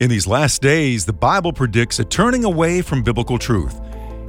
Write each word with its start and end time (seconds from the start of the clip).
In 0.00 0.10
these 0.10 0.26
last 0.26 0.60
days, 0.60 1.06
the 1.06 1.12
Bible 1.12 1.52
predicts 1.52 2.00
a 2.00 2.04
turning 2.04 2.44
away 2.44 2.82
from 2.82 3.04
biblical 3.04 3.38
truth. 3.38 3.80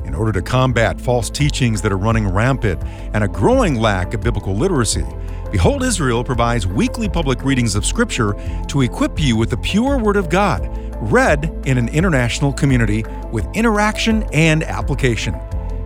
In 0.05 0.13
order 0.13 0.31
to 0.33 0.43
combat 0.43 1.01
false 1.01 1.27
teachings 1.27 1.81
that 1.81 1.91
are 1.91 1.97
running 1.97 2.27
rampant 2.27 2.83
and 3.15 3.23
a 3.23 3.27
growing 3.27 3.73
lack 3.73 4.13
of 4.13 4.21
biblical 4.21 4.53
literacy, 4.53 5.03
Behold 5.51 5.81
Israel 5.81 6.23
provides 6.23 6.67
weekly 6.67 7.09
public 7.09 7.43
readings 7.43 7.73
of 7.73 7.83
Scripture 7.83 8.35
to 8.67 8.81
equip 8.81 9.19
you 9.19 9.35
with 9.35 9.49
the 9.49 9.57
pure 9.57 9.97
Word 9.97 10.17
of 10.17 10.29
God, 10.29 10.69
read 11.11 11.51
in 11.65 11.79
an 11.79 11.89
international 11.89 12.53
community 12.53 13.03
with 13.31 13.47
interaction 13.55 14.21
and 14.33 14.61
application. 14.65 15.35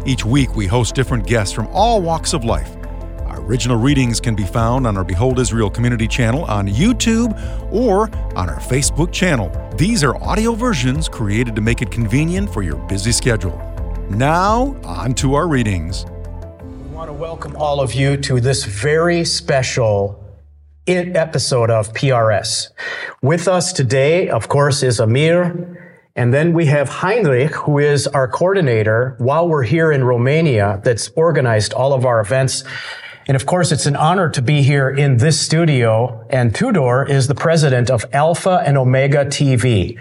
Each 0.05 0.25
week, 0.25 0.57
we 0.57 0.67
host 0.67 0.93
different 0.93 1.25
guests 1.25 1.53
from 1.53 1.67
all 1.67 2.01
walks 2.01 2.33
of 2.33 2.43
life. 2.43 2.75
Original 3.49 3.77
readings 3.77 4.19
can 4.19 4.35
be 4.35 4.45
found 4.45 4.85
on 4.85 4.95
our 4.95 5.03
Behold 5.03 5.39
Israel 5.39 5.71
community 5.71 6.07
channel 6.07 6.43
on 6.43 6.67
YouTube 6.67 7.33
or 7.73 8.03
on 8.35 8.47
our 8.47 8.59
Facebook 8.59 9.11
channel. 9.11 9.49
These 9.75 10.03
are 10.03 10.15
audio 10.17 10.53
versions 10.53 11.09
created 11.09 11.55
to 11.55 11.61
make 11.61 11.81
it 11.81 11.89
convenient 11.89 12.53
for 12.53 12.61
your 12.61 12.75
busy 12.87 13.11
schedule. 13.11 13.57
Now, 14.11 14.79
on 14.83 15.15
to 15.15 15.33
our 15.33 15.47
readings. 15.47 16.05
We 16.61 16.89
want 16.89 17.09
to 17.09 17.13
welcome 17.13 17.55
all 17.55 17.81
of 17.81 17.95
you 17.95 18.17
to 18.17 18.39
this 18.39 18.65
very 18.65 19.25
special 19.25 20.23
episode 20.85 21.71
of 21.71 21.91
PRS. 21.93 22.67
With 23.23 23.47
us 23.47 23.73
today, 23.73 24.29
of 24.29 24.47
course, 24.47 24.83
is 24.83 24.99
Amir. 24.99 25.97
And 26.15 26.31
then 26.31 26.53
we 26.53 26.67
have 26.67 26.87
Heinrich, 26.87 27.55
who 27.55 27.79
is 27.79 28.05
our 28.05 28.27
coordinator 28.27 29.15
while 29.17 29.49
we're 29.49 29.63
here 29.63 29.91
in 29.91 30.03
Romania 30.03 30.81
that's 30.83 31.09
organized 31.15 31.73
all 31.73 31.93
of 31.93 32.05
our 32.05 32.19
events. 32.19 32.63
And 33.29 33.35
of 33.35 33.45
course, 33.45 33.71
it's 33.71 33.85
an 33.85 33.95
honor 33.95 34.27
to 34.31 34.41
be 34.41 34.63
here 34.63 34.89
in 34.89 35.17
this 35.17 35.39
studio. 35.39 36.25
And 36.31 36.53
Tudor 36.53 37.03
is 37.07 37.27
the 37.27 37.35
president 37.35 37.91
of 37.91 38.03
Alpha 38.11 38.63
and 38.65 38.75
Omega 38.75 39.23
TV. 39.23 39.99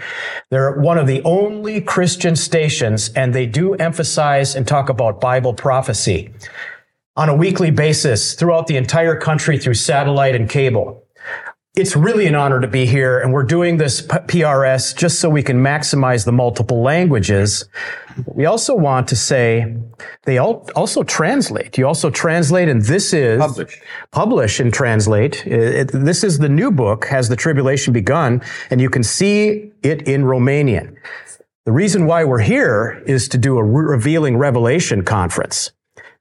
They're 0.49 0.79
one 0.79 0.97
of 0.97 1.05
the 1.05 1.21
only 1.21 1.79
Christian 1.79 2.35
stations, 2.35 3.09
and 3.09 3.31
they 3.31 3.45
do 3.45 3.75
emphasize 3.75 4.55
and 4.55 4.67
talk 4.67 4.89
about 4.89 5.21
Bible 5.21 5.53
prophecy 5.53 6.33
on 7.15 7.29
a 7.29 7.35
weekly 7.35 7.69
basis 7.69 8.33
throughout 8.33 8.65
the 8.65 8.77
entire 8.77 9.15
country 9.15 9.59
through 9.59 9.75
satellite 9.75 10.33
and 10.33 10.49
cable 10.49 11.05
it's 11.75 11.95
really 11.95 12.25
an 12.25 12.35
honor 12.35 12.59
to 12.59 12.67
be 12.67 12.85
here. 12.85 13.19
And 13.19 13.31
we're 13.31 13.43
doing 13.43 13.77
this 13.77 14.01
PRS 14.01 14.95
just 14.95 15.19
so 15.19 15.29
we 15.29 15.43
can 15.43 15.57
maximize 15.57 16.25
the 16.25 16.31
multiple 16.31 16.81
languages. 16.81 17.69
We 18.25 18.45
also 18.45 18.75
want 18.75 19.07
to 19.09 19.15
say 19.15 19.77
they 20.23 20.39
also 20.39 21.03
translate. 21.03 21.77
You 21.77 21.87
also 21.87 22.09
translate, 22.09 22.67
and 22.69 22.81
this 22.81 23.13
is 23.13 23.39
publish, 23.39 23.81
publish 24.11 24.59
and 24.59 24.73
translate. 24.73 25.45
Uh, 25.45 25.55
it, 25.55 25.91
this 25.93 26.23
is 26.23 26.39
the 26.39 26.49
new 26.49 26.71
book, 26.71 27.05
Has 27.05 27.29
the 27.29 27.35
Tribulation 27.35 27.93
Begun? 27.93 28.41
And 28.69 28.81
you 28.81 28.89
can 28.89 29.03
see 29.03 29.71
it 29.83 30.07
in 30.07 30.23
Romanian. 30.23 30.95
The 31.65 31.71
reason 31.71 32.07
why 32.07 32.25
we're 32.25 32.39
here 32.39 33.03
is 33.05 33.27
to 33.29 33.37
do 33.37 33.57
a 33.57 33.63
revealing 33.63 34.37
revelation 34.37 35.05
conference. 35.05 35.71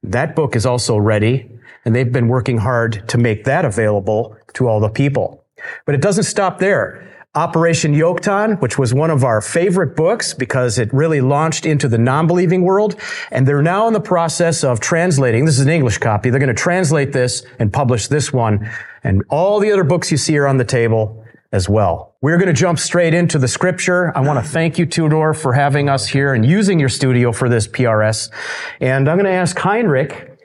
That 0.03 0.37
book 0.37 0.55
is 0.55 0.67
also 0.67 0.99
ready, 0.99 1.51
and 1.85 1.95
they've 1.95 2.13
been 2.13 2.29
working 2.29 2.59
hard 2.59 3.09
to 3.09 3.19
make 3.19 3.45
that 3.45 3.65
available 3.65 4.37
to 4.55 4.69
all 4.69 4.81
the 4.81 4.89
people. 4.89 5.45
But 5.87 5.95
it 5.95 6.01
doesn't 6.01 6.25
stop 6.25 6.59
there. 6.59 7.05
Operation 7.35 7.95
Yoktan, 7.95 8.61
which 8.61 8.79
was 8.79 8.95
one 8.95 9.11
of 9.11 9.23
our 9.23 9.41
favorite 9.41 9.95
books 9.95 10.33
because 10.35 10.79
it 10.79 10.93
really 10.93 11.21
launched 11.21 11.67
into 11.67 11.87
the 11.87 11.99
non-believing 11.99 12.63
world. 12.63 12.99
And 13.31 13.47
they're 13.47 13.63
now 13.63 13.87
in 13.87 13.93
the 13.93 14.01
process 14.01 14.65
of 14.65 14.81
translating. 14.81 15.45
This 15.45 15.59
is 15.59 15.67
an 15.67 15.71
English 15.71 15.99
copy. 15.99 16.31
They're 16.31 16.41
going 16.41 16.49
to 16.49 16.55
translate 16.55 17.13
this 17.13 17.45
and 17.59 17.73
publish 17.73 18.09
this 18.09 18.33
one. 18.33 18.69
And 19.05 19.23
all 19.29 19.61
the 19.61 19.71
other 19.71 19.85
books 19.85 20.11
you 20.11 20.17
see 20.17 20.37
are 20.39 20.47
on 20.47 20.57
the 20.57 20.65
table 20.65 21.25
as 21.53 21.69
well. 21.69 22.17
We're 22.21 22.39
going 22.39 22.49
to 22.49 22.53
jump 22.53 22.79
straight 22.79 23.15
into 23.15 23.39
the 23.39 23.49
scripture. 23.49 24.13
I 24.17 24.21
want 24.21 24.45
to 24.45 24.51
thank 24.51 24.79
you, 24.79 24.87
Tudor, 24.87 25.33
for 25.35 25.53
having 25.53 25.89
us 25.89 26.09
here 26.09 26.35
and 26.35 26.45
using 26.45 26.81
your 26.81 26.89
studio 26.89 27.31
for 27.33 27.49
this 27.49 27.69
PRS. 27.69 28.31
And 28.81 29.09
I'm 29.09 29.17
going 29.17 29.27
to 29.27 29.39
ask 29.39 29.57
Heinrich 29.57 30.38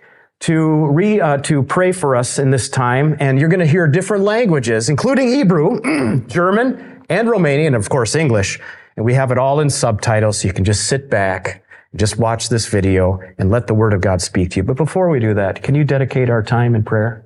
to 0.44 0.88
re, 0.88 1.22
uh, 1.22 1.38
to 1.38 1.64
pray 1.64 1.94
for 1.94 2.18
us 2.18 2.38
in 2.38 2.52
this 2.52 2.68
time, 2.68 3.16
and 3.22 3.40
you're 3.40 3.48
going 3.48 3.62
to 3.62 3.66
hear 3.66 3.88
different 3.88 4.26
languages, 4.26 4.90
including 4.90 5.30
Hebrew, 5.30 5.80
German, 6.28 7.06
and 7.08 7.30
Romanian, 7.30 7.78
of 7.78 7.88
course 7.88 8.14
English. 8.14 8.60
And 8.98 9.06
we 9.06 9.14
have 9.14 9.32
it 9.32 9.38
all 9.38 9.62
in 9.62 9.70
subtitles, 9.70 10.40
so 10.40 10.50
you 10.50 10.54
can 10.54 10.66
just 10.66 10.88
sit 10.88 11.10
back, 11.10 11.64
just 11.96 12.18
watch 12.18 12.50
this 12.50 12.68
video, 12.68 13.22
and 13.38 13.52
let 13.52 13.68
the 13.68 13.74
Word 13.74 13.94
of 13.94 14.02
God 14.02 14.22
speak 14.22 14.52
to 14.52 14.58
you. 14.58 14.64
But 14.64 14.76
before 14.76 15.10
we 15.10 15.22
do 15.22 15.34
that, 15.34 15.64
can 15.64 15.76
you 15.76 15.86
dedicate 15.86 16.30
our 16.30 16.44
time 16.44 16.76
in 16.76 16.84
prayer? 16.84 17.26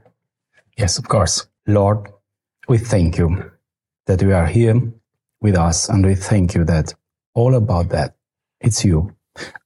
Yes, 0.77 0.99
of 0.99 1.07
course. 1.07 1.47
Lord, 1.65 2.07
we 2.69 2.77
thank 2.77 3.17
you 3.17 3.51
that 4.05 4.21
you 4.21 4.31
are 4.35 4.45
here 4.45 4.79
with 5.41 5.55
us, 5.55 5.89
and 5.89 6.05
we 6.05 6.13
thank 6.13 6.53
you 6.53 6.63
that 6.65 6.93
all 7.33 7.55
about 7.55 7.89
that, 7.89 8.15
it's 8.61 8.85
you. 8.85 9.15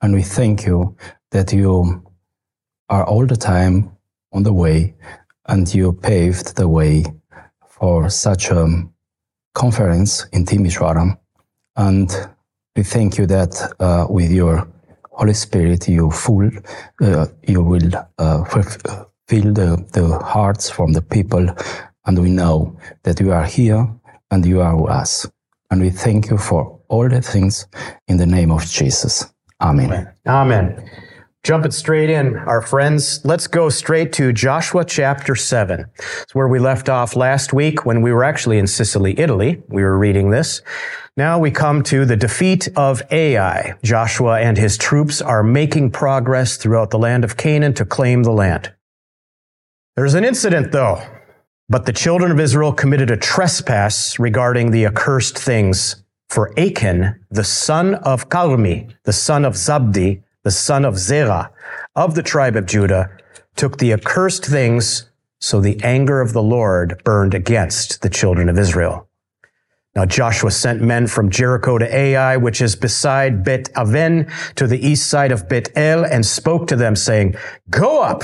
And 0.02 0.14
we 0.14 0.22
thank 0.22 0.66
you 0.66 0.96
that 1.32 1.52
you 1.52 2.02
are 2.92 3.06
all 3.06 3.26
the 3.26 3.38
time 3.38 3.90
on 4.34 4.44
the 4.44 4.54
way, 4.54 4.94
and 5.48 5.74
you 5.74 5.94
paved 5.94 6.58
the 6.58 6.68
way 6.68 7.06
for 7.66 8.10
such 8.10 8.52
a 8.52 8.68
conference 9.54 10.28
in 10.34 10.46
Timisoara. 10.46 11.18
And 11.78 12.12
we 12.76 12.84
thank 12.84 13.18
you 13.18 13.26
that 13.28 13.54
uh, 13.80 14.08
with 14.10 14.30
your 14.32 14.68
Holy 15.12 15.34
Spirit, 15.34 15.88
you 15.88 16.12
full, 16.12 16.50
uh, 17.02 17.28
you 17.48 17.64
will 17.64 17.92
uh, 18.18 18.44
fill 19.28 19.54
the, 19.54 19.86
the 19.94 20.20
hearts 20.20 20.70
from 20.70 20.92
the 20.92 21.02
people, 21.02 21.48
and 22.06 22.20
we 22.20 22.30
know 22.30 22.78
that 23.04 23.20
you 23.22 23.32
are 23.32 23.46
here 23.46 23.88
and 24.32 24.46
you 24.46 24.62
are 24.62 24.76
with 24.76 24.92
us. 24.92 25.28
And 25.70 25.82
we 25.82 25.90
thank 25.90 26.30
you 26.30 26.38
for 26.38 26.80
all 26.90 27.08
the 27.08 27.22
things 27.22 27.68
in 28.08 28.18
the 28.18 28.26
name 28.26 28.52
of 28.52 28.66
Jesus. 28.66 29.32
Amen. 29.62 29.92
Amen. 29.92 30.14
Amen. 30.28 30.92
Jumping 31.44 31.72
straight 31.72 32.12
in, 32.12 32.36
our 32.36 32.62
friends, 32.62 33.26
let's 33.26 33.48
go 33.48 33.70
straight 33.70 34.14
to 34.14 34.32
Joshua 34.32 34.86
chapter 34.86 35.36
7. 35.36 35.88
It's 36.22 36.36
where 36.36 36.48
we 36.48 36.60
left 36.60 36.88
off 36.88 37.16
last 37.16 37.52
week 37.52 37.84
when 37.84 38.04
we 38.04 38.14
were 38.14 38.24
actually 38.24 38.60
in 38.60 38.68
Sicily, 38.68 39.20
Italy. 39.20 39.64
We 39.68 39.82
were 39.82 39.98
reading 39.98 40.30
this. 40.30 40.62
Now 41.18 41.40
we 41.40 41.50
come 41.50 41.82
to 41.86 42.06
the 42.06 42.16
defeat 42.16 42.68
of 42.76 43.02
Ai. 43.10 43.74
Joshua 43.84 44.40
and 44.40 44.56
his 44.56 44.78
troops 44.78 45.20
are 45.20 45.42
making 45.42 45.90
progress 45.90 46.58
throughout 46.58 46.92
the 46.92 47.00
land 47.00 47.24
of 47.24 47.38
Canaan 47.38 47.74
to 47.74 47.86
claim 47.86 48.22
the 48.22 48.32
land. 48.32 48.72
There's 49.96 50.14
an 50.14 50.24
incident 50.24 50.72
though, 50.72 51.02
but 51.68 51.88
the 51.88 51.92
children 51.94 52.32
of 52.32 52.40
Israel 52.40 52.72
committed 52.72 53.10
a 53.10 53.18
trespass 53.18 54.20
regarding 54.20 54.70
the 54.70 54.86
accursed 54.86 55.40
things. 55.40 56.04
For 56.30 56.54
Achan, 56.58 57.26
the 57.32 57.44
son 57.44 57.96
of 57.96 58.30
Carmi, 58.30 58.94
the 59.06 59.12
son 59.12 59.44
of 59.44 59.56
Zabdi, 59.56 60.22
the 60.44 60.52
son 60.52 60.86
of 60.86 60.98
Zerah 60.98 61.52
of 61.96 62.16
the 62.16 62.24
tribe 62.24 62.56
of 62.56 62.66
Judah, 62.66 63.10
took 63.56 63.78
the 63.78 63.94
accursed 63.94 64.46
things, 64.46 65.10
so 65.40 65.60
the 65.60 65.82
anger 65.84 66.22
of 66.22 66.34
the 66.34 66.44
Lord 66.44 67.02
burned 67.04 67.34
against 67.34 68.02
the 68.02 68.10
children 68.10 68.50
of 68.50 68.58
Israel. 68.58 69.08
Now 69.94 70.06
Joshua 70.06 70.52
sent 70.52 70.82
men 70.82 71.08
from 71.08 71.30
Jericho 71.30 71.78
to 71.78 71.96
Ai, 71.96 72.38
which 72.38 72.62
is 72.62 72.78
beside 72.78 73.44
Bet 73.44 73.70
Aven, 73.76 74.32
to 74.56 74.68
the 74.68 74.80
east 74.86 75.08
side 75.08 75.34
of 75.34 75.50
Bet 75.50 75.70
El, 75.76 76.06
and 76.06 76.26
spoke 76.26 76.68
to 76.68 76.78
them, 76.78 76.96
saying, 76.96 77.36
Go 77.70 78.02
up 78.02 78.24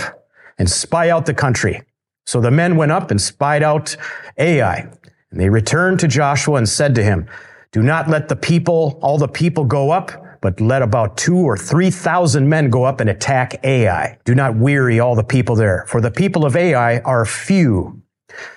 and 0.58 0.70
spy 0.70 1.10
out 1.10 1.26
the 1.26 1.34
country. 1.34 1.82
So 2.26 2.40
the 2.40 2.52
men 2.52 2.78
went 2.78 2.94
up 2.94 3.12
and 3.12 3.22
spied 3.22 3.64
out 3.64 3.98
Ai. 4.38 4.90
And 5.32 5.42
they 5.42 5.50
returned 5.50 6.00
to 6.00 6.08
Joshua 6.08 6.56
and 6.56 6.70
said 6.70 6.96
to 6.96 7.04
him, 7.04 7.28
Do 7.74 7.84
not 7.84 8.08
let 8.08 8.30
the 8.30 8.36
people, 8.38 8.98
all 9.02 9.18
the 9.18 9.28
people 9.28 9.66
go 9.66 9.92
up 9.92 10.12
but 10.42 10.62
let 10.62 10.82
about 10.82 11.18
two 11.18 11.38
or 11.38 11.58
three 11.58 11.92
thousand 11.92 12.48
men 12.48 12.70
go 12.70 12.84
up 12.84 13.00
and 13.00 13.10
attack 13.10 13.60
Ai. 13.64 14.18
Do 14.26 14.36
not 14.36 14.56
weary 14.56 15.00
all 15.00 15.16
the 15.16 15.24
people 15.24 15.56
there, 15.56 15.86
for 15.88 16.02
the 16.02 16.12
people 16.12 16.46
of 16.46 16.56
Ai 16.56 17.00
are 17.00 17.26
few. 17.26 18.02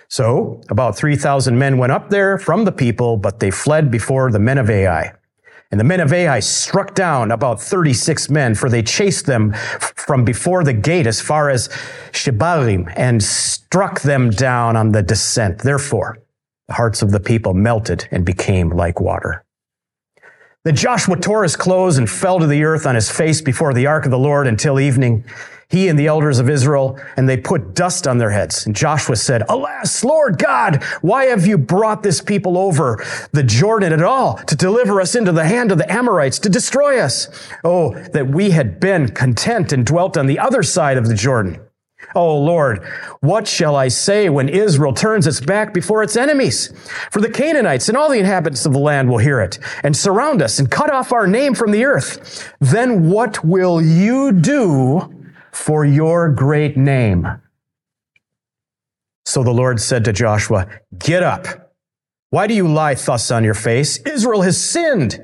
So 0.08 0.60
about 0.68 0.96
3,000 0.96 1.56
men 1.56 1.78
went 1.78 1.92
up 1.92 2.10
there 2.10 2.36
from 2.36 2.64
the 2.64 2.72
people, 2.72 3.16
but 3.16 3.38
they 3.38 3.50
fled 3.50 3.90
before 3.90 4.32
the 4.32 4.40
men 4.40 4.58
of 4.58 4.68
Ai. 4.68 5.12
And 5.70 5.78
the 5.78 5.84
men 5.84 6.00
of 6.00 6.12
Ai 6.12 6.40
struck 6.40 6.94
down 6.94 7.30
about 7.30 7.62
36 7.62 8.28
men, 8.28 8.56
for 8.56 8.68
they 8.68 8.82
chased 8.82 9.26
them 9.26 9.52
from 9.52 10.24
before 10.24 10.64
the 10.64 10.72
gate 10.72 11.06
as 11.06 11.20
far 11.20 11.48
as 11.48 11.68
Shebarim 12.10 12.92
and 12.96 13.22
struck 13.22 14.00
them 14.00 14.30
down 14.30 14.74
on 14.74 14.90
the 14.90 15.02
descent. 15.02 15.60
Therefore, 15.60 16.18
the 16.66 16.74
hearts 16.74 17.02
of 17.02 17.12
the 17.12 17.20
people 17.20 17.54
melted 17.54 18.08
and 18.10 18.26
became 18.26 18.70
like 18.70 19.00
water. 19.00 19.44
Then 20.62 20.76
Joshua 20.76 21.16
tore 21.16 21.42
his 21.42 21.56
clothes 21.56 21.96
and 21.96 22.08
fell 22.08 22.38
to 22.38 22.46
the 22.46 22.64
earth 22.64 22.84
on 22.84 22.94
his 22.94 23.10
face 23.10 23.40
before 23.40 23.72
the 23.72 23.86
ark 23.86 24.04
of 24.04 24.10
the 24.10 24.18
Lord 24.18 24.46
until 24.46 24.78
evening. 24.78 25.24
He 25.70 25.88
and 25.88 25.98
the 25.98 26.08
elders 26.08 26.38
of 26.38 26.50
Israel, 26.50 27.00
and 27.16 27.26
they 27.26 27.38
put 27.38 27.74
dust 27.74 28.06
on 28.06 28.18
their 28.18 28.28
heads. 28.28 28.66
And 28.66 28.76
Joshua 28.76 29.16
said, 29.16 29.42
Alas, 29.48 30.04
Lord 30.04 30.36
God, 30.36 30.84
why 31.00 31.26
have 31.26 31.46
you 31.46 31.56
brought 31.56 32.02
this 32.02 32.20
people 32.20 32.58
over 32.58 33.02
the 33.32 33.42
Jordan 33.42 33.94
at 33.94 34.02
all 34.02 34.36
to 34.36 34.54
deliver 34.54 35.00
us 35.00 35.14
into 35.14 35.32
the 35.32 35.46
hand 35.46 35.72
of 35.72 35.78
the 35.78 35.90
Amorites 35.90 36.38
to 36.40 36.50
destroy 36.50 36.98
us? 36.98 37.28
Oh, 37.64 37.94
that 38.12 38.28
we 38.28 38.50
had 38.50 38.80
been 38.80 39.08
content 39.08 39.72
and 39.72 39.86
dwelt 39.86 40.18
on 40.18 40.26
the 40.26 40.40
other 40.40 40.62
side 40.62 40.98
of 40.98 41.08
the 41.08 41.14
Jordan. 41.14 41.58
Oh 42.14 42.38
Lord, 42.38 42.84
what 43.20 43.46
shall 43.46 43.76
I 43.76 43.88
say 43.88 44.28
when 44.28 44.48
Israel 44.48 44.92
turns 44.92 45.26
its 45.26 45.40
back 45.40 45.72
before 45.72 46.02
its 46.02 46.16
enemies? 46.16 46.72
For 47.10 47.20
the 47.20 47.30
Canaanites 47.30 47.88
and 47.88 47.96
all 47.96 48.10
the 48.10 48.18
inhabitants 48.18 48.66
of 48.66 48.72
the 48.72 48.78
land 48.78 49.08
will 49.08 49.18
hear 49.18 49.40
it 49.40 49.58
and 49.84 49.96
surround 49.96 50.42
us 50.42 50.58
and 50.58 50.70
cut 50.70 50.90
off 50.90 51.12
our 51.12 51.26
name 51.26 51.54
from 51.54 51.70
the 51.70 51.84
earth. 51.84 52.52
Then 52.60 53.10
what 53.10 53.44
will 53.44 53.80
you 53.80 54.32
do 54.32 55.14
for 55.52 55.84
your 55.84 56.30
great 56.30 56.76
name? 56.76 57.28
So 59.24 59.44
the 59.44 59.52
Lord 59.52 59.80
said 59.80 60.04
to 60.06 60.12
Joshua, 60.12 60.66
Get 60.98 61.22
up. 61.22 61.70
Why 62.30 62.46
do 62.46 62.54
you 62.54 62.66
lie 62.66 62.94
thus 62.94 63.30
on 63.30 63.44
your 63.44 63.54
face? 63.54 63.98
Israel 63.98 64.42
has 64.42 64.60
sinned, 64.60 65.20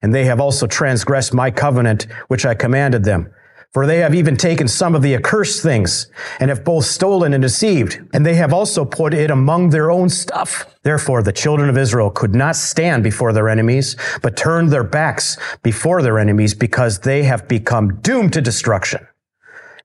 and 0.00 0.14
they 0.14 0.24
have 0.24 0.40
also 0.40 0.66
transgressed 0.66 1.34
my 1.34 1.50
covenant, 1.50 2.06
which 2.28 2.46
I 2.46 2.54
commanded 2.54 3.04
them. 3.04 3.30
For 3.74 3.86
they 3.86 3.98
have 3.98 4.14
even 4.14 4.36
taken 4.36 4.66
some 4.66 4.94
of 4.94 5.02
the 5.02 5.14
accursed 5.14 5.62
things, 5.62 6.10
and 6.40 6.48
have 6.48 6.64
both 6.64 6.86
stolen 6.86 7.34
and 7.34 7.42
deceived, 7.42 8.00
and 8.14 8.24
they 8.24 8.34
have 8.36 8.52
also 8.52 8.84
put 8.84 9.12
it 9.12 9.30
among 9.30 9.70
their 9.70 9.90
own 9.90 10.08
stuff. 10.08 10.74
Therefore, 10.84 11.22
the 11.22 11.32
children 11.32 11.68
of 11.68 11.76
Israel 11.76 12.10
could 12.10 12.34
not 12.34 12.56
stand 12.56 13.04
before 13.04 13.32
their 13.32 13.48
enemies, 13.48 13.94
but 14.22 14.36
turned 14.36 14.70
their 14.70 14.84
backs 14.84 15.36
before 15.62 16.00
their 16.00 16.18
enemies, 16.18 16.54
because 16.54 17.00
they 17.00 17.24
have 17.24 17.46
become 17.46 17.96
doomed 18.00 18.32
to 18.32 18.40
destruction. 18.40 19.06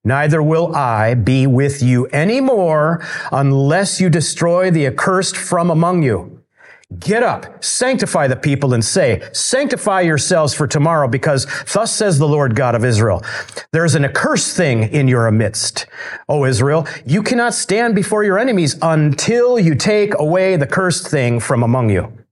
Neither 0.05 0.43
will 0.43 0.75
I 0.75 1.13
be 1.13 1.47
with 1.47 1.81
you 1.81 2.07
anymore 2.11 3.05
unless 3.31 4.01
you 4.01 4.09
destroy 4.09 4.69
the 4.69 4.85
accursed 4.85 5.37
from 5.37 5.69
among 5.69 6.03
you. 6.03 6.42
Get 6.99 7.23
up, 7.23 7.63
sanctify 7.63 8.27
the 8.27 8.35
people 8.35 8.73
and 8.73 8.83
say, 8.83 9.27
sanctify 9.31 10.01
yourselves 10.01 10.53
for 10.53 10.67
tomorrow 10.67 11.07
because 11.07 11.47
thus 11.73 11.95
says 11.95 12.19
the 12.19 12.27
Lord 12.27 12.55
God 12.55 12.75
of 12.75 12.85
Israel, 12.85 13.23
there 13.71 13.85
is 13.85 13.95
an 13.95 14.05
accursed 14.05 14.55
thing 14.55 14.83
in 14.83 15.07
your 15.07 15.29
midst. 15.31 15.85
O 16.29 16.45
Israel, 16.45 16.87
you 17.05 17.23
cannot 17.23 17.53
stand 17.53 17.95
before 17.95 18.23
your 18.23 18.37
enemies 18.37 18.77
until 18.81 19.57
you 19.57 19.75
take 19.75 20.13
away 20.19 20.55
the 20.55 20.67
cursed 20.67 21.07
thing 21.07 21.39
from 21.39 21.63
among 21.63 21.89
you. 21.89 22.22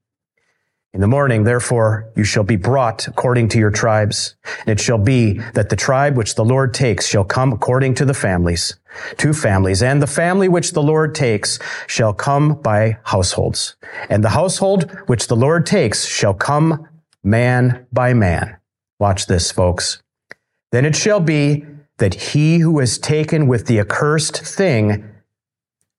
In 0.93 0.99
the 0.99 1.07
morning, 1.07 1.45
therefore, 1.45 2.11
you 2.17 2.25
shall 2.25 2.43
be 2.43 2.57
brought 2.57 3.07
according 3.07 3.47
to 3.49 3.57
your 3.57 3.71
tribes. 3.71 4.35
And 4.59 4.69
it 4.77 4.79
shall 4.81 4.97
be 4.97 5.39
that 5.53 5.69
the 5.69 5.77
tribe 5.77 6.17
which 6.17 6.35
the 6.35 6.43
Lord 6.43 6.73
takes 6.73 7.07
shall 7.07 7.23
come 7.23 7.53
according 7.53 7.95
to 7.95 8.05
the 8.05 8.13
families, 8.13 8.75
two 9.15 9.31
families, 9.31 9.81
and 9.81 10.01
the 10.01 10.07
family 10.07 10.49
which 10.49 10.73
the 10.73 10.83
Lord 10.83 11.15
takes 11.15 11.59
shall 11.87 12.13
come 12.13 12.55
by 12.55 12.97
households. 13.03 13.77
And 14.09 14.21
the 14.21 14.29
household 14.29 14.91
which 15.07 15.27
the 15.27 15.35
Lord 15.37 15.65
takes 15.65 16.05
shall 16.05 16.33
come 16.33 16.89
man 17.23 17.87
by 17.93 18.13
man. 18.13 18.57
Watch 18.99 19.27
this, 19.27 19.49
folks. 19.49 20.03
Then 20.73 20.83
it 20.83 20.97
shall 20.97 21.21
be 21.21 21.65
that 21.99 22.15
he 22.15 22.59
who 22.59 22.81
is 22.81 22.99
taken 22.99 23.47
with 23.47 23.67
the 23.67 23.79
accursed 23.79 24.37
thing 24.39 25.09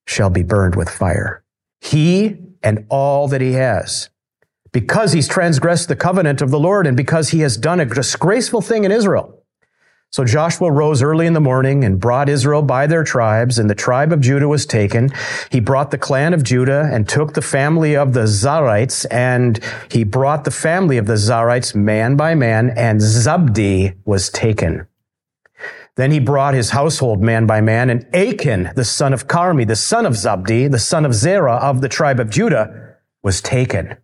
shall 0.05 0.29
be 0.29 0.43
burned 0.43 0.75
with 0.75 0.89
fire. 0.89 1.43
He 1.81 2.37
and 2.61 2.85
all 2.89 3.27
that 3.29 3.41
he 3.41 3.53
has 3.53 4.09
because 4.73 5.13
he's 5.13 5.27
transgressed 5.27 5.87
the 5.87 5.95
covenant 5.95 6.41
of 6.41 6.51
the 6.51 6.59
Lord 6.59 6.85
and 6.85 6.97
because 6.97 7.29
he 7.29 7.39
has 7.39 7.55
done 7.55 7.79
a 7.79 7.85
disgraceful 7.85 8.59
thing 8.61 8.83
in 8.83 8.91
Israel. 8.91 9.39
So 10.09 10.25
Joshua 10.25 10.71
rose 10.71 11.01
early 11.01 11.25
in 11.25 11.33
the 11.33 11.39
morning 11.39 11.83
and 11.83 11.99
brought 11.99 12.29
Israel 12.29 12.61
by 12.61 12.85
their 12.85 13.03
tribes, 13.03 13.57
and 13.57 13.67
the 13.67 13.73
tribe 13.73 14.11
of 14.11 14.21
Judah 14.21 14.47
was 14.47 14.67
taken. 14.67 15.09
He 15.49 15.59
brought 15.59 15.89
the 15.89 15.97
clan 15.97 16.35
of 16.35 16.43
Judah 16.43 16.87
and 16.93 17.09
took 17.09 17.33
the 17.33 17.41
family 17.41 17.95
of 17.95 18.13
the 18.13 18.27
Zarhites, 18.27 19.07
and 19.09 19.59
he 19.89 20.03
brought 20.03 20.43
the 20.43 20.51
family 20.51 20.97
of 20.97 21.07
the 21.07 21.15
Zarhites 21.17 21.73
man 21.73 22.15
by 22.15 22.35
man, 22.35 22.69
and 22.77 22.99
Zabdi 22.99 23.95
was 24.05 24.29
taken. 24.29 24.85
Then 25.95 26.11
he 26.11 26.19
brought 26.19 26.53
his 26.53 26.69
household 26.69 27.23
man 27.23 27.47
by 27.47 27.61
man, 27.61 27.89
and 27.89 28.05
Achan, 28.15 28.71
the 28.75 28.85
son 28.85 29.13
of 29.13 29.27
Carmi, 29.27 29.67
the 29.67 29.75
son 29.75 30.05
of 30.05 30.13
Zabdi, 30.13 30.69
the 30.69 30.77
son 30.77 31.05
of 31.05 31.15
Zerah 31.15 31.55
of 31.55 31.81
the 31.81 31.89
tribe 31.89 32.19
of 32.19 32.29
Judah, 32.29 32.97
was 33.23 33.41
taken. 33.41 33.97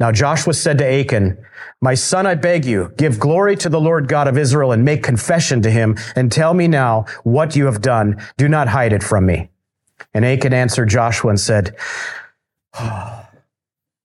Now 0.00 0.12
Joshua 0.12 0.54
said 0.54 0.78
to 0.78 0.86
Achan, 0.86 1.38
My 1.80 1.94
son, 1.94 2.26
I 2.26 2.36
beg 2.36 2.64
you, 2.64 2.92
give 2.96 3.18
glory 3.18 3.56
to 3.56 3.68
the 3.68 3.80
Lord 3.80 4.06
God 4.08 4.28
of 4.28 4.38
Israel 4.38 4.72
and 4.72 4.84
make 4.84 5.02
confession 5.02 5.60
to 5.62 5.70
him 5.70 5.96
and 6.14 6.30
tell 6.30 6.54
me 6.54 6.68
now 6.68 7.06
what 7.24 7.56
you 7.56 7.66
have 7.66 7.80
done. 7.80 8.22
Do 8.36 8.48
not 8.48 8.68
hide 8.68 8.92
it 8.92 9.02
from 9.02 9.26
me. 9.26 9.50
And 10.14 10.24
Achan 10.24 10.52
answered 10.52 10.88
Joshua 10.88 11.30
and 11.30 11.40
said, 11.40 11.76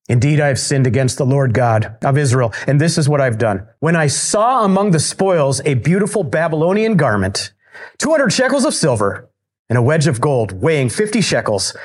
Indeed, 0.09 0.41
I 0.41 0.47
have 0.47 0.59
sinned 0.59 0.85
against 0.85 1.17
the 1.17 1.25
Lord 1.25 1.53
God 1.53 1.97
of 2.03 2.17
Israel, 2.17 2.53
and 2.67 2.81
this 2.81 2.97
is 2.97 3.07
what 3.07 3.21
I've 3.21 3.37
done. 3.37 3.67
When 3.79 3.95
I 3.95 4.07
saw 4.07 4.65
among 4.65 4.91
the 4.91 4.99
spoils 4.99 5.61
a 5.63 5.75
beautiful 5.75 6.23
Babylonian 6.23 6.97
garment, 6.97 7.53
200 7.99 8.31
shekels 8.31 8.65
of 8.65 8.73
silver, 8.73 9.29
and 9.69 9.77
a 9.77 9.81
wedge 9.81 10.07
of 10.07 10.19
gold 10.19 10.61
weighing 10.61 10.89
50 10.89 11.21
shekels, 11.21 11.75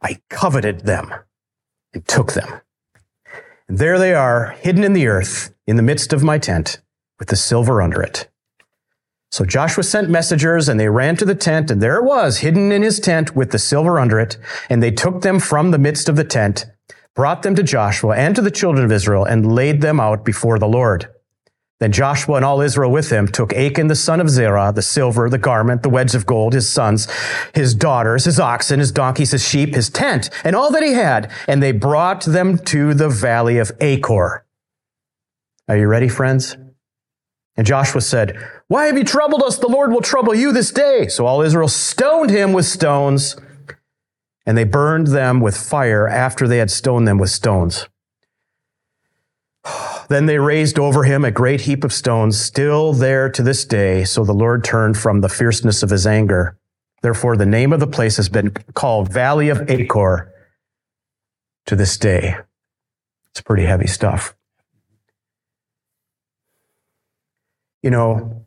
I 0.00 0.20
coveted 0.28 0.86
them 0.86 1.12
and 1.92 2.06
took 2.06 2.32
them. 2.34 2.60
And 3.70 3.78
there 3.78 4.00
they 4.00 4.14
are, 4.14 4.56
hidden 4.62 4.82
in 4.82 4.94
the 4.94 5.06
earth, 5.06 5.54
in 5.64 5.76
the 5.76 5.82
midst 5.84 6.12
of 6.12 6.24
my 6.24 6.38
tent, 6.38 6.82
with 7.20 7.28
the 7.28 7.36
silver 7.36 7.80
under 7.80 8.02
it. 8.02 8.28
So 9.30 9.44
Joshua 9.44 9.84
sent 9.84 10.10
messengers, 10.10 10.68
and 10.68 10.80
they 10.80 10.88
ran 10.88 11.14
to 11.18 11.24
the 11.24 11.36
tent, 11.36 11.70
and 11.70 11.80
there 11.80 11.98
it 11.98 12.02
was, 12.02 12.38
hidden 12.38 12.72
in 12.72 12.82
his 12.82 12.98
tent, 12.98 13.36
with 13.36 13.52
the 13.52 13.60
silver 13.60 14.00
under 14.00 14.18
it. 14.18 14.38
And 14.68 14.82
they 14.82 14.90
took 14.90 15.22
them 15.22 15.38
from 15.38 15.70
the 15.70 15.78
midst 15.78 16.08
of 16.08 16.16
the 16.16 16.24
tent, 16.24 16.66
brought 17.14 17.44
them 17.44 17.54
to 17.54 17.62
Joshua 17.62 18.16
and 18.16 18.34
to 18.34 18.42
the 18.42 18.50
children 18.50 18.84
of 18.84 18.90
Israel, 18.90 19.24
and 19.24 19.54
laid 19.54 19.82
them 19.82 20.00
out 20.00 20.24
before 20.24 20.58
the 20.58 20.66
Lord. 20.66 21.08
Then 21.80 21.92
Joshua 21.92 22.36
and 22.36 22.44
all 22.44 22.60
Israel 22.60 22.90
with 22.90 23.10
him 23.10 23.26
took 23.26 23.54
Achan 23.54 23.86
the 23.86 23.96
son 23.96 24.20
of 24.20 24.28
Zerah, 24.28 24.70
the 24.74 24.82
silver, 24.82 25.30
the 25.30 25.38
garment, 25.38 25.82
the 25.82 25.88
wedge 25.88 26.14
of 26.14 26.26
gold, 26.26 26.52
his 26.52 26.68
sons, 26.68 27.08
his 27.54 27.74
daughters, 27.74 28.26
his 28.26 28.38
oxen, 28.38 28.80
his 28.80 28.92
donkeys, 28.92 29.30
his 29.30 29.46
sheep, 29.46 29.74
his 29.74 29.88
tent, 29.88 30.28
and 30.44 30.54
all 30.54 30.70
that 30.70 30.82
he 30.82 30.92
had, 30.92 31.30
and 31.48 31.62
they 31.62 31.72
brought 31.72 32.22
them 32.26 32.58
to 32.58 32.92
the 32.92 33.08
valley 33.08 33.56
of 33.56 33.72
Achor. 33.80 34.44
Are 35.68 35.76
you 35.76 35.86
ready, 35.86 36.08
friends? 36.08 36.54
And 37.56 37.66
Joshua 37.66 38.02
said, 38.02 38.36
Why 38.68 38.86
have 38.86 38.98
you 38.98 39.04
troubled 39.04 39.42
us? 39.42 39.58
The 39.58 39.66
Lord 39.66 39.90
will 39.90 40.02
trouble 40.02 40.34
you 40.34 40.52
this 40.52 40.70
day. 40.70 41.08
So 41.08 41.24
all 41.24 41.40
Israel 41.40 41.68
stoned 41.68 42.28
him 42.28 42.52
with 42.52 42.66
stones, 42.66 43.36
and 44.44 44.56
they 44.56 44.64
burned 44.64 45.06
them 45.08 45.40
with 45.40 45.56
fire 45.56 46.06
after 46.06 46.46
they 46.46 46.58
had 46.58 46.70
stoned 46.70 47.08
them 47.08 47.16
with 47.16 47.30
stones. 47.30 47.88
Then 50.10 50.26
they 50.26 50.38
raised 50.38 50.76
over 50.76 51.04
him 51.04 51.24
a 51.24 51.30
great 51.30 51.60
heap 51.60 51.84
of 51.84 51.92
stones, 51.92 52.38
still 52.38 52.92
there 52.92 53.30
to 53.30 53.44
this 53.44 53.64
day. 53.64 54.02
So 54.02 54.24
the 54.24 54.34
Lord 54.34 54.64
turned 54.64 54.98
from 54.98 55.20
the 55.20 55.28
fierceness 55.28 55.84
of 55.84 55.90
his 55.90 56.04
anger. 56.04 56.58
Therefore, 57.00 57.36
the 57.36 57.46
name 57.46 57.72
of 57.72 57.78
the 57.78 57.86
place 57.86 58.16
has 58.16 58.28
been 58.28 58.50
called 58.74 59.12
Valley 59.12 59.50
of 59.50 59.70
Achor 59.70 60.32
to 61.66 61.76
this 61.76 61.96
day. 61.96 62.34
It's 63.30 63.40
pretty 63.40 63.64
heavy 63.66 63.86
stuff. 63.86 64.34
You 67.80 67.90
know, 67.90 68.44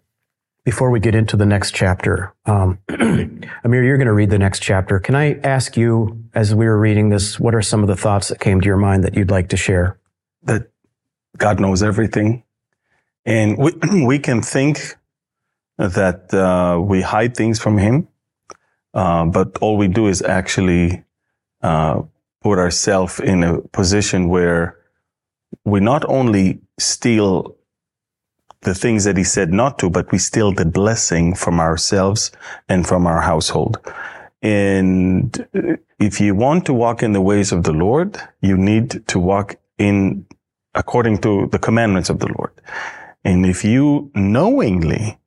before 0.65 0.91
we 0.91 0.99
get 0.99 1.15
into 1.15 1.37
the 1.37 1.45
next 1.45 1.73
chapter, 1.73 2.33
um, 2.45 2.77
Amir, 2.89 3.85
you're 3.85 3.97
going 3.97 4.07
to 4.07 4.13
read 4.13 4.31
the 4.31 4.37
next 4.37 4.59
chapter. 4.59 4.99
Can 4.99 5.15
I 5.15 5.39
ask 5.39 5.77
you, 5.77 6.25
as 6.33 6.53
we 6.53 6.65
were 6.65 6.77
reading 6.77 7.07
this, 7.07 7.39
what 7.39 7.55
are 7.55 7.61
some 7.61 7.83
of 7.83 7.87
the 7.87 7.95
thoughts 7.95 8.27
that 8.27 8.41
came 8.41 8.59
to 8.59 8.67
your 8.67 8.75
mind 8.75 9.05
that 9.05 9.15
you'd 9.15 9.31
like 9.31 9.47
to 9.49 9.57
share? 9.57 9.97
That 10.43 10.72
God 11.37 11.59
knows 11.59 11.83
everything. 11.83 12.43
And 13.25 13.57
we, 13.57 13.73
we 14.05 14.19
can 14.19 14.41
think 14.41 14.95
that 15.77 16.33
uh, 16.33 16.79
we 16.79 17.01
hide 17.01 17.35
things 17.35 17.59
from 17.59 17.77
Him, 17.77 18.07
uh, 18.93 19.25
but 19.25 19.57
all 19.59 19.77
we 19.77 19.87
do 19.87 20.07
is 20.07 20.21
actually 20.21 21.03
uh, 21.61 22.01
put 22.41 22.59
ourselves 22.59 23.19
in 23.19 23.43
a 23.43 23.61
position 23.61 24.29
where 24.29 24.77
we 25.65 25.79
not 25.79 26.05
only 26.05 26.59
steal 26.77 27.55
the 28.61 28.75
things 28.75 29.03
that 29.05 29.17
He 29.17 29.23
said 29.23 29.51
not 29.51 29.79
to, 29.79 29.89
but 29.89 30.11
we 30.11 30.17
steal 30.17 30.51
the 30.53 30.65
blessing 30.65 31.33
from 31.33 31.59
ourselves 31.59 32.31
and 32.69 32.87
from 32.87 33.07
our 33.07 33.21
household. 33.21 33.77
And 34.41 35.47
if 35.99 36.19
you 36.19 36.35
want 36.35 36.65
to 36.65 36.73
walk 36.73 37.01
in 37.01 37.13
the 37.13 37.21
ways 37.21 37.51
of 37.51 37.63
the 37.63 37.71
Lord, 37.71 38.17
you 38.41 38.57
need 38.57 39.07
to 39.07 39.19
walk 39.19 39.55
in 39.77 40.25
according 40.75 41.19
to 41.19 41.47
the 41.51 41.59
commandments 41.59 42.09
of 42.09 42.19
the 42.19 42.31
Lord. 42.37 42.51
And 43.23 43.45
if 43.45 43.63
you 43.63 44.11
knowingly, 44.15 45.19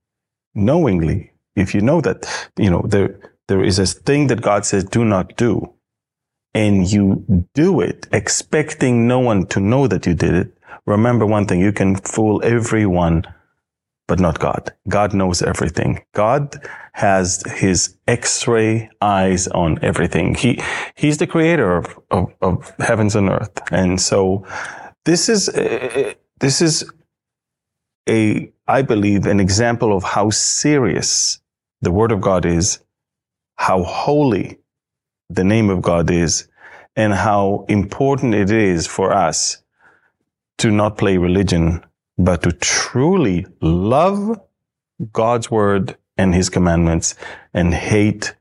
knowingly, 0.54 1.32
if 1.54 1.74
you 1.74 1.80
know 1.80 2.00
that, 2.02 2.50
you 2.56 2.70
know, 2.70 2.82
there, 2.86 3.18
there 3.48 3.64
is 3.64 3.78
a 3.78 3.86
thing 3.86 4.26
that 4.26 4.42
God 4.42 4.66
says, 4.66 4.84
do 4.84 5.04
not 5.04 5.36
do, 5.36 5.72
and 6.52 6.90
you 6.90 7.24
do 7.54 7.80
it 7.80 8.06
expecting 8.12 9.06
no 9.06 9.18
one 9.18 9.46
to 9.46 9.60
know 9.60 9.86
that 9.86 10.06
you 10.06 10.14
did 10.14 10.34
it, 10.34 10.58
remember 10.84 11.26
one 11.26 11.46
thing, 11.46 11.60
you 11.60 11.72
can 11.72 11.96
fool 11.96 12.42
everyone, 12.44 13.24
but 14.08 14.20
not 14.20 14.38
God. 14.38 14.72
God 14.88 15.14
knows 15.14 15.42
everything. 15.42 16.04
God 16.14 16.56
has 16.92 17.42
his 17.56 17.96
x-ray 18.06 18.88
eyes 19.00 19.48
on 19.48 19.78
everything. 19.82 20.34
He, 20.34 20.62
he's 20.94 21.18
the 21.18 21.26
creator 21.26 21.76
of, 21.76 21.98
of, 22.10 22.32
of 22.40 22.72
heavens 22.78 23.14
and 23.16 23.28
earth. 23.28 23.60
And 23.70 24.00
so, 24.00 24.46
this 25.06 25.28
is 25.28 25.46
this 26.40 26.60
is 26.60 26.84
a 28.08 28.52
I 28.66 28.82
believe 28.82 29.26
an 29.26 29.40
example 29.40 29.96
of 29.96 30.02
how 30.02 30.30
serious 30.30 31.40
the 31.80 31.92
word 31.92 32.12
of 32.12 32.20
God 32.20 32.44
is, 32.44 32.80
how 33.56 33.82
holy 33.84 34.58
the 35.30 35.44
name 35.44 35.70
of 35.70 35.80
God 35.80 36.10
is, 36.10 36.48
and 36.96 37.14
how 37.14 37.64
important 37.68 38.34
it 38.34 38.50
is 38.50 38.86
for 38.86 39.12
us 39.12 39.62
to 40.58 40.70
not 40.70 40.98
play 40.98 41.18
religion, 41.18 41.84
but 42.18 42.42
to 42.42 42.50
truly 42.50 43.46
love 43.60 44.40
God's 45.12 45.50
word 45.50 45.96
and 46.16 46.34
his 46.34 46.48
commandments 46.50 47.14
and 47.54 47.72
hate 47.74 48.34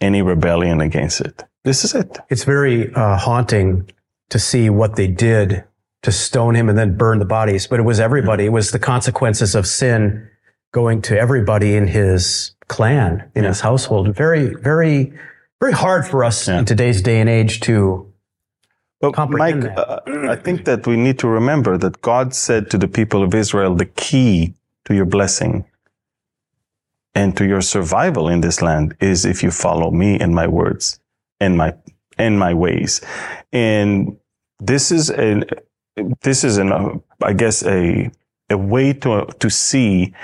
any 0.00 0.20
rebellion 0.20 0.80
against 0.80 1.20
it. 1.22 1.44
This 1.64 1.84
is 1.84 1.94
it. 1.94 2.18
It's 2.28 2.44
very 2.44 2.92
uh, 2.94 3.16
haunting 3.16 3.90
to 4.30 4.38
see 4.38 4.68
what 4.68 4.96
they 4.96 5.06
did 5.06 5.64
to 6.02 6.12
stone 6.12 6.54
him 6.54 6.68
and 6.68 6.76
then 6.76 6.96
burn 6.96 7.18
the 7.18 7.24
bodies. 7.24 7.66
But 7.66 7.80
it 7.80 7.84
was 7.84 8.00
everybody. 8.00 8.46
It 8.46 8.52
was 8.52 8.70
the 8.70 8.78
consequences 8.78 9.54
of 9.54 9.66
sin 9.66 10.28
going 10.72 11.02
to 11.02 11.18
everybody 11.18 11.76
in 11.76 11.86
his 11.88 12.54
clan, 12.68 13.30
in 13.34 13.44
his 13.44 13.60
household. 13.60 14.14
Very, 14.14 14.54
very, 14.54 15.12
very 15.60 15.72
hard 15.72 16.06
for 16.06 16.24
us 16.24 16.48
Yeah. 16.48 16.58
in 16.60 16.64
today's 16.64 17.02
day 17.02 17.20
and 17.20 17.28
age 17.28 17.60
to 17.60 18.06
But 19.00 19.14
comprehend 19.14 19.64
Mike, 19.64 19.72
uh, 19.76 20.00
I 20.30 20.36
think 20.36 20.64
that 20.64 20.86
we 20.86 20.96
need 20.96 21.18
to 21.20 21.28
remember 21.28 21.76
that 21.78 22.00
God 22.02 22.34
said 22.34 22.70
to 22.70 22.78
the 22.78 22.88
people 22.88 23.22
of 23.22 23.34
Israel, 23.34 23.74
the 23.74 23.86
key 23.86 24.54
to 24.86 24.94
your 24.94 25.04
blessing 25.06 25.64
and 27.14 27.36
to 27.36 27.44
your 27.44 27.60
survival 27.60 28.28
in 28.28 28.40
this 28.40 28.62
land 28.62 28.96
is 29.00 29.24
if 29.24 29.42
you 29.42 29.50
follow 29.50 29.90
me 29.90 30.18
and 30.18 30.34
my 30.34 30.46
words 30.46 30.98
and 31.40 31.56
my 31.56 31.74
and 32.18 32.38
my 32.38 32.54
ways. 32.54 33.00
And 33.52 34.16
this 34.60 34.90
is 34.92 35.10
an 35.10 35.44
this 36.22 36.44
is 36.44 36.58
an 36.58 36.72
uh, 36.72 36.90
I 37.22 37.32
guess 37.32 37.64
a 37.64 38.10
a 38.50 38.56
way 38.56 38.92
to 38.94 39.26
to 39.38 39.50
see 39.50 40.14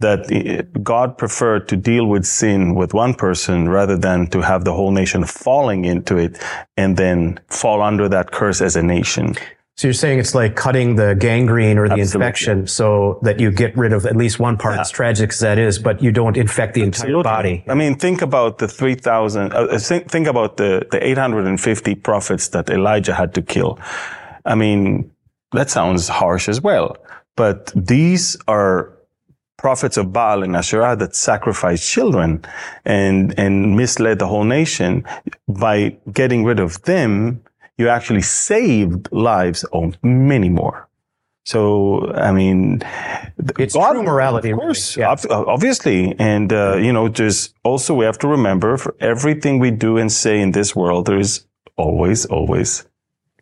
that 0.00 0.30
uh, 0.30 0.62
God 0.80 1.16
preferred 1.16 1.68
to 1.68 1.76
deal 1.76 2.06
with 2.06 2.24
sin 2.26 2.74
with 2.74 2.92
one 2.92 3.14
person 3.14 3.68
rather 3.68 3.96
than 3.96 4.26
to 4.28 4.42
have 4.42 4.64
the 4.64 4.74
whole 4.74 4.90
nation 4.90 5.24
falling 5.24 5.84
into 5.84 6.16
it 6.18 6.38
and 6.76 6.96
then 6.96 7.40
fall 7.48 7.80
under 7.80 8.08
that 8.08 8.30
curse 8.30 8.60
as 8.60 8.76
a 8.76 8.82
nation. 8.82 9.34
So 9.76 9.88
you're 9.88 9.94
saying 9.94 10.18
it's 10.18 10.34
like 10.34 10.56
cutting 10.56 10.96
the 10.96 11.14
gangrene 11.14 11.76
or 11.76 11.86
the 11.86 12.00
Absolutely. 12.00 12.26
infection 12.26 12.66
so 12.66 13.18
that 13.22 13.38
you 13.38 13.50
get 13.50 13.76
rid 13.76 13.92
of 13.92 14.06
at 14.06 14.16
least 14.16 14.38
one 14.38 14.56
part, 14.56 14.78
as 14.78 14.90
tragic 14.90 15.30
as 15.30 15.40
that 15.40 15.58
is, 15.58 15.78
but 15.78 16.02
you 16.02 16.10
don't 16.10 16.38
infect 16.38 16.72
the 16.72 16.80
entire 16.80 17.08
Absolutely. 17.08 17.22
body. 17.22 17.64
I 17.68 17.74
mean, 17.74 17.94
think 17.96 18.22
about 18.22 18.56
the 18.56 18.68
3,000, 18.68 19.52
uh, 19.52 19.78
think, 19.78 20.10
think 20.10 20.26
about 20.28 20.56
the, 20.56 20.86
the 20.90 21.06
850 21.06 21.94
prophets 21.96 22.48
that 22.48 22.70
Elijah 22.70 23.12
had 23.12 23.34
to 23.34 23.42
kill. 23.42 23.78
I 24.46 24.54
mean, 24.54 25.10
that 25.52 25.70
sounds 25.70 26.08
harsh 26.08 26.48
as 26.48 26.60
well, 26.60 26.96
but 27.36 27.72
these 27.74 28.36
are 28.48 28.92
prophets 29.58 29.96
of 29.96 30.12
Baal 30.12 30.42
and 30.42 30.54
Asherah 30.54 30.96
that 30.96 31.16
sacrificed 31.16 31.88
children 31.90 32.44
and, 32.84 33.32
and 33.38 33.74
misled 33.76 34.18
the 34.18 34.26
whole 34.26 34.44
nation. 34.44 35.04
By 35.48 35.96
getting 36.12 36.44
rid 36.44 36.60
of 36.60 36.82
them, 36.82 37.42
you 37.78 37.88
actually 37.88 38.22
saved 38.22 39.08
lives 39.12 39.64
of 39.72 39.96
many 40.02 40.50
more. 40.50 40.88
So, 41.46 42.12
I 42.12 42.32
mean, 42.32 42.82
It's 43.58 43.74
true 43.74 44.02
morality, 44.02 44.50
Of 44.50 44.56
really. 44.58 44.66
course, 44.66 44.96
Yeah. 44.96 45.14
obviously. 45.30 46.14
And, 46.18 46.52
uh, 46.52 46.76
you 46.76 46.92
know, 46.92 47.08
just 47.08 47.54
also 47.64 47.94
we 47.94 48.04
have 48.04 48.18
to 48.18 48.28
remember 48.28 48.76
for 48.76 48.94
everything 49.00 49.58
we 49.58 49.70
do 49.70 49.96
and 49.96 50.10
say 50.12 50.40
in 50.40 50.50
this 50.52 50.74
world, 50.76 51.06
there 51.06 51.18
is 51.18 51.46
always, 51.76 52.26
always, 52.26 52.84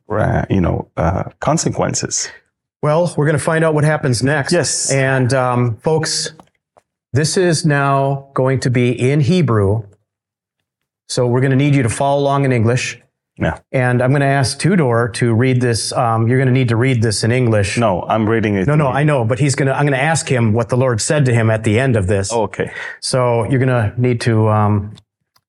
uh, 0.08 0.44
you 0.50 0.60
know, 0.60 0.90
uh, 0.96 1.24
consequences. 1.40 2.28
Well, 2.82 3.14
we're 3.16 3.26
going 3.26 3.38
to 3.38 3.42
find 3.44 3.64
out 3.64 3.74
what 3.74 3.84
happens 3.84 4.22
next. 4.22 4.52
Yes. 4.52 4.92
And 4.92 5.32
um, 5.32 5.76
folks, 5.78 6.32
this 7.12 7.36
is 7.36 7.64
now 7.64 8.28
going 8.34 8.60
to 8.60 8.70
be 8.70 8.90
in 8.90 9.20
Hebrew. 9.20 9.84
So 11.08 11.26
we're 11.26 11.40
going 11.40 11.50
to 11.52 11.56
need 11.56 11.74
you 11.74 11.82
to 11.82 11.88
follow 11.88 12.20
along 12.20 12.44
in 12.44 12.52
English. 12.52 13.00
Yeah. 13.38 13.58
And 13.72 14.00
I'm 14.00 14.10
going 14.10 14.20
to 14.20 14.26
ask 14.26 14.58
Tudor 14.58 15.10
to 15.14 15.34
read 15.34 15.60
this. 15.60 15.92
Um, 15.92 16.28
you're 16.28 16.38
going 16.38 16.46
to 16.46 16.52
need 16.52 16.68
to 16.68 16.76
read 16.76 17.02
this 17.02 17.24
in 17.24 17.32
English. 17.32 17.78
No, 17.78 18.02
I'm 18.02 18.28
reading 18.28 18.54
it. 18.56 18.66
no, 18.66 18.76
no, 18.76 18.88
I 18.88 19.02
know, 19.02 19.24
but 19.24 19.38
he's 19.38 19.54
going 19.54 19.66
to, 19.66 19.74
I'm 19.74 19.86
going 19.86 19.98
to 19.98 20.02
ask 20.02 20.28
him 20.28 20.52
what 20.52 20.68
the 20.68 20.76
Lord 20.76 21.00
said 21.00 21.24
to 21.24 21.34
him 21.34 21.50
at 21.50 21.64
the 21.64 21.80
end 21.80 21.96
of 21.96 22.06
this. 22.06 22.32
Oh, 22.32 22.42
okay. 22.42 22.72
So 23.00 23.44
you're 23.44 23.58
going 23.58 23.68
to 23.68 24.00
need 24.00 24.20
to 24.22 24.48
um, 24.48 24.94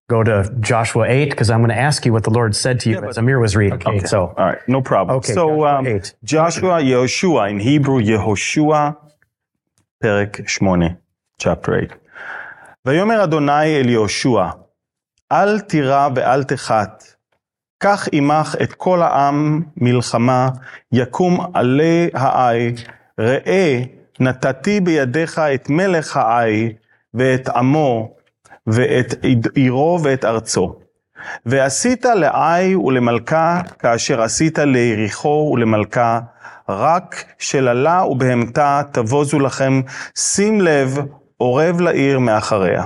go 0.09 0.23
to 0.25 0.37
Joshua 0.61 1.05
8 1.09 1.31
because 1.31 1.51
I'm 1.51 1.61
going 1.61 1.77
to 1.79 1.83
ask 1.89 2.05
you 2.07 2.13
what 2.13 2.25
the 2.25 2.35
Lord 2.39 2.53
said 2.57 2.81
to 2.81 2.91
you 2.91 2.99
as 3.09 3.17
Amir 3.17 3.39
was 3.39 3.55
reading. 3.55 3.81
Okay. 3.87 4.07
So 4.15 4.35
All 4.39 4.47
right. 4.51 4.63
No 4.77 4.81
problem. 4.83 5.17
Okay, 5.19 5.33
so, 5.33 5.45
Joshua 5.49 5.79
um, 5.79 5.87
eight. 5.87 6.15
Joshua, 6.25 6.75
Yehoshua, 6.91 7.51
in 7.53 7.61
Hebrew, 7.61 8.01
Yehoshua, 8.03 8.97
פרק 10.03 10.49
8, 10.49 10.93
chapter 11.39 11.73
8. 11.75 11.95
ויאמר 12.87 13.25
אדוני 13.25 13.81
אל 13.81 13.89
יהושע, 13.89 14.47
אל 15.33 15.61
תירא 15.61 16.09
ואל 16.15 16.45
תחת, 16.45 17.05
קח 17.79 18.09
עמך 18.13 18.57
את 18.63 18.73
כל 18.73 19.03
העם 19.03 19.63
מלחמה, 19.77 20.51
יקום 20.93 21.41
עלי 21.55 22.11
העי, 22.15 22.75
ראה 23.19 23.83
נתתי 24.21 24.81
בידיך 24.81 25.39
את 25.39 25.71
מלך 25.71 26.17
העי, 26.17 26.73
ואת 27.15 27.49
עמו, 27.49 28.14
ואת 28.68 29.26
עירו 29.56 30.00
ואת 30.04 30.26
ארצו. 30.26 30.76
ועשית 31.46 32.06
לעי 32.06 32.76
ולמלכה 32.76 33.62
כאשר 33.80 34.22
עשית 34.22 34.60
ליריחו 34.60 35.52
ולמלכה, 35.54 36.20
רק 36.70 37.26
שללה 37.40 38.06
ובהמתה 38.06 38.82
תבוזו 38.92 39.40
לכם, 39.40 39.82
שים 40.18 40.62
לב, 40.62 40.98
עורב 41.38 41.82
לעיר 41.82 42.20
מאחריה. 42.20 42.84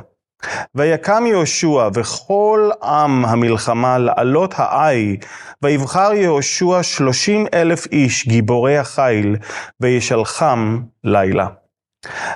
ויקם 0.76 1.24
יהושע 1.28 1.90
וכל 1.94 2.70
עם 2.84 3.26
המלחמה 3.26 3.98
לעלות 3.98 4.54
העי, 4.58 5.18
ויבחר 5.62 6.14
יהושע 6.14 6.84
שלושים 6.84 7.46
אלף 7.54 7.86
איש 7.92 8.28
גיבורי 8.28 8.78
החיל, 8.78 9.36
וישלחם 9.80 10.80
לילה. 11.04 11.48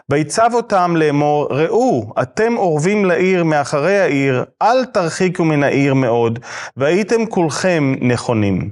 ויצב 0.09 0.49
אותם 0.53 0.95
לאמור, 0.97 1.47
ראו, 1.51 2.13
אתם 2.21 2.57
אורבים 2.57 3.05
לעיר 3.05 3.43
מאחרי 3.43 3.99
העיר, 3.99 4.43
אל 4.61 4.85
תרחיקו 4.85 5.45
מן 5.45 5.63
העיר 5.63 5.93
מאוד, 5.93 6.39
והייתם 6.77 7.25
כולכם 7.25 7.93
נכונים. 8.01 8.69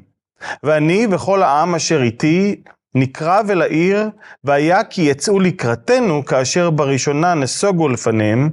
ואני 0.64 1.08
וכל 1.12 1.44
העם 1.44 1.76
אשר 1.76 2.02
איתי 2.02 2.62
נקרב 2.96 3.48
אל 3.50 3.62
העיר, 3.62 4.10
והיה 4.44 4.84
כי 4.84 5.02
יצאו 5.02 5.40
לקראתנו 5.40 6.26
כאשר 6.26 6.70
בראשונה 6.70 7.34
נסוגו 7.34 7.90
לפניהם, 7.90 8.50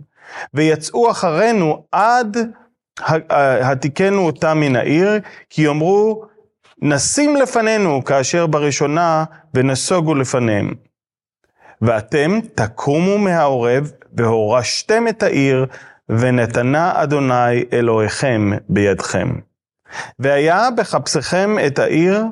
ויצאו 0.54 1.10
אחרינו 1.10 1.84
עד 1.92 2.36
התיקנו 3.60 4.26
אותם 4.26 4.58
מן 4.60 4.76
העיר, 4.76 5.08
כי 5.50 5.62
יאמרו, 5.62 6.24
נשים 6.82 7.36
לפנינו 7.36 8.04
כאשר 8.04 8.46
בראשונה 8.46 9.24
ונסוגו 9.54 10.14
לפניהם. 10.14 10.87
ואתם 11.82 12.38
תקומו 12.54 13.18
מהעורב, 13.18 13.92
והורשתם 14.12 15.08
את 15.08 15.22
העיר, 15.22 15.66
ונתנה 16.08 17.02
אדוני 17.02 17.64
אלוהיכם 17.72 18.50
בידכם. 18.68 19.28
והיה 20.18 20.68
בחפשכם 20.76 21.56
את 21.66 21.78
העיר, 21.78 22.24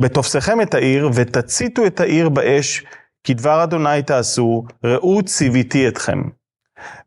בתופסכם 0.00 0.60
את 0.60 0.74
העיר, 0.74 1.10
ותציתו 1.14 1.86
את 1.86 2.00
העיר 2.00 2.28
באש, 2.28 2.84
כי 3.24 3.34
דבר 3.34 3.64
אדוני 3.64 4.02
תעשו, 4.02 4.64
ראו 4.84 5.22
ציוויתי 5.22 5.88
אתכם. 5.88 6.22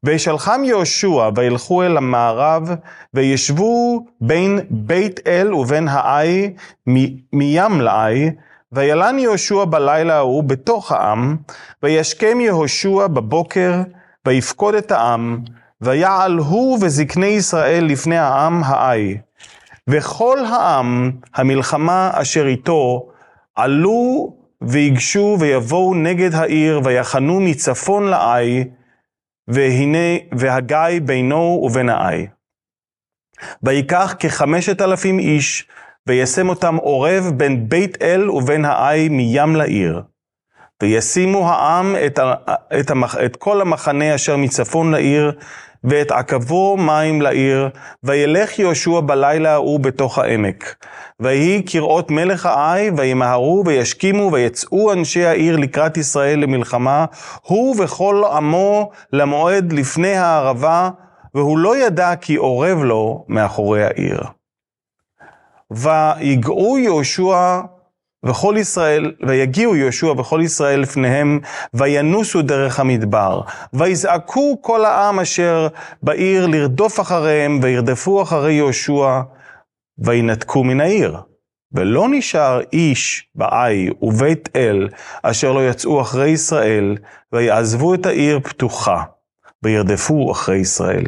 וישלחם 0.03 0.61
יהושע 0.65 1.29
וילכו 1.35 1.83
אל 1.83 1.97
המערב, 1.97 2.69
וישבו 3.13 4.05
בין 4.21 4.59
בית 4.69 5.27
אל 5.27 5.53
ובין 5.53 5.87
העי, 5.87 6.53
מ- 6.89 7.37
מים 7.37 7.81
לעי, 7.81 8.31
וילן 8.73 9.19
יהושע 9.19 9.65
בלילה 9.65 10.15
ההוא 10.15 10.43
בתוך 10.43 10.91
העם, 10.91 11.37
וישכם 11.83 12.37
יהושע 12.41 13.07
בבוקר, 13.07 13.73
ויפקוד 14.27 14.75
את 14.75 14.91
העם, 14.91 15.39
ויעל 15.81 16.37
הוא 16.37 16.79
וזקני 16.81 17.25
ישראל 17.25 17.85
לפני 17.85 18.17
העם 18.17 18.63
העי. 18.63 19.17
וכל 19.89 20.45
העם, 20.45 21.11
המלחמה 21.35 22.11
אשר 22.13 22.47
איתו, 22.47 23.09
עלו 23.55 24.33
ויגשו 24.61 25.37
ויבואו 25.39 25.93
נגד 25.93 26.33
העיר, 26.33 26.81
ויחנו 26.83 27.39
מצפון 27.39 28.07
לעי, 28.07 28.63
והנה, 29.47 30.17
והגיא 30.31 31.01
בינו 31.05 31.61
ובין 31.63 31.89
העי. 31.89 32.27
ויקח 33.63 34.15
כחמשת 34.19 34.81
אלפים 34.81 35.19
איש, 35.19 35.67
וישם 36.07 36.49
אותם 36.49 36.75
עורב 36.75 37.31
בין 37.37 37.69
בית 37.69 38.01
אל 38.01 38.29
ובין 38.29 38.65
העי 38.65 39.09
מים 39.09 39.55
לעיר. 39.55 40.01
וישימו 40.83 41.49
העם 41.49 41.95
את, 42.05 42.19
ה, 42.19 42.33
את, 42.79 42.91
המח, 42.91 43.15
את 43.25 43.35
כל 43.35 43.61
המחנה 43.61 44.15
אשר 44.15 44.37
מצפון 44.37 44.91
לעיר, 44.91 45.31
ואת 45.83 46.11
עכבו 46.11 46.77
מים 46.77 47.21
לעיר, 47.21 47.69
וילך 48.03 48.59
יהושע 48.59 48.99
בלילה 48.99 49.53
ההוא 49.53 49.79
בתוך 49.79 50.19
העמק. 50.19 50.75
ויהי 51.19 51.63
כראות 51.65 52.11
מלך 52.11 52.45
העי, 52.45 52.91
וימהרו 52.97 53.63
וישכימו, 53.65 54.31
ויצאו 54.31 54.93
אנשי 54.93 55.25
העיר 55.25 55.57
לקראת 55.57 55.97
ישראל 55.97 56.39
למלחמה, 56.39 57.05
הוא 57.41 57.83
וכל 57.83 58.23
עמו 58.33 58.91
למועד 59.13 59.73
לפני 59.73 60.15
הערבה, 60.15 60.89
והוא 61.35 61.57
לא 61.57 61.77
ידע 61.77 62.15
כי 62.15 62.37
אורב 62.37 62.83
לו 62.83 63.25
מאחורי 63.27 63.83
העיר. 63.83 64.23
ויגעו 65.75 66.77
יהושע 66.77 67.61
וכל 68.25 68.55
ישראל, 68.57 69.11
ויגיעו 69.27 69.75
יהושע 69.75 70.07
וכל 70.07 70.41
ישראל 70.43 70.79
לפניהם, 70.79 71.39
וינוסו 71.73 72.41
דרך 72.41 72.79
המדבר. 72.79 73.41
ויזעקו 73.73 74.57
כל 74.61 74.85
העם 74.85 75.19
אשר 75.19 75.67
בעיר 76.03 76.47
לרדוף 76.47 76.99
אחריהם, 76.99 77.59
וירדפו 77.63 78.21
אחרי 78.21 78.53
יהושע, 78.53 79.21
וינתקו 79.97 80.63
מן 80.63 80.81
העיר. 80.81 81.17
ולא 81.71 82.07
נשאר 82.11 82.61
איש 82.73 83.27
בעי 83.35 83.89
ובית 84.01 84.49
אל, 84.55 84.89
אשר 85.23 85.51
לא 85.51 85.69
יצאו 85.69 86.01
אחרי 86.01 86.29
ישראל, 86.29 86.97
ויעזבו 87.33 87.93
את 87.93 88.05
העיר 88.05 88.39
פתוחה, 88.39 89.03
וירדפו 89.63 90.31
אחרי 90.31 90.57
ישראל. 90.57 91.03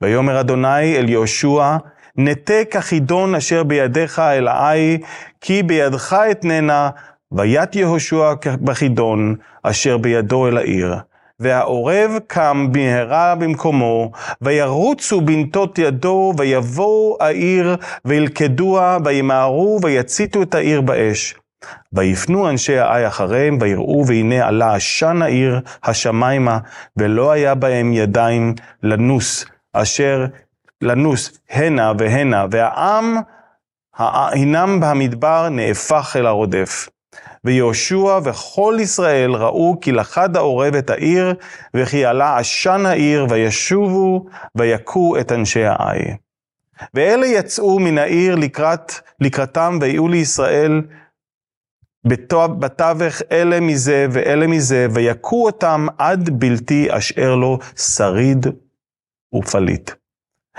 ויאמר 0.00 0.40
אדוני 0.40 0.96
אל 0.96 1.08
יהושע, 1.08 1.76
נתק 2.16 2.74
החידון 2.78 3.34
אשר 3.34 3.62
בידיך 3.62 4.18
אל 4.18 4.48
העי, 4.48 4.98
כי 5.40 5.62
בידך 5.62 6.16
אתננה, 6.30 6.90
וית 7.32 7.76
יהושע 7.76 8.32
בחידון 8.64 9.36
אשר 9.62 9.98
בידו 9.98 10.48
אל 10.48 10.56
העיר. 10.56 10.94
והעורב 11.40 12.10
קם 12.26 12.68
במהרה 12.72 13.34
במקומו, 13.34 14.10
וירוצו 14.42 15.20
בנטות 15.20 15.78
ידו, 15.78 16.32
ויבואו 16.38 17.16
העיר, 17.20 17.76
וילכדוה, 18.04 18.98
וימהרו, 19.04 19.78
ויציתו 19.82 20.42
את 20.42 20.54
העיר 20.54 20.80
באש. 20.80 21.34
ויפנו 21.92 22.50
אנשי 22.50 22.78
העי 22.78 23.06
אחריהם, 23.06 23.58
ויראו, 23.60 24.06
והנה 24.06 24.46
עלה 24.46 24.74
עשן 24.74 25.22
העיר 25.22 25.60
השמיימה, 25.84 26.58
ולא 26.96 27.30
היה 27.30 27.54
בהם 27.54 27.92
ידיים 27.92 28.54
לנוס, 28.82 29.44
אשר 29.72 30.26
לנוס 30.82 31.38
הנה 31.50 31.92
והנה, 31.98 32.46
והעם 32.50 33.16
הנם 33.96 34.80
במדבר 34.82 35.48
נהפך 35.48 36.16
אל 36.16 36.26
הרודף. 36.26 36.88
ויהושע 37.44 38.18
וכל 38.24 38.76
ישראל 38.80 39.34
ראו 39.34 39.78
כי 39.80 39.92
לכד 39.92 40.36
העורב 40.36 40.74
את 40.74 40.90
העיר, 40.90 41.34
וכי 41.74 42.04
עלה 42.04 42.38
עשן 42.38 42.86
העיר, 42.86 43.26
וישובו 43.30 44.26
ויכו 44.54 45.20
את 45.20 45.32
אנשי 45.32 45.64
העי. 45.64 46.16
ואלה 46.94 47.26
יצאו 47.26 47.78
מן 47.78 47.98
העיר 47.98 48.34
לקראת, 48.34 48.92
לקראתם, 49.20 49.78
ויהיו 49.80 50.08
לישראל 50.08 50.82
בתווך 52.58 53.22
אלה 53.32 53.60
מזה 53.60 54.06
ואלה 54.10 54.46
מזה, 54.46 54.86
ויכו 54.90 55.46
אותם 55.46 55.86
עד 55.98 56.30
בלתי 56.40 56.88
אשאר 56.90 57.34
לו 57.34 57.58
שריד 57.76 58.46
ופליט. 59.34 59.90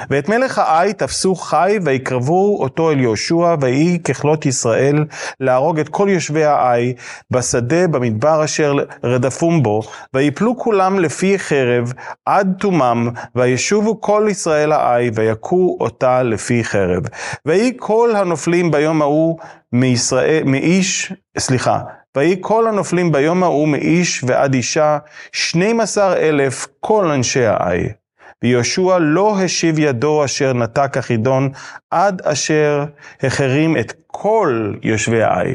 ואת 0.10 0.30
מלך 0.30 0.60
העי 0.60 0.94
תפסו 0.94 1.36
חי 1.36 1.78
ויקרבו 1.84 2.58
אותו 2.60 2.92
אל 2.92 3.00
יהושע 3.00 3.56
ויהי 3.62 4.00
ככלות 4.00 4.46
ישראל 4.46 5.06
להרוג 5.40 5.80
את 5.80 5.90
כל 5.90 6.08
יושבי 6.12 6.44
העי 6.44 6.94
בשדה 7.32 7.88
במדבר 7.88 8.44
אשר 8.44 8.76
רדפום 9.04 9.64
בו 9.64 9.82
ויפלו 10.14 10.58
כולם 10.58 11.00
לפי 11.00 11.40
חרב 11.40 11.94
עד 12.26 12.54
תומם 12.60 13.10
וישובו 13.36 14.02
כל 14.02 14.28
ישראל 14.30 14.72
העי 14.72 15.10
ויכו 15.14 15.78
אותה 15.80 16.24
לפי 16.24 16.64
חרב. 16.64 17.04
ויהי 17.46 17.74
כל 17.78 18.16
הנופלים 18.16 18.72
ביום 18.72 19.02
ההוא 19.02 19.40
מישראל, 19.74 20.44
מאיש, 20.46 21.14
סליחה, 21.38 21.80
ויהי 22.18 22.38
כל 22.42 22.68
הנופלים 22.68 23.12
ביום 23.12 23.44
ההוא 23.44 23.68
מאיש 23.68 24.24
ועד 24.28 24.54
אישה, 24.54 24.98
שנים 25.32 25.80
עשר 25.80 26.14
אלף 26.18 26.68
כל 26.80 27.12
אנשי 27.12 27.46
העי. 27.46 28.01
ויהושע 28.44 28.98
לא 29.00 29.40
השיב 29.40 29.80
ידו 29.80 30.26
אשר 30.26 30.54
נתק 30.54 30.98
החידון, 30.98 31.50
עד 31.92 32.22
אשר 32.22 32.86
החרים 33.24 33.78
את 33.78 33.94
כל 34.08 34.74
יושבי 34.84 35.24
העי. 35.24 35.54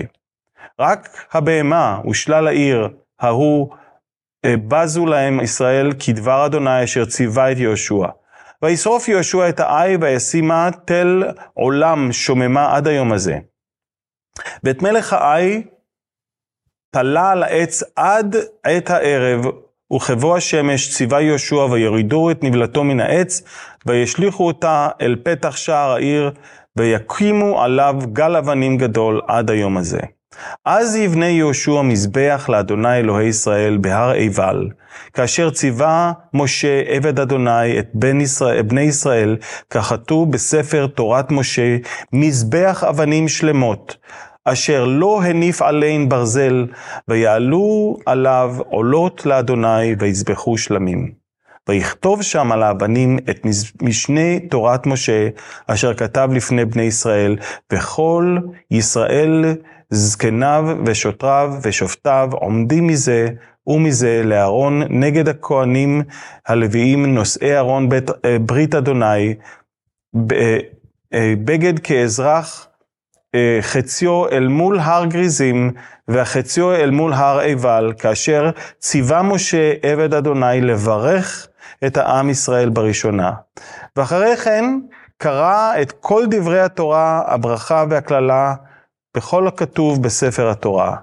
רק 0.80 1.08
הבהמה 1.32 2.00
ושלל 2.10 2.46
העיר 2.46 2.88
ההוא 3.20 3.76
אה, 4.44 4.54
בזו 4.68 5.06
להם 5.06 5.40
ישראל 5.40 5.92
כדבר 6.06 6.46
אדוני 6.46 6.84
אשר 6.84 7.04
ציווה 7.04 7.52
את 7.52 7.56
יהושע. 7.56 8.06
וישרוף 8.62 9.08
יהושע 9.08 9.48
את 9.48 9.60
העי 9.60 9.96
וישימה 10.00 10.68
תל 10.84 11.22
עולם 11.54 12.12
שוממה 12.12 12.76
עד 12.76 12.88
היום 12.88 13.12
הזה. 13.12 13.38
ואת 14.64 14.82
מלך 14.82 15.12
העי 15.12 15.62
תלה 16.90 17.30
על 17.30 17.42
העץ 17.42 17.82
עד 17.96 18.36
עת 18.64 18.90
הערב 18.90 19.44
וכבוא 19.92 20.36
השמש 20.36 20.94
ציווה 20.94 21.20
יהושע 21.20 21.66
ויורידו 21.70 22.30
את 22.30 22.44
נבלתו 22.44 22.84
מן 22.84 23.00
העץ, 23.00 23.42
וישליכו 23.86 24.46
אותה 24.46 24.88
אל 25.00 25.16
פתח 25.22 25.56
שער 25.56 25.90
העיר, 25.90 26.30
ויקימו 26.76 27.62
עליו 27.62 27.94
גל 28.12 28.36
אבנים 28.36 28.76
גדול 28.76 29.20
עד 29.26 29.50
היום 29.50 29.76
הזה. 29.76 30.00
אז 30.64 30.96
יבנה 30.96 31.28
יהושע 31.28 31.82
מזבח 31.82 32.46
לאדוני 32.48 32.98
אלוהי 32.98 33.26
ישראל 33.26 33.76
בהר 33.76 34.10
עיבל, 34.10 34.68
כאשר 35.14 35.50
ציווה 35.50 36.12
משה 36.34 36.82
עבד 36.86 37.20
אדוני 37.20 37.78
את 37.78 37.88
בן 37.94 38.20
ישראל, 38.20 38.62
בני 38.62 38.80
ישראל, 38.80 39.36
ככתוב 39.70 40.32
בספר 40.32 40.86
תורת 40.86 41.30
משה, 41.30 41.76
מזבח 42.12 42.84
אבנים 42.84 43.28
שלמות, 43.28 43.96
אשר 44.48 44.84
לא 44.84 45.22
הניף 45.22 45.62
עליהן 45.62 46.08
ברזל, 46.08 46.66
ויעלו 47.08 47.96
עליו 48.06 48.56
עולות 48.68 49.26
לאדוני, 49.26 49.94
ויזבחו 49.98 50.58
שלמים. 50.58 51.12
ויכתוב 51.68 52.22
שם 52.22 52.52
על 52.52 52.62
האבנים 52.62 53.18
את 53.30 53.46
משנה 53.82 54.38
תורת 54.50 54.86
משה, 54.86 55.28
אשר 55.66 55.94
כתב 55.94 56.28
לפני 56.32 56.64
בני 56.64 56.82
ישראל, 56.82 57.36
וכל 57.72 58.36
ישראל 58.70 59.44
זקניו 59.90 60.64
ושוטריו 60.86 61.54
ושופטיו 61.62 62.28
עומדים 62.32 62.86
מזה 62.86 63.28
ומזה 63.66 64.22
לאהרון 64.24 64.82
נגד 64.90 65.28
הכהנים 65.28 66.02
הלוויים 66.46 67.14
נושאי 67.14 67.50
בית, 67.88 68.10
אה, 68.24 68.38
ברית 68.38 68.74
אדוני, 68.74 69.34
אה, 71.12 71.34
בגד 71.44 71.78
כאזרח 71.78 72.65
אה, 72.65 72.65
חציו 73.60 74.28
אל 74.28 74.48
מול 74.48 74.78
הר 74.78 75.06
גריזים, 75.06 75.72
והחציו 76.08 76.74
אל 76.74 76.90
מול 76.90 77.12
הר 77.12 77.38
עיבל, 77.38 77.92
כאשר 77.98 78.50
ציווה 78.78 79.22
משה 79.22 79.72
עבד 79.82 80.14
אדוני 80.14 80.60
לברך 80.60 81.48
את 81.86 81.96
העם 81.96 82.30
ישראל 82.30 82.68
בראשונה. 82.68 83.32
ואחרי 83.96 84.36
כן 84.36 84.64
קרא 85.18 85.72
את 85.82 85.92
כל 85.92 86.24
דברי 86.30 86.60
התורה, 86.60 87.22
הברכה 87.26 87.84
והקללה, 87.90 88.54
בכל 89.16 89.48
הכתוב 89.48 90.02
בספר 90.02 90.50
התורה. 90.50 90.96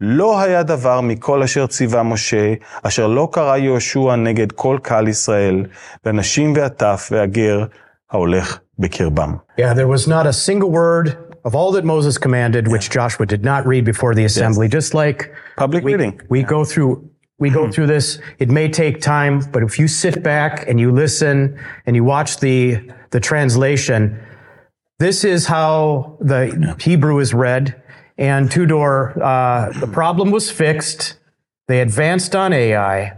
לא 0.00 0.40
היה 0.40 0.62
דבר 0.62 1.00
מכל 1.00 1.42
אשר 1.42 1.66
ציווה 1.66 2.02
משה, 2.02 2.54
אשר 2.82 3.06
לא 3.06 3.28
קרא 3.32 3.56
יהושע 3.56 4.16
נגד 4.16 4.52
כל 4.52 4.78
קהל 4.82 5.08
ישראל, 5.08 5.64
ונשים 6.04 6.52
והטף 6.56 7.08
והגר 7.12 7.64
ההולך 8.10 8.58
בקרבם. 8.78 9.34
Yeah, 9.58 9.74
there 9.74 9.88
was 9.88 10.06
not 10.08 10.26
a 10.26 10.32
single 10.32 10.70
word 10.70 11.25
of 11.46 11.54
all 11.54 11.70
that 11.70 11.84
Moses 11.84 12.18
commanded, 12.18 12.66
which 12.66 12.90
Joshua 12.90 13.24
did 13.24 13.44
not 13.44 13.64
read 13.66 13.84
before 13.84 14.16
the 14.16 14.24
assembly, 14.24 14.66
just 14.66 14.94
like 14.94 15.32
Public 15.56 15.84
we, 15.84 15.92
reading. 15.92 16.20
we 16.28 16.42
go 16.42 16.64
through 16.64 17.08
we 17.38 17.50
go 17.50 17.70
through 17.70 17.86
this. 17.86 18.18
It 18.38 18.48
may 18.48 18.68
take 18.68 19.00
time, 19.00 19.40
but 19.52 19.62
if 19.62 19.78
you 19.78 19.88
sit 19.88 20.22
back 20.22 20.66
and 20.66 20.80
you 20.80 20.90
listen 20.90 21.58
and 21.86 21.94
you 21.94 22.02
watch 22.02 22.40
the 22.40 22.90
the 23.10 23.20
translation, 23.20 24.20
this 24.98 25.22
is 25.22 25.46
how 25.46 26.18
the 26.20 26.74
Hebrew 26.80 27.20
is 27.20 27.32
read. 27.32 27.80
And 28.18 28.50
Tudor, 28.50 29.22
uh, 29.22 29.70
the 29.78 29.86
problem 29.86 30.32
was 30.32 30.50
fixed. 30.50 31.16
They 31.68 31.80
advanced 31.80 32.34
on 32.34 32.52
Ai 32.52 33.15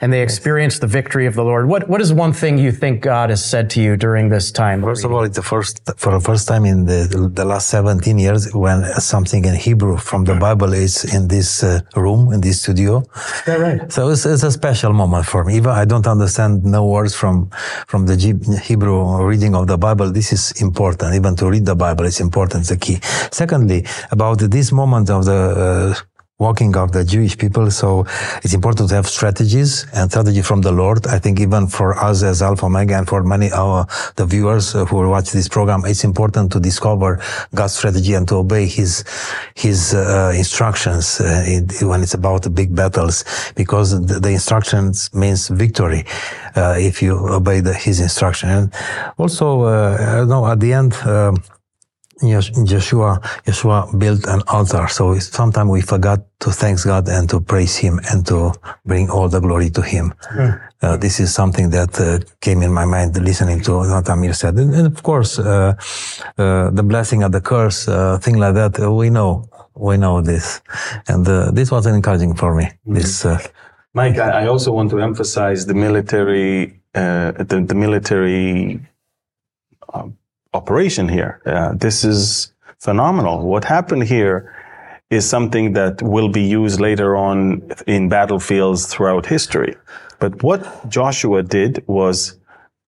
and 0.00 0.12
they 0.12 0.22
experienced 0.22 0.80
the 0.80 0.86
victory 0.86 1.26
of 1.26 1.34
the 1.34 1.44
Lord. 1.44 1.68
What 1.68 1.88
what 1.88 2.00
is 2.00 2.12
one 2.12 2.32
thing 2.32 2.58
you 2.58 2.72
think 2.72 3.02
God 3.02 3.30
has 3.30 3.44
said 3.44 3.70
to 3.70 3.82
you 3.82 3.96
during 3.96 4.28
this 4.28 4.50
time? 4.50 4.82
First 4.82 5.04
of 5.04 5.12
all, 5.12 5.24
it's 5.24 5.36
the 5.36 5.42
first 5.42 5.80
for 5.96 6.12
the 6.12 6.20
first 6.20 6.48
time 6.48 6.64
in 6.64 6.86
the 6.86 7.30
the 7.34 7.44
last 7.44 7.68
17 7.68 8.18
years 8.18 8.52
when 8.54 8.84
something 9.00 9.44
in 9.44 9.54
Hebrew 9.54 9.96
from 9.96 10.24
the 10.24 10.34
Bible 10.34 10.72
is 10.72 11.04
in 11.14 11.28
this 11.28 11.62
uh, 11.62 11.80
room 11.96 12.32
in 12.32 12.40
this 12.40 12.62
studio. 12.62 13.00
Is 13.00 13.42
that 13.46 13.60
right? 13.60 13.92
So 13.92 14.08
it's, 14.08 14.24
it's 14.26 14.42
a 14.42 14.50
special 14.50 14.92
moment 14.92 15.26
for 15.26 15.44
me. 15.44 15.56
Even 15.56 15.70
I 15.70 15.84
don't 15.84 16.06
understand 16.06 16.64
no 16.64 16.86
words 16.86 17.14
from 17.14 17.50
from 17.86 18.06
the 18.06 18.16
Hebrew 18.62 18.98
reading 19.24 19.54
of 19.54 19.66
the 19.66 19.78
Bible. 19.78 20.10
This 20.10 20.32
is 20.32 20.52
important. 20.62 21.14
Even 21.14 21.36
to 21.36 21.50
read 21.50 21.66
the 21.66 21.76
Bible 21.76 22.06
is 22.06 22.20
important. 22.20 22.60
It's 22.62 22.70
the 22.70 22.76
key. 22.76 22.98
Secondly, 23.30 23.84
about 24.10 24.38
this 24.38 24.72
moment 24.72 25.10
of 25.10 25.24
the 25.24 25.40
uh, 25.66 26.09
walking 26.40 26.74
of 26.76 26.90
the 26.90 27.04
Jewish 27.04 27.36
people. 27.38 27.70
So 27.70 28.06
it's 28.42 28.54
important 28.54 28.88
to 28.88 28.94
have 28.96 29.06
strategies 29.06 29.86
and 29.94 30.10
strategy 30.10 30.42
from 30.42 30.62
the 30.62 30.72
Lord. 30.72 31.06
I 31.06 31.18
think 31.20 31.38
even 31.38 31.68
for 31.68 31.96
us 31.96 32.22
as 32.22 32.42
Alpha 32.42 32.66
Omega 32.66 32.96
and 32.98 33.06
for 33.06 33.22
many 33.22 33.52
our 33.52 33.86
the 34.16 34.26
viewers 34.26 34.72
who 34.72 35.08
watch 35.08 35.30
this 35.30 35.48
program, 35.48 35.84
it's 35.84 36.02
important 36.02 36.50
to 36.52 36.58
discover 36.58 37.20
God's 37.54 37.74
strategy 37.74 38.14
and 38.14 38.26
to 38.28 38.36
obey 38.36 38.66
His 38.66 39.04
His 39.54 39.94
uh, 39.94 40.32
instructions 40.34 41.20
uh, 41.20 41.44
it, 41.46 41.82
when 41.82 42.02
it's 42.02 42.14
about 42.14 42.42
the 42.42 42.50
big 42.50 42.74
battles, 42.74 43.24
because 43.54 43.88
the, 44.06 44.18
the 44.18 44.30
instructions 44.30 45.12
means 45.14 45.48
victory 45.48 46.04
uh, 46.56 46.74
if 46.78 47.02
you 47.02 47.12
obey 47.28 47.60
the, 47.60 47.74
His 47.74 48.00
instruction. 48.00 48.48
And 48.48 48.74
also, 49.18 49.62
uh, 49.62 50.24
no, 50.26 50.46
at 50.46 50.58
the 50.60 50.72
end. 50.72 50.94
Um, 51.04 51.36
Joshua, 52.22 53.20
Joshua 53.46 53.88
built 53.96 54.26
an 54.26 54.42
altar. 54.48 54.88
So 54.88 55.18
sometimes 55.18 55.70
we 55.70 55.80
forgot 55.80 56.20
to 56.40 56.50
thank 56.50 56.82
God 56.84 57.08
and 57.08 57.28
to 57.30 57.40
praise 57.40 57.76
Him 57.76 58.00
and 58.10 58.26
to 58.26 58.52
bring 58.84 59.08
all 59.10 59.28
the 59.28 59.40
glory 59.40 59.70
to 59.70 59.82
Him. 59.82 60.12
Mm. 60.32 60.60
Uh, 60.82 60.96
this 60.96 61.20
is 61.20 61.34
something 61.34 61.70
that 61.70 61.98
uh, 62.00 62.18
came 62.40 62.62
in 62.62 62.72
my 62.72 62.84
mind 62.84 63.16
listening 63.22 63.60
to 63.62 63.78
what 63.78 64.08
Amir 64.08 64.32
said. 64.34 64.54
And, 64.58 64.74
and 64.74 64.86
of 64.86 65.02
course, 65.02 65.38
uh, 65.38 65.74
uh 66.38 66.70
the 66.70 66.82
blessing 66.82 67.22
and 67.22 67.32
the 67.32 67.40
curse, 67.40 67.88
uh, 67.88 68.18
thing 68.18 68.36
like 68.36 68.54
that, 68.54 68.78
uh, 68.80 68.92
we 68.92 69.10
know, 69.10 69.48
we 69.74 69.96
know 69.96 70.20
this. 70.20 70.60
And 71.08 71.24
this 71.54 71.70
was 71.70 71.86
encouraging 71.86 72.34
for 72.34 72.54
me. 72.54 72.64
Mm. 72.86 72.94
This, 72.94 73.26
Mike, 73.92 74.18
I 74.18 74.46
also 74.46 74.72
want 74.72 74.90
to 74.90 75.00
emphasize 75.00 75.66
the 75.66 75.74
military, 75.74 76.80
the, 76.92 77.64
the 77.66 77.74
military 77.74 78.80
um, 79.92 80.16
operation 80.52 81.08
here. 81.08 81.40
Uh, 81.46 81.74
this 81.74 82.04
is 82.04 82.52
phenomenal. 82.78 83.46
What 83.46 83.64
happened 83.64 84.04
here 84.04 84.54
is 85.10 85.28
something 85.28 85.72
that 85.72 86.02
will 86.02 86.28
be 86.28 86.42
used 86.42 86.80
later 86.80 87.16
on 87.16 87.62
in 87.86 88.08
battlefields 88.08 88.86
throughout 88.86 89.26
history. 89.26 89.74
But 90.18 90.42
what 90.42 90.88
Joshua 90.88 91.42
did 91.42 91.84
was 91.86 92.38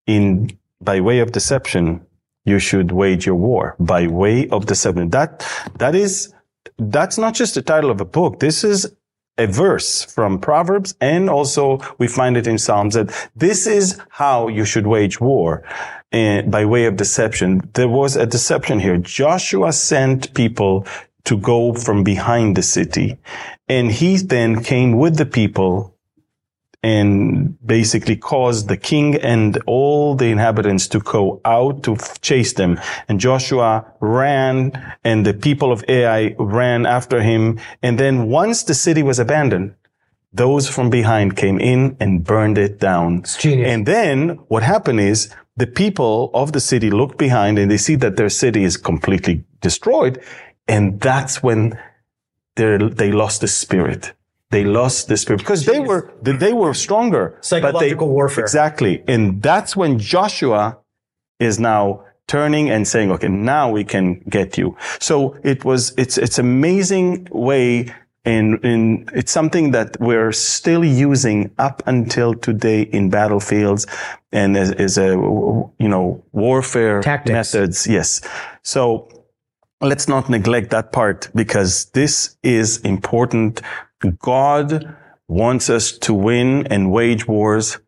in, 0.06 0.56
by 0.80 1.00
way 1.00 1.18
of 1.20 1.32
deception, 1.32 2.06
you 2.44 2.58
should 2.58 2.92
wage 2.92 3.26
your 3.26 3.36
war 3.36 3.76
by 3.78 4.06
way 4.06 4.48
of 4.48 4.66
deception. 4.66 5.10
That, 5.10 5.46
that 5.78 5.94
is, 5.94 6.32
that's 6.78 7.18
not 7.18 7.34
just 7.34 7.54
the 7.54 7.62
title 7.62 7.90
of 7.90 8.00
a 8.00 8.04
book. 8.04 8.40
This 8.40 8.64
is 8.64 8.94
a 9.42 9.46
verse 9.46 10.04
from 10.04 10.38
Proverbs 10.38 10.94
and 11.00 11.28
also 11.28 11.80
we 11.98 12.06
find 12.06 12.36
it 12.36 12.46
in 12.46 12.58
Psalms 12.58 12.94
that 12.94 13.08
this 13.34 13.66
is 13.66 14.00
how 14.08 14.48
you 14.48 14.64
should 14.64 14.86
wage 14.86 15.20
war 15.20 15.62
and 16.12 16.50
by 16.50 16.64
way 16.64 16.84
of 16.86 16.96
deception. 16.96 17.60
There 17.74 17.88
was 17.88 18.16
a 18.16 18.26
deception 18.26 18.78
here. 18.80 18.98
Joshua 18.98 19.72
sent 19.72 20.32
people 20.34 20.86
to 21.24 21.36
go 21.36 21.74
from 21.74 22.04
behind 22.04 22.56
the 22.56 22.62
city 22.62 23.18
and 23.68 23.90
he 23.90 24.16
then 24.16 24.62
came 24.62 24.96
with 24.96 25.16
the 25.16 25.26
people 25.26 25.91
and 26.82 27.56
basically 27.64 28.16
caused 28.16 28.68
the 28.68 28.76
king 28.76 29.14
and 29.16 29.56
all 29.66 30.16
the 30.16 30.26
inhabitants 30.26 30.88
to 30.88 30.98
go 30.98 31.40
out 31.44 31.82
to 31.84 31.96
chase 32.20 32.54
them. 32.54 32.80
And 33.08 33.20
Joshua 33.20 33.86
ran 34.00 34.94
and 35.04 35.24
the 35.24 35.34
people 35.34 35.70
of 35.70 35.84
Ai 35.88 36.34
ran 36.38 36.84
after 36.86 37.22
him. 37.22 37.60
And 37.82 37.98
then 37.98 38.28
once 38.28 38.64
the 38.64 38.74
city 38.74 39.02
was 39.02 39.20
abandoned, 39.20 39.74
those 40.32 40.68
from 40.68 40.90
behind 40.90 41.36
came 41.36 41.60
in 41.60 41.96
and 42.00 42.24
burned 42.24 42.58
it 42.58 42.80
down. 42.80 43.22
Genius. 43.38 43.68
And 43.68 43.86
then 43.86 44.30
what 44.48 44.62
happened 44.62 45.00
is 45.00 45.32
the 45.56 45.66
people 45.66 46.30
of 46.34 46.52
the 46.52 46.60
city 46.60 46.90
look 46.90 47.18
behind 47.18 47.58
and 47.58 47.70
they 47.70 47.76
see 47.76 47.94
that 47.96 48.16
their 48.16 48.30
city 48.30 48.64
is 48.64 48.76
completely 48.76 49.44
destroyed. 49.60 50.20
And 50.66 51.00
that's 51.00 51.42
when 51.42 51.78
they 52.56 53.12
lost 53.12 53.42
the 53.42 53.48
spirit. 53.48 54.14
They 54.52 54.64
lost 54.64 55.08
the 55.08 55.16
spirit 55.16 55.38
because 55.38 55.64
they 55.64 55.80
were, 55.80 56.12
they 56.22 56.52
were 56.52 56.74
stronger. 56.74 57.38
Psychological 57.40 58.06
they, 58.06 58.12
warfare. 58.12 58.44
Exactly. 58.44 59.02
And 59.08 59.42
that's 59.42 59.74
when 59.74 59.98
Joshua 59.98 60.78
is 61.40 61.58
now 61.58 62.04
turning 62.28 62.70
and 62.70 62.86
saying, 62.86 63.10
okay, 63.12 63.28
now 63.28 63.70
we 63.70 63.82
can 63.82 64.20
get 64.28 64.58
you. 64.58 64.76
So 65.00 65.36
it 65.42 65.64
was, 65.64 65.92
it's, 65.96 66.18
it's 66.18 66.38
amazing 66.38 67.28
way 67.30 67.92
and, 68.24 68.64
and 68.64 69.10
it's 69.14 69.32
something 69.32 69.72
that 69.72 69.96
we're 70.00 70.32
still 70.32 70.84
using 70.84 71.50
up 71.58 71.82
until 71.86 72.34
today 72.34 72.82
in 72.82 73.10
battlefields 73.10 73.86
and 74.30 74.56
as, 74.56 74.70
as 74.72 74.96
a, 74.98 75.08
you 75.08 75.88
know, 75.88 76.22
warfare 76.32 77.00
Tactics. 77.02 77.32
methods. 77.32 77.86
Yes. 77.86 78.20
So 78.62 79.08
let's 79.80 80.06
not 80.06 80.30
neglect 80.30 80.70
that 80.70 80.92
part 80.92 81.28
because 81.34 81.86
this 81.86 82.36
is 82.42 82.78
important. 82.82 83.60
God 84.18 84.96
wants 85.28 85.70
us 85.70 85.92
to 85.98 86.14
win 86.14 86.66
and 86.66 86.90
wage 86.92 87.26
wars 87.26 87.78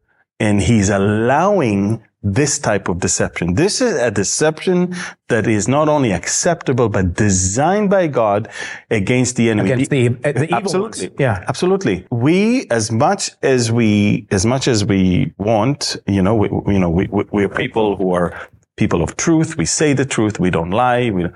and 0.40 0.60
he's 0.60 0.88
allowing 0.88 2.02
this 2.24 2.58
type 2.58 2.88
of 2.88 2.98
deception. 3.00 3.54
This 3.54 3.82
is 3.82 3.94
a 3.96 4.10
deception 4.10 4.94
that 5.28 5.46
is 5.46 5.68
not 5.68 5.90
only 5.90 6.10
acceptable, 6.10 6.88
but 6.88 7.14
designed 7.14 7.90
by 7.90 8.06
God 8.06 8.48
against 8.90 9.36
the 9.36 9.50
enemy. 9.50 9.72
Against 9.72 9.90
the, 9.90 10.08
uh, 10.08 10.32
the 10.32 10.44
evil 10.44 10.54
absolutely. 10.54 11.08
Ones. 11.08 11.20
Yeah. 11.20 11.44
Absolutely. 11.46 12.06
We, 12.10 12.66
as 12.70 12.90
much 12.90 13.30
as 13.42 13.70
we, 13.70 14.26
as 14.30 14.46
much 14.46 14.66
as 14.68 14.86
we 14.86 15.34
want, 15.36 15.96
you 16.06 16.22
know, 16.22 16.34
we, 16.34 16.48
you 16.72 16.78
know, 16.78 16.88
we, 16.88 17.08
we, 17.10 17.44
are 17.44 17.48
people 17.50 17.96
who 17.96 18.12
are 18.14 18.48
people 18.76 19.02
of 19.02 19.18
truth. 19.18 19.58
We 19.58 19.66
say 19.66 19.92
the 19.92 20.06
truth. 20.06 20.40
We 20.40 20.50
don't 20.50 20.70
lie. 20.70 21.10
We, 21.10 21.26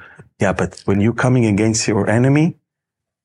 yeah. 0.41 0.55
But 0.55 0.81
when 0.87 1.03
you're 1.03 1.13
coming 1.13 1.45
against 1.45 1.87
your 1.87 2.09
enemy, 2.09 2.57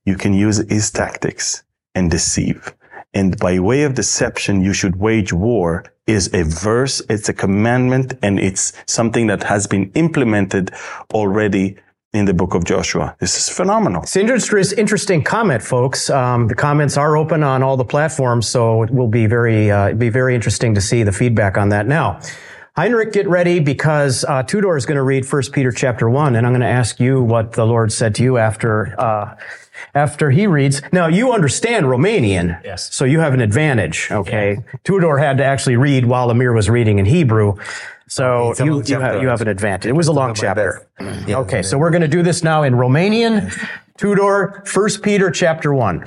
you 0.06 0.16
can 0.16 0.34
use 0.34 0.58
his 0.70 0.92
tactics 0.92 1.64
and 1.96 2.12
deceive. 2.12 2.74
And 3.14 3.38
by 3.38 3.60
way 3.60 3.84
of 3.84 3.94
deception, 3.94 4.62
you 4.62 4.74
should 4.74 4.96
wage 4.96 5.32
war 5.32 5.86
is 6.08 6.34
a 6.34 6.44
verse, 6.44 7.02
it's 7.10 7.30
a 7.30 7.34
commandment, 7.34 8.14
and 8.22 8.40
it's 8.40 8.74
something 8.88 9.28
that 9.28 9.44
has 9.44 9.68
been 9.68 9.92
implemented 9.94 10.72
already 11.14 11.78
in 12.12 12.26
the 12.26 12.34
book 12.34 12.54
of 12.54 12.64
Joshua. 12.64 13.16
This 13.20 13.38
is 13.38 13.56
phenomenal. 13.56 14.04
It's 14.04 14.16
an 14.16 14.30
interesting 14.78 15.24
comment, 15.24 15.64
folks. 15.64 16.10
Um, 16.10 16.48
the 16.48 16.56
comments 16.56 16.98
are 16.98 17.18
open 17.18 17.42
on 17.44 17.64
all 17.64 17.78
the 17.78 17.86
platforms, 17.86 18.48
so 18.48 18.84
it 18.84 18.92
will 18.92 19.08
be 19.08 19.26
very, 19.26 19.72
uh, 19.72 19.94
be 19.94 20.10
very 20.10 20.36
interesting 20.36 20.76
to 20.76 20.82
see 20.82 21.04
the 21.04 21.12
feedback 21.12 21.58
on 21.58 21.70
that. 21.70 21.88
Now, 21.88 22.20
Heinrich, 22.76 23.14
get 23.14 23.28
ready 23.28 23.60
because 23.60 24.26
uh, 24.26 24.44
Tudor 24.44 24.76
is 24.76 24.86
going 24.86 24.98
to 24.98 25.04
read 25.04 25.26
First 25.26 25.54
Peter 25.54 25.72
chapter 25.72 26.10
one, 26.10 26.36
and 26.36 26.46
I'm 26.46 26.54
going 26.54 26.62
to 26.62 26.68
ask 26.68 27.00
you 27.00 27.22
what 27.22 27.54
the 27.54 27.66
Lord 27.66 27.92
said 27.92 28.16
to 28.16 28.24
you 28.24 28.38
after 28.38 29.00
uh, 29.00 29.36
after 29.94 30.32
he 30.32 30.48
reads. 30.48 30.82
Now, 30.92 31.08
you 31.08 31.32
understand 31.32 31.86
Romanian. 31.86 32.62
Yes. 32.64 32.94
So 32.94 33.06
you 33.06 33.20
have 33.20 33.34
an 33.34 33.42
advantage, 33.42 34.10
okay? 34.12 34.54
Yeah. 34.54 34.80
Tudor 34.84 35.18
had 35.18 35.38
to 35.38 35.44
actually 35.44 35.76
read 35.76 36.06
while 36.06 36.30
Amir 36.30 36.54
was 36.54 36.70
reading 36.70 37.00
in 37.00 37.06
Hebrew. 37.06 37.58
So 38.08 38.54
you, 38.60 38.84
you, 38.84 39.00
have, 39.00 39.22
you 39.22 39.28
have 39.28 39.42
an 39.42 39.48
advantage. 39.48 39.90
It 39.90 39.94
was 39.94 40.08
a 40.08 40.12
long 40.12 40.34
chapter. 40.36 40.88
Okay, 41.02 41.64
so 41.64 41.78
we're 41.78 41.90
going 41.90 42.02
to 42.02 42.08
do 42.08 42.22
this 42.22 42.44
now 42.44 42.64
in 42.64 42.74
Romanian. 42.74 43.52
Tudor, 43.98 44.62
First 44.66 45.02
Peter 45.02 45.32
chapter 45.32 45.74
1. 45.74 46.06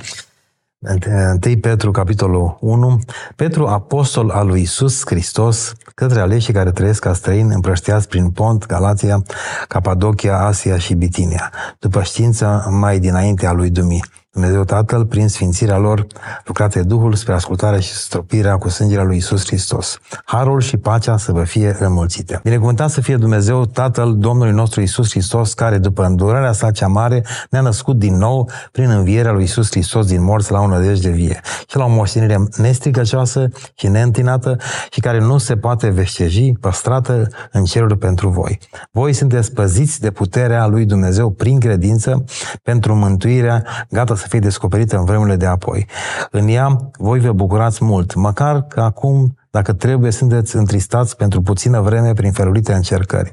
1 0.88 1.56
Petru, 1.60 1.90
capitolul 1.90 2.56
1, 2.60 3.00
Petru, 3.36 3.66
apostol 3.66 4.30
al 4.30 4.46
lui 4.46 4.60
Isus 4.60 5.02
Hristos, 5.04 5.72
către 5.94 6.20
aleșii 6.20 6.52
care 6.52 6.70
trăiesc 6.70 7.00
ca 7.00 7.12
străini 7.12 7.54
împrăștiați 7.54 8.08
prin 8.08 8.30
Pont, 8.30 8.66
Galația, 8.66 9.22
Capadocia, 9.68 10.46
Asia 10.46 10.78
și 10.78 10.94
Bitinia, 10.94 11.52
după 11.78 12.02
știința 12.02 12.66
mai 12.70 12.98
dinainte 12.98 13.46
a 13.46 13.52
lui 13.52 13.70
Dumii 13.70 14.04
Dumnezeu 14.36 14.64
Tatăl, 14.64 15.04
prin 15.06 15.28
sfințirea 15.28 15.76
lor, 15.76 16.06
lucrate 16.44 16.82
Duhul 16.82 17.14
spre 17.14 17.32
ascultarea 17.32 17.80
și 17.80 17.92
stropirea 17.92 18.56
cu 18.56 18.68
sângele 18.68 19.02
lui 19.02 19.16
Isus 19.16 19.46
Hristos. 19.46 19.98
Harul 20.24 20.60
și 20.60 20.76
pacea 20.76 21.16
să 21.16 21.32
vă 21.32 21.44
fie 21.44 21.76
înmulțite. 21.78 22.40
Binecuvântat 22.42 22.90
să 22.90 23.00
fie 23.00 23.16
Dumnezeu 23.16 23.64
Tatăl 23.64 24.16
Domnului 24.16 24.52
nostru 24.52 24.80
Isus 24.80 25.10
Hristos, 25.10 25.54
care 25.54 25.78
după 25.78 26.04
îndurarea 26.04 26.52
sa 26.52 26.70
cea 26.70 26.86
mare 26.86 27.24
ne-a 27.50 27.60
născut 27.60 27.98
din 27.98 28.16
nou 28.16 28.50
prin 28.72 28.90
învierea 28.90 29.32
lui 29.32 29.42
Isus 29.42 29.70
Hristos 29.70 30.06
din 30.06 30.22
morți 30.22 30.52
la 30.52 30.60
o 30.60 30.66
nădejde 30.66 31.10
vie 31.10 31.40
și 31.68 31.76
la 31.76 31.84
o 31.84 31.88
moștenire 31.88 32.48
nestricăcioasă 32.56 33.48
și 33.74 33.88
neîntinată 33.88 34.56
și 34.90 35.00
care 35.00 35.20
nu 35.20 35.38
se 35.38 35.56
poate 35.56 35.88
veșteji, 35.88 36.52
păstrată 36.52 37.28
în 37.52 37.64
cerul 37.64 37.96
pentru 37.96 38.28
voi. 38.28 38.58
Voi 38.90 39.12
sunteți 39.12 39.52
păziți 39.52 40.00
de 40.00 40.10
puterea 40.10 40.66
lui 40.66 40.84
Dumnezeu 40.84 41.30
prin 41.30 41.60
credință 41.60 42.24
pentru 42.62 42.94
mântuirea 42.94 43.64
gata 43.90 44.14
să 44.16 44.25
să 44.26 44.32
fie 44.32 44.40
descoperită 44.48 44.96
în 44.96 45.04
vremurile 45.04 45.36
de 45.36 45.46
apoi. 45.46 45.86
În 46.30 46.48
ea 46.48 46.90
voi 46.98 47.20
vă 47.20 47.32
bucurați 47.32 47.84
mult, 47.84 48.14
măcar 48.14 48.62
că 48.62 48.80
acum, 48.80 49.36
dacă 49.50 49.72
trebuie, 49.72 50.10
sunteți 50.10 50.56
întristați 50.56 51.16
pentru 51.16 51.42
puțină 51.42 51.80
vreme 51.80 52.12
prin 52.12 52.32
felurite 52.32 52.72
încercări 52.72 53.32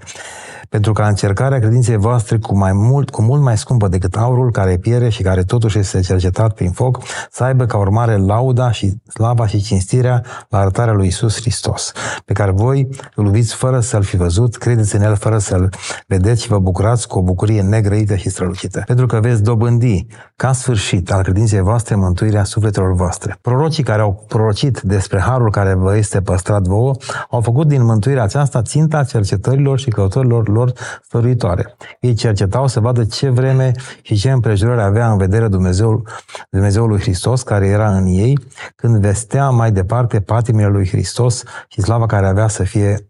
pentru 0.69 0.93
ca 0.93 1.07
încercarea 1.07 1.59
credinței 1.59 1.97
voastre 1.97 2.37
cu, 2.37 2.57
mai 2.57 2.73
mult, 2.73 3.09
cu 3.09 3.21
mult 3.21 3.41
mai 3.41 3.57
scumpă 3.57 3.87
decât 3.87 4.15
aurul 4.15 4.51
care 4.51 4.77
piere 4.77 5.09
și 5.09 5.21
care 5.21 5.43
totuși 5.43 5.79
este 5.79 5.99
cercetat 5.99 6.53
prin 6.53 6.71
foc, 6.71 6.99
să 7.31 7.43
aibă 7.43 7.65
ca 7.65 7.77
urmare 7.77 8.17
lauda 8.17 8.71
și 8.71 8.93
slava 9.13 9.47
și 9.47 9.61
cinstirea 9.61 10.23
la 10.49 10.57
arătarea 10.57 10.93
lui 10.93 11.07
Isus 11.07 11.35
Hristos, 11.35 11.91
pe 12.25 12.33
care 12.33 12.51
voi 12.51 12.89
îl 13.15 13.25
iubiți 13.25 13.55
fără 13.55 13.79
să-l 13.79 14.03
fi 14.03 14.17
văzut, 14.17 14.55
credeți 14.55 14.95
în 14.95 15.01
el 15.01 15.15
fără 15.15 15.37
să-l 15.37 15.69
vedeți 16.07 16.41
și 16.41 16.47
vă 16.47 16.59
bucurați 16.59 17.07
cu 17.07 17.17
o 17.17 17.21
bucurie 17.21 17.61
negrăită 17.61 18.15
și 18.15 18.29
strălucită. 18.29 18.83
Pentru 18.85 19.05
că 19.05 19.19
veți 19.19 19.43
dobândi 19.43 20.05
ca 20.35 20.51
sfârșit 20.51 21.11
al 21.11 21.23
credinței 21.23 21.61
voastre 21.61 21.95
mântuirea 21.95 22.43
sufletelor 22.43 22.93
voastre. 22.93 23.37
Prorocii 23.41 23.83
care 23.83 24.01
au 24.01 24.25
prorocit 24.27 24.81
despre 24.81 25.19
harul 25.19 25.51
care 25.51 25.73
vă 25.73 25.97
este 25.97 26.21
păstrat 26.21 26.61
vouă 26.61 26.95
au 27.29 27.41
făcut 27.41 27.67
din 27.67 27.83
mântuirea 27.83 28.23
aceasta 28.23 28.61
ținta 28.61 29.03
cercetărilor 29.03 29.79
și 29.79 29.89
căutărilor 29.89 30.49
lor 30.49 30.62
stăruitoare. 31.03 31.75
Ei 31.99 32.13
cercetau 32.13 32.67
să 32.67 32.79
vadă 32.79 33.05
ce 33.05 33.29
vreme 33.29 33.71
și 34.01 34.15
ce 34.15 34.31
împrejurări 34.31 34.81
avea 34.81 35.11
în 35.11 35.17
vedere 35.17 35.47
Dumnezeul, 35.47 36.07
Dumnezeul 36.49 36.87
lui 36.87 36.99
Hristos 36.99 37.43
care 37.43 37.67
era 37.67 37.95
în 37.95 38.05
ei 38.05 38.39
când 38.75 38.97
vestea 38.97 39.49
mai 39.49 39.71
departe 39.71 40.21
patimile 40.21 40.67
lui 40.67 40.87
Hristos 40.87 41.43
și 41.67 41.81
slava 41.81 42.05
care 42.05 42.27
avea 42.27 42.47
să 42.47 42.63
fie 42.63 43.09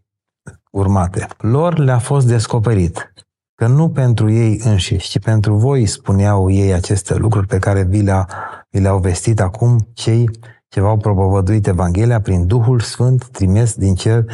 urmate. 0.72 1.28
Lor 1.38 1.78
le-a 1.78 2.00
fost 2.00 2.28
descoperit 2.28 3.14
că 3.56 3.68
nu 3.68 3.90
pentru 3.90 4.32
ei 4.32 4.62
înșiși, 4.64 5.10
ci 5.10 5.20
pentru 5.20 5.56
voi 5.56 5.86
spuneau 5.86 6.50
ei 6.50 6.74
aceste 6.74 7.16
lucruri 7.16 7.48
pe 7.48 7.60
care 7.60 7.84
vi, 7.84 8.02
le 8.02 8.26
vi 8.70 8.80
le-au 8.80 9.00
vestit 9.00 9.40
acum 9.40 9.88
cei 9.94 10.30
ce 10.68 10.82
v-au 10.82 10.98
propovăduit 10.98 11.68
Evanghelia 11.68 12.22
prin 12.22 12.48
Duhul 12.48 12.80
Sfânt 12.80 13.28
trimis 13.28 13.76
din 13.76 13.96
cer 13.96 14.26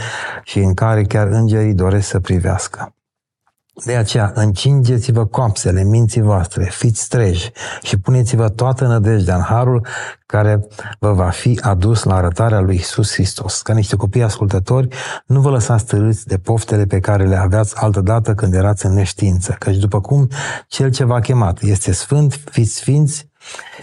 și 0.43 0.59
în 0.59 0.73
care 0.73 1.03
chiar 1.03 1.27
îngerii 1.27 1.73
doresc 1.73 2.07
să 2.07 2.19
privească. 2.19 2.93
De 3.85 3.95
aceea, 3.95 4.31
încingeți-vă 4.35 5.25
coapsele 5.25 5.83
minții 5.83 6.21
voastre, 6.21 6.63
fiți 6.63 7.07
treji 7.07 7.51
și 7.81 7.97
puneți-vă 7.99 8.49
toată 8.49 8.87
nădejdea 8.87 9.35
în 9.35 9.41
harul 9.41 9.85
care 10.25 10.67
vă 10.99 11.13
va 11.13 11.29
fi 11.29 11.59
adus 11.61 12.03
la 12.03 12.15
arătarea 12.15 12.59
lui 12.59 12.75
Isus 12.75 13.13
Hristos. 13.13 13.61
Ca 13.61 13.73
niște 13.73 13.95
copii 13.95 14.23
ascultători, 14.23 14.87
nu 15.25 15.41
vă 15.41 15.49
lăsați 15.49 15.85
târâți 15.85 16.27
de 16.27 16.37
poftele 16.37 16.85
pe 16.85 16.99
care 16.99 17.25
le 17.25 17.35
aveați 17.35 17.75
altădată 17.77 18.33
când 18.33 18.53
erați 18.53 18.85
în 18.85 18.93
neștiință, 18.93 19.55
căci 19.59 19.77
după 19.77 20.01
cum 20.01 20.29
Cel 20.67 20.91
ce 20.91 21.03
v-a 21.03 21.19
chemat 21.19 21.61
este 21.61 21.91
sfânt, 21.91 22.39
fiți 22.51 22.75
sfinți, 22.75 23.29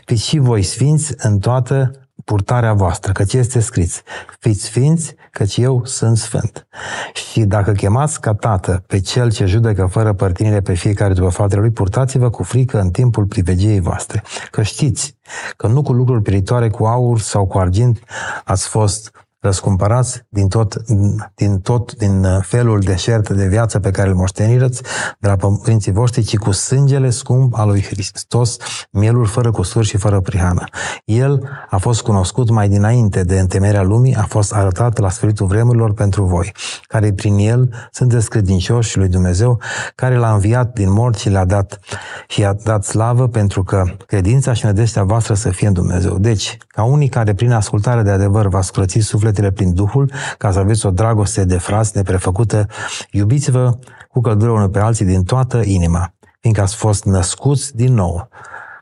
fiți 0.05 0.27
și 0.27 0.39
voi 0.39 0.63
sfinți 0.63 1.15
în 1.17 1.39
toată 1.39 1.91
purtarea 2.25 2.73
voastră, 2.73 3.13
căci 3.13 3.33
este 3.33 3.61
scris, 3.61 4.03
fiți 4.39 4.65
sfinți, 4.65 5.15
căci 5.37 5.57
eu 5.57 5.85
sunt 5.85 6.16
sfânt. 6.16 6.66
Și 7.12 7.44
dacă 7.44 7.72
chemați 7.72 8.20
ca 8.20 8.35
tată 8.35 8.83
pe 8.87 9.01
cel 9.01 9.33
ce 9.33 9.44
judecă 9.44 9.87
fără 9.87 10.12
părtinire 10.12 10.61
pe 10.61 10.75
fiecare 10.75 11.12
după 11.12 11.29
faptele 11.29 11.61
lui, 11.61 11.70
purtați-vă 11.70 12.31
cu 12.31 12.42
frică 12.42 12.81
în 12.81 12.90
timpul 12.90 13.25
privegiei 13.25 13.81
voastre. 13.81 14.22
Că 14.51 14.62
știți 14.62 15.16
că 15.57 15.66
nu 15.66 15.83
cu 15.83 15.92
lucruri 15.92 16.22
piritoare, 16.22 16.68
cu 16.68 16.85
aur 16.85 17.20
sau 17.20 17.46
cu 17.46 17.59
argint 17.59 17.99
ați 18.44 18.68
fost 18.68 19.26
răscumpărați 19.40 20.25
din 20.29 20.49
tot, 20.49 20.75
din 21.35 21.59
tot, 21.59 21.94
din 21.94 22.25
uh, 22.25 22.38
felul 22.42 22.81
deșert 22.81 23.29
de 23.29 23.46
viață 23.46 23.79
pe 23.81 23.90
care 23.90 24.09
îl 24.09 24.14
moștenirăți 24.14 24.83
de 25.18 25.29
la 25.29 25.37
părinții 25.37 25.92
voștri, 25.92 26.22
ci 26.22 26.37
cu 26.37 26.51
sângele 26.51 27.11
scump 27.11 27.55
al 27.59 27.68
lui 27.68 27.83
Hristos, 27.83 28.57
mielul 28.90 29.27
fără 29.27 29.51
cusur 29.51 29.85
și 29.85 29.96
fără 29.96 30.20
prihană. 30.20 30.64
El 31.05 31.49
a 31.70 31.77
fost 31.77 32.03
cunoscut 32.03 32.51
mai 32.51 32.68
dinainte 32.68 33.22
de 33.22 33.38
întemerea 33.38 33.83
lumii, 33.83 34.14
a 34.14 34.27
fost 34.29 34.53
arătat 34.53 34.99
la 34.99 35.11
sfârșitul 35.11 35.46
vremurilor 35.46 35.92
pentru 35.92 36.25
voi, 36.25 36.53
care 36.83 37.12
prin 37.12 37.37
el 37.38 37.88
sunteți 37.90 38.29
credincioși 38.29 38.99
lui 38.99 39.09
Dumnezeu, 39.09 39.61
care 39.94 40.16
l-a 40.16 40.33
înviat 40.33 40.72
din 40.72 40.92
mort 40.92 41.18
și 41.18 41.31
l-a 41.31 41.44
dat 41.44 41.81
și 42.29 42.44
a 42.44 42.53
dat 42.53 42.85
slavă 42.85 43.29
pentru 43.29 43.62
că 43.62 43.85
credința 44.07 44.53
și 44.53 44.64
nădejdea 44.64 45.03
voastră 45.03 45.35
să 45.35 45.51
fie 45.51 45.66
în 45.66 45.72
Dumnezeu. 45.72 46.18
Deci, 46.18 46.57
ca 46.66 46.83
unii 46.83 47.09
care 47.09 47.35
prin 47.35 47.53
ascultare 47.53 48.03
de 48.03 48.11
adevăr 48.11 48.49
v-ați 48.49 48.72
curățit 48.72 49.03
suflet 49.03 49.36
sufletele 49.37 49.51
prin 49.51 49.75
Duhul, 49.75 50.11
ca 50.38 50.53
să 50.53 50.59
aveți 50.59 50.87
o 50.87 50.90
dragoste 50.90 51.44
de 51.44 51.59
frați 51.59 51.96
neprefăcută, 51.96 52.66
iubiți-vă 53.11 53.79
cu 54.09 54.20
căldură 54.20 54.51
unul 54.51 54.68
pe 54.68 54.79
alții 54.79 55.05
din 55.05 55.22
toată 55.22 55.62
inima, 55.64 56.14
fiindcă 56.40 56.62
ați 56.62 56.77
fost 56.77 57.05
născuți 57.05 57.77
din 57.77 57.94
nou, 57.94 58.29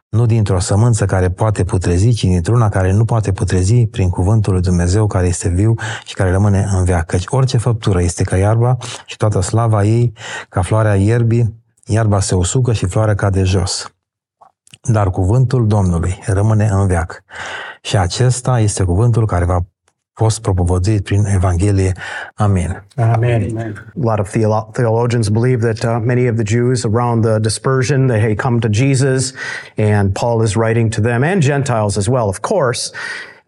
nu 0.08 0.26
dintr-o 0.26 0.58
sămânță 0.58 1.04
care 1.04 1.30
poate 1.30 1.64
putrezi, 1.64 2.12
ci 2.12 2.24
dintr-una 2.24 2.68
care 2.68 2.92
nu 2.92 3.04
poate 3.04 3.32
putrezi 3.32 3.86
prin 3.86 4.08
cuvântul 4.10 4.52
lui 4.52 4.62
Dumnezeu 4.62 5.06
care 5.06 5.26
este 5.26 5.48
viu 5.48 5.74
și 6.04 6.14
care 6.14 6.30
rămâne 6.30 6.68
în 6.72 6.84
veac. 6.84 7.06
Căci 7.06 7.24
orice 7.28 7.58
făptură 7.58 8.02
este 8.02 8.22
ca 8.22 8.36
iarba 8.36 8.76
și 9.06 9.16
toată 9.16 9.40
slava 9.40 9.84
ei 9.84 10.12
ca 10.48 10.62
floarea 10.62 10.94
ierbii, 10.94 11.62
iarba 11.84 12.20
se 12.20 12.34
usucă 12.34 12.72
și 12.72 12.86
floarea 12.86 13.14
cade 13.14 13.42
jos. 13.42 13.88
Dar 14.82 15.10
cuvântul 15.10 15.66
Domnului 15.66 16.18
rămâne 16.26 16.68
în 16.70 16.86
veac. 16.86 17.24
Și 17.82 17.96
acesta 17.96 18.60
este 18.60 18.84
cuvântul 18.84 19.26
care 19.26 19.44
va 19.44 19.60
fost 20.14 20.40
propovăduit 20.40 21.04
prin 21.04 21.24
Evanghelie. 21.24 21.92
Amen. 22.34 22.86
Amen. 22.96 23.46
Amen. 23.50 23.92
A 23.96 24.08
lot 24.08 24.18
of 24.18 24.28
theolo- 24.28 24.70
theologians 24.72 25.28
believe 25.28 25.72
that 25.72 25.84
uh, 25.84 25.98
many 26.04 26.28
of 26.28 26.36
the 26.36 26.44
Jews 26.44 26.84
around 26.84 27.22
the 27.24 27.38
dispersion, 27.40 28.06
they 28.06 28.20
had 28.20 28.36
come 28.36 28.58
to 28.60 28.68
Jesus, 28.68 29.32
and 29.76 30.12
Paul 30.12 30.42
is 30.42 30.54
writing 30.54 30.90
to 30.90 31.00
them, 31.00 31.24
and 31.24 31.42
Gentiles 31.42 31.96
as 31.96 32.08
well, 32.08 32.28
of 32.28 32.40
course. 32.40 32.92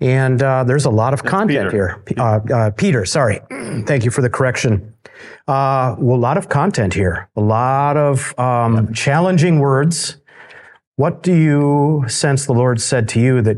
And 0.00 0.42
uh, 0.42 0.64
there's 0.64 0.84
a 0.86 0.90
lot 0.90 1.12
of 1.12 1.22
content 1.22 1.70
Peter. 1.70 1.70
here. 1.70 2.18
Uh, 2.18 2.40
uh, 2.54 2.70
Peter, 2.70 3.04
sorry. 3.06 3.40
Thank 3.86 4.04
you 4.04 4.10
for 4.10 4.22
the 4.22 4.30
correction. 4.30 4.92
Uh, 5.46 5.94
well, 5.98 6.16
a 6.18 6.24
lot 6.28 6.36
of 6.36 6.48
content 6.48 6.94
here, 6.94 7.28
a 7.36 7.40
lot 7.40 7.96
of 7.96 8.34
um, 8.38 8.92
challenging 8.92 9.60
words. 9.60 10.16
What 10.96 11.22
do 11.22 11.32
you 11.32 12.04
sense 12.08 12.46
the 12.46 12.52
Lord 12.52 12.80
said 12.80 13.08
to 13.08 13.20
you 13.20 13.42
that 13.42 13.56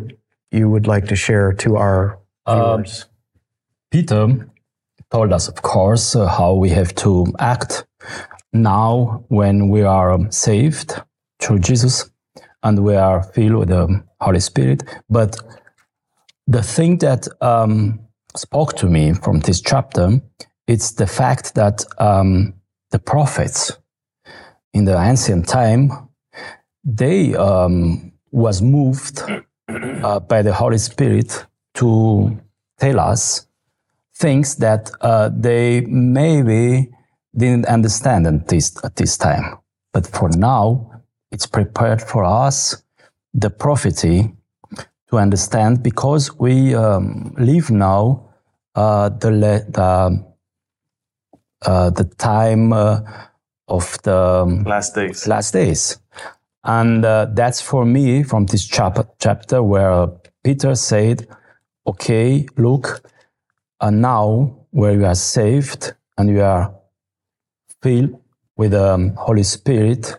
you 0.50 0.68
would 0.68 0.86
like 0.86 1.06
to 1.06 1.16
share 1.16 1.52
to 1.54 1.76
our 1.76 2.17
Uh, 2.48 2.82
Peter 3.90 4.48
told 5.10 5.32
us, 5.32 5.48
of 5.48 5.60
course, 5.62 6.16
uh, 6.16 6.26
how 6.26 6.54
we 6.54 6.70
have 6.70 6.94
to 6.94 7.26
act 7.38 7.86
now 8.52 9.24
when 9.28 9.68
we 9.68 9.82
are 9.82 10.12
um, 10.12 10.30
saved 10.32 10.94
through 11.40 11.58
Jesus 11.58 12.10
and 12.62 12.82
we 12.82 12.96
are 12.96 13.22
filled 13.22 13.56
with 13.56 13.68
the 13.68 14.02
Holy 14.20 14.40
Spirit. 14.40 14.82
But 15.10 15.36
the 16.46 16.62
thing 16.62 16.98
that 16.98 17.28
um, 17.42 18.00
spoke 18.34 18.76
to 18.76 18.86
me 18.86 19.12
from 19.12 19.40
this 19.40 19.60
chapter, 19.60 20.20
it's 20.66 20.92
the 20.92 21.06
fact 21.06 21.54
that 21.54 21.84
um, 21.98 22.54
the 22.90 22.98
prophets 22.98 23.72
in 24.72 24.86
the 24.86 24.98
ancient 24.98 25.48
time, 25.48 25.90
they 26.82 27.34
um, 27.34 28.12
was 28.30 28.62
moved 28.62 29.22
uh, 29.68 30.20
by 30.20 30.42
the 30.42 30.54
Holy 30.54 30.78
Spirit 30.78 31.46
to 31.78 32.40
tell 32.78 33.00
us 33.00 33.46
things 34.14 34.56
that 34.56 34.90
uh, 35.00 35.30
they 35.32 35.80
maybe 35.82 36.90
didn't 37.36 37.66
understand 37.66 38.26
at 38.26 38.48
this, 38.48 38.76
at 38.84 38.96
this 38.96 39.16
time. 39.16 39.58
But 39.92 40.06
for 40.06 40.28
now, 40.30 40.90
it's 41.30 41.46
prepared 41.46 42.02
for 42.02 42.24
us 42.24 42.82
the 43.34 43.50
prophecy 43.50 44.32
to 45.10 45.18
understand 45.18 45.82
because 45.82 46.38
we 46.38 46.74
um, 46.74 47.34
live 47.38 47.70
now 47.70 48.28
uh, 48.74 49.08
the, 49.08 49.30
the, 49.68 50.24
uh, 51.62 51.90
the 51.90 52.04
time 52.18 52.72
uh, 52.72 53.00
of 53.68 54.00
the 54.02 54.44
Last 54.66 54.94
days. 54.94 55.26
last 55.26 55.52
days. 55.52 55.98
And 56.64 57.04
uh, 57.04 57.26
that's 57.32 57.60
for 57.62 57.84
me 57.84 58.22
from 58.24 58.46
this 58.46 58.66
chap- 58.66 59.14
chapter 59.20 59.62
where 59.62 60.08
Peter 60.44 60.74
said, 60.74 61.26
okay, 61.88 62.46
look, 62.58 63.02
and 63.80 64.02
now 64.02 64.66
where 64.70 64.92
you 64.92 65.06
are 65.06 65.14
saved 65.14 65.94
and 66.18 66.28
you 66.28 66.42
are 66.42 66.74
filled 67.82 68.20
with 68.56 68.72
the 68.72 68.92
um, 68.92 69.14
Holy 69.16 69.42
Spirit, 69.42 70.14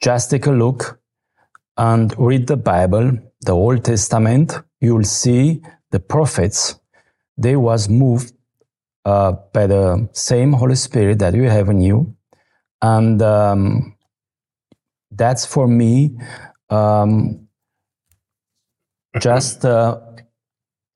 just 0.00 0.30
take 0.30 0.46
a 0.46 0.52
look 0.52 1.00
and 1.76 2.14
read 2.18 2.46
the 2.46 2.56
Bible, 2.56 3.18
the 3.40 3.52
Old 3.52 3.84
Testament. 3.84 4.60
You 4.80 4.94
will 4.94 5.04
see 5.04 5.62
the 5.90 5.98
prophets. 5.98 6.78
They 7.36 7.56
was 7.56 7.88
moved 7.88 8.34
uh, 9.04 9.32
by 9.52 9.66
the 9.66 10.08
same 10.12 10.52
Holy 10.52 10.76
Spirit 10.76 11.18
that 11.18 11.34
you 11.34 11.48
have 11.48 11.68
in 11.68 11.80
you, 11.80 12.14
and 12.80 13.20
um, 13.22 13.96
that's 15.10 15.44
for 15.46 15.66
me 15.66 16.16
um, 16.70 17.48
just. 19.18 19.64
Uh, 19.64 19.98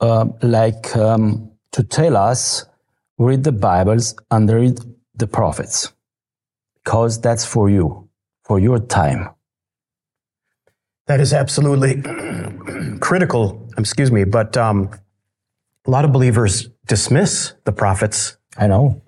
uh, 0.01 0.27
like 0.43 0.95
um, 0.97 1.51
to 1.73 1.83
tell 1.83 2.17
us 2.17 2.65
read 3.19 3.45
the 3.45 3.53
Bibles 3.53 4.15
and 4.31 4.51
read 4.51 4.79
the 5.15 5.27
prophets 5.27 5.93
because 6.85 7.21
that's 7.21 7.45
for 7.45 7.71
you, 7.71 8.09
for 8.45 8.59
your 8.59 8.79
time. 8.79 9.29
That 11.07 11.21
is 11.21 11.33
absolutely 11.33 12.03
critical, 13.01 13.69
excuse 13.79 14.11
me, 14.11 14.25
but 14.25 14.57
um, 14.57 14.91
a 15.87 15.91
lot 15.91 16.05
of 16.05 16.13
believers 16.13 16.69
dismiss 16.87 17.55
the 17.65 17.73
prophets 17.73 18.37
I 18.59 18.67
know. 18.67 19.03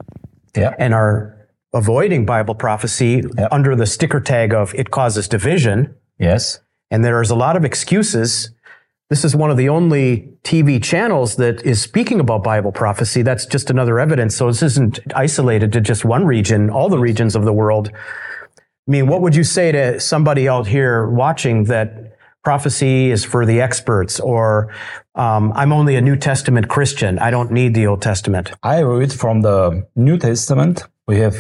Yeah. 0.57 0.74
and 0.79 0.94
are 0.94 1.37
avoiding 1.74 2.24
Bible 2.24 2.55
prophecy 2.55 3.22
Yeah. 3.37 3.48
under 3.51 3.77
the 3.77 3.87
sticker 3.87 4.20
tag 4.20 4.55
of 4.55 4.74
it 4.74 4.90
causes 4.90 5.29
division. 5.29 5.94
Yes. 6.18 6.61
And 6.90 7.05
there's 7.05 7.31
a 7.31 7.35
lot 7.37 7.57
of 7.57 7.64
excuses. 7.64 8.51
This 9.11 9.25
is 9.25 9.35
one 9.35 9.51
of 9.51 9.57
the 9.57 9.71
only 9.71 10.29
TV 10.44 10.83
channels 10.83 11.37
that 11.37 11.64
is 11.64 11.81
speaking 11.81 12.21
about 12.21 12.44
Bible 12.44 12.73
prophecy. 12.73 13.23
That's 13.23 13.47
just 13.47 13.71
another 13.71 13.99
evidence. 13.99 14.37
So 14.37 14.49
this 14.49 14.62
isn't 14.62 14.99
isolated 15.14 15.73
to 15.73 15.81
just 15.81 16.05
one 16.05 16.27
region, 16.27 16.68
all 16.68 16.90
the 16.90 16.99
regions 16.99 17.35
of 17.35 17.44
the 17.44 17.53
world. 17.53 17.90
I 17.94 18.90
mean, 18.90 19.07
what 19.07 19.23
would 19.23 19.35
you 19.35 19.44
say 19.44 19.73
to 19.73 19.99
somebody 19.99 20.47
out 20.47 20.66
here 20.66 21.09
watching 21.09 21.64
that 21.64 22.18
prophecy 22.44 23.11
is 23.11 23.25
for 23.25 23.47
the 23.47 23.61
experts 23.61 24.21
or 24.21 24.75
um, 25.14 25.53
I'm 25.57 25.73
only 25.73 25.97
a 25.97 26.01
New 26.01 26.16
Testament 26.16 26.68
Christian. 26.68 27.18
I 27.18 27.31
don't 27.31 27.51
need 27.51 27.75
the 27.75 27.87
Old 27.87 28.03
Testament. 28.03 28.53
I 28.62 28.81
read 28.81 29.12
from 29.12 29.40
the 29.40 29.87
New 29.97 30.18
Testament. 30.18 30.85
We 31.07 31.18
have 31.18 31.37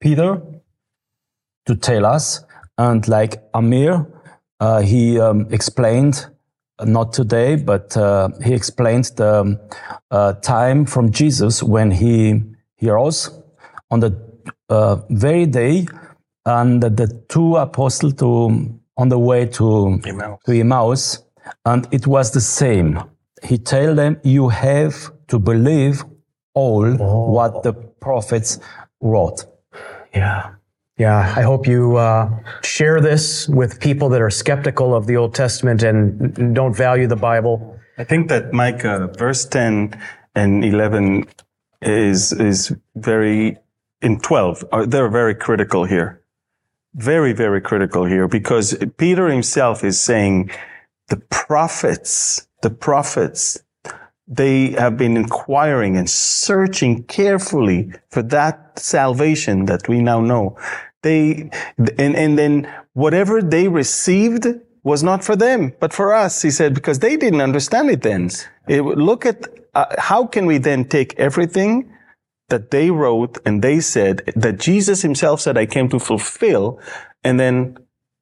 Peter 0.00 0.40
to 1.66 1.76
tell 1.76 2.06
us, 2.06 2.42
and 2.78 3.06
like 3.06 3.42
Amir, 3.52 4.06
uh, 4.58 4.80
he 4.80 5.20
um, 5.20 5.46
explained, 5.50 6.26
not 6.84 7.12
today, 7.12 7.56
but 7.56 7.96
uh, 7.96 8.28
he 8.44 8.54
explained 8.54 9.04
the 9.16 9.58
uh, 10.10 10.32
time 10.34 10.84
from 10.86 11.10
Jesus 11.10 11.62
when 11.62 11.90
he 11.90 12.42
he 12.76 12.90
rose 12.90 13.30
on 13.90 14.00
the 14.00 14.12
uh, 14.68 14.96
very 15.10 15.46
day, 15.46 15.86
and 16.46 16.82
the 16.82 17.06
two 17.28 17.56
apostles 17.56 18.14
to 18.14 18.80
on 18.96 19.08
the 19.08 19.18
way 19.18 19.46
to 19.46 20.00
Emmaus. 20.06 20.38
to 20.46 20.52
Emmaus, 20.52 21.24
and 21.64 21.88
it 21.90 22.06
was 22.06 22.30
the 22.32 22.40
same. 22.40 23.00
He 23.42 23.58
told 23.58 23.98
them, 23.98 24.18
"You 24.22 24.48
have 24.48 25.10
to 25.28 25.38
believe 25.38 26.04
all 26.54 26.86
what 26.94 27.62
the 27.62 27.72
prophets 27.72 28.58
wrote." 29.00 29.44
Yeah. 30.14 30.59
Yeah. 31.00 31.32
I 31.34 31.40
hope 31.40 31.66
you 31.66 31.96
uh, 31.96 32.28
share 32.62 33.00
this 33.00 33.48
with 33.48 33.80
people 33.80 34.10
that 34.10 34.20
are 34.20 34.28
skeptical 34.28 34.94
of 34.94 35.06
the 35.06 35.16
Old 35.16 35.34
Testament 35.34 35.82
and 35.82 36.54
don't 36.54 36.76
value 36.76 37.06
the 37.06 37.16
Bible. 37.16 37.80
I 37.96 38.04
think 38.04 38.28
that 38.28 38.52
Micah 38.52 39.10
verse 39.16 39.46
10 39.46 39.98
and 40.34 40.62
11 40.62 41.26
is, 41.80 42.34
is 42.34 42.76
very, 42.96 43.56
in 44.02 44.20
12, 44.20 44.66
they're 44.88 45.08
very 45.08 45.34
critical 45.34 45.86
here. 45.86 46.20
Very, 46.92 47.32
very 47.32 47.62
critical 47.62 48.04
here 48.04 48.28
because 48.28 48.76
Peter 48.98 49.28
himself 49.28 49.82
is 49.82 49.98
saying 49.98 50.50
the 51.08 51.16
prophets, 51.30 52.46
the 52.60 52.68
prophets, 52.68 53.58
they 54.28 54.72
have 54.72 54.98
been 54.98 55.16
inquiring 55.16 55.96
and 55.96 56.10
searching 56.10 57.04
carefully 57.04 57.90
for 58.10 58.22
that 58.22 58.78
salvation 58.78 59.64
that 59.64 59.88
we 59.88 60.02
now 60.02 60.20
know. 60.20 60.58
They, 61.02 61.50
and, 61.78 62.14
and 62.16 62.38
then 62.38 62.72
whatever 62.92 63.40
they 63.40 63.68
received 63.68 64.46
was 64.82 65.02
not 65.02 65.24
for 65.24 65.36
them, 65.36 65.74
but 65.80 65.92
for 65.92 66.12
us, 66.14 66.42
he 66.42 66.50
said, 66.50 66.74
because 66.74 66.98
they 66.98 67.16
didn't 67.16 67.40
understand 67.40 67.90
it 67.90 68.02
then. 68.02 68.30
It, 68.68 68.82
look 68.82 69.26
at, 69.26 69.46
uh, 69.74 69.86
how 69.98 70.26
can 70.26 70.46
we 70.46 70.58
then 70.58 70.84
take 70.84 71.18
everything 71.18 71.92
that 72.48 72.70
they 72.70 72.90
wrote 72.90 73.38
and 73.46 73.62
they 73.62 73.80
said 73.80 74.32
that 74.36 74.58
Jesus 74.58 75.02
himself 75.02 75.40
said, 75.40 75.56
I 75.56 75.66
came 75.66 75.88
to 75.90 75.98
fulfill 75.98 76.80
and 77.24 77.40
then 77.40 77.76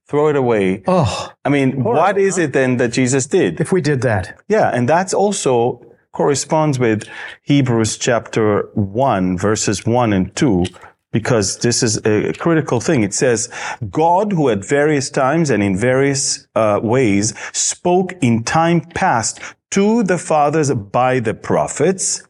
throw 0.09 0.29
it 0.29 0.37
away. 0.37 0.83
Oh, 0.87 1.33
I 1.45 1.49
mean, 1.49 1.85
what 1.85 2.17
is 2.17 2.39
it 2.39 2.53
then 2.53 2.79
that 2.79 2.93
Jesus 2.93 3.27
did? 3.27 3.61
if 3.61 3.73
we 3.73 3.81
did 3.81 4.01
that. 4.03 4.41
Yeah, 4.49 4.71
and 4.71 4.89
that's 4.89 5.13
also 5.13 5.85
corresponds 6.13 6.79
with 6.79 7.07
Hebrews 7.43 7.99
chapter 7.99 8.63
1, 8.75 9.37
verses 9.39 9.85
1 9.85 10.13
and 10.13 10.35
2, 10.35 10.65
because 11.13 11.59
this 11.59 11.83
is 11.83 11.97
a 12.05 12.33
critical 12.35 12.81
thing. 12.81 13.03
It 13.03 13.15
says, 13.15 13.49
God, 13.91 14.33
who 14.33 14.51
at 14.51 14.65
various 14.65 15.11
times 15.11 15.51
and 15.51 15.63
in 15.63 15.77
various 15.77 16.47
uh, 16.55 16.81
ways 16.83 17.35
spoke 17.53 18.15
in 18.21 18.45
time 18.45 18.81
past 18.81 19.41
to 19.71 20.03
the 20.03 20.19
fathers 20.19 20.73
by 20.73 21.21
the 21.21 21.35
prophets, 21.35 22.23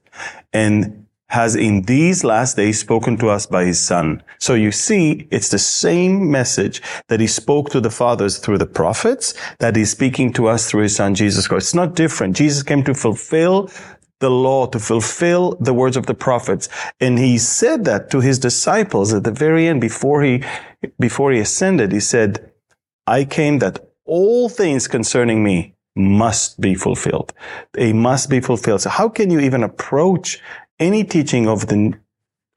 and 0.53 1.07
has 1.31 1.55
in 1.55 1.83
these 1.83 2.25
last 2.25 2.57
days 2.57 2.81
spoken 2.81 3.17
to 3.19 3.29
us 3.29 3.45
by 3.45 3.65
his 3.65 3.79
son. 3.79 4.23
So 4.39 4.55
you 4.55 4.73
see, 4.73 5.29
it's 5.31 5.51
the 5.51 5.59
same 5.59 6.31
message 6.31 6.81
that 7.09 7.21
he 7.21 7.27
spoke 7.27 7.69
to 7.71 7.81
the 7.81 7.91
fathers 7.91 8.39
through 8.39 8.59
the 8.59 8.67
prophets 8.67 9.35
that 9.59 9.77
he's 9.77 9.91
speaking 9.91 10.33
to 10.35 10.49
us 10.49 10.71
through 10.71 10.85
his 10.85 10.97
son 10.97 11.15
Jesus 11.15 11.47
Christ. 11.47 11.67
It's 11.67 11.75
not 11.75 11.95
different. 11.95 12.37
Jesus 12.37 12.63
came 12.63 12.83
to 12.85 12.95
fulfill 12.95 13.71
the 14.21 14.31
law, 14.31 14.67
to 14.67 14.79
fulfill 14.79 15.57
the 15.61 15.75
words 15.75 15.97
of 15.97 16.07
the 16.07 16.15
prophets. 16.15 16.69
And 17.01 17.19
he 17.19 17.39
said 17.39 17.85
that 17.85 18.11
to 18.11 18.21
his 18.21 18.39
disciples 18.39 19.13
at 19.13 19.25
the 19.25 19.33
very 19.33 19.67
end 19.69 19.81
before 19.81 20.23
he, 20.23 20.43
before 20.99 21.33
he 21.33 21.39
ascended. 21.39 21.93
He 21.93 22.01
said, 22.01 22.51
I 23.07 23.25
came 23.25 23.59
that 23.61 23.89
all 24.05 24.49
things 24.49 24.89
concerning 24.89 25.43
me 25.45 25.75
must 25.95 26.61
be 26.61 26.75
fulfilled. 26.75 27.33
They 27.73 27.93
must 27.93 28.31
be 28.31 28.41
fulfilled. 28.41 28.83
So 28.83 28.91
how 28.91 29.09
can 29.09 29.31
you 29.31 29.41
even 29.41 29.63
approach 29.63 30.41
any 30.79 31.05
teaching 31.05 31.49
of 31.49 31.67
the 31.67 31.95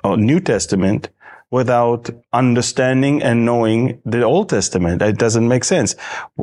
uh, 0.04 0.15
New 0.15 0.39
Testament 0.39 1.10
without 1.51 2.09
understanding 2.33 3.21
and 3.21 3.45
knowing 3.45 4.01
the 4.05 4.23
Old 4.23 4.49
Testament? 4.49 5.01
It 5.01 5.17
doesn't 5.17 5.47
make 5.47 5.63
sense. 5.63 5.95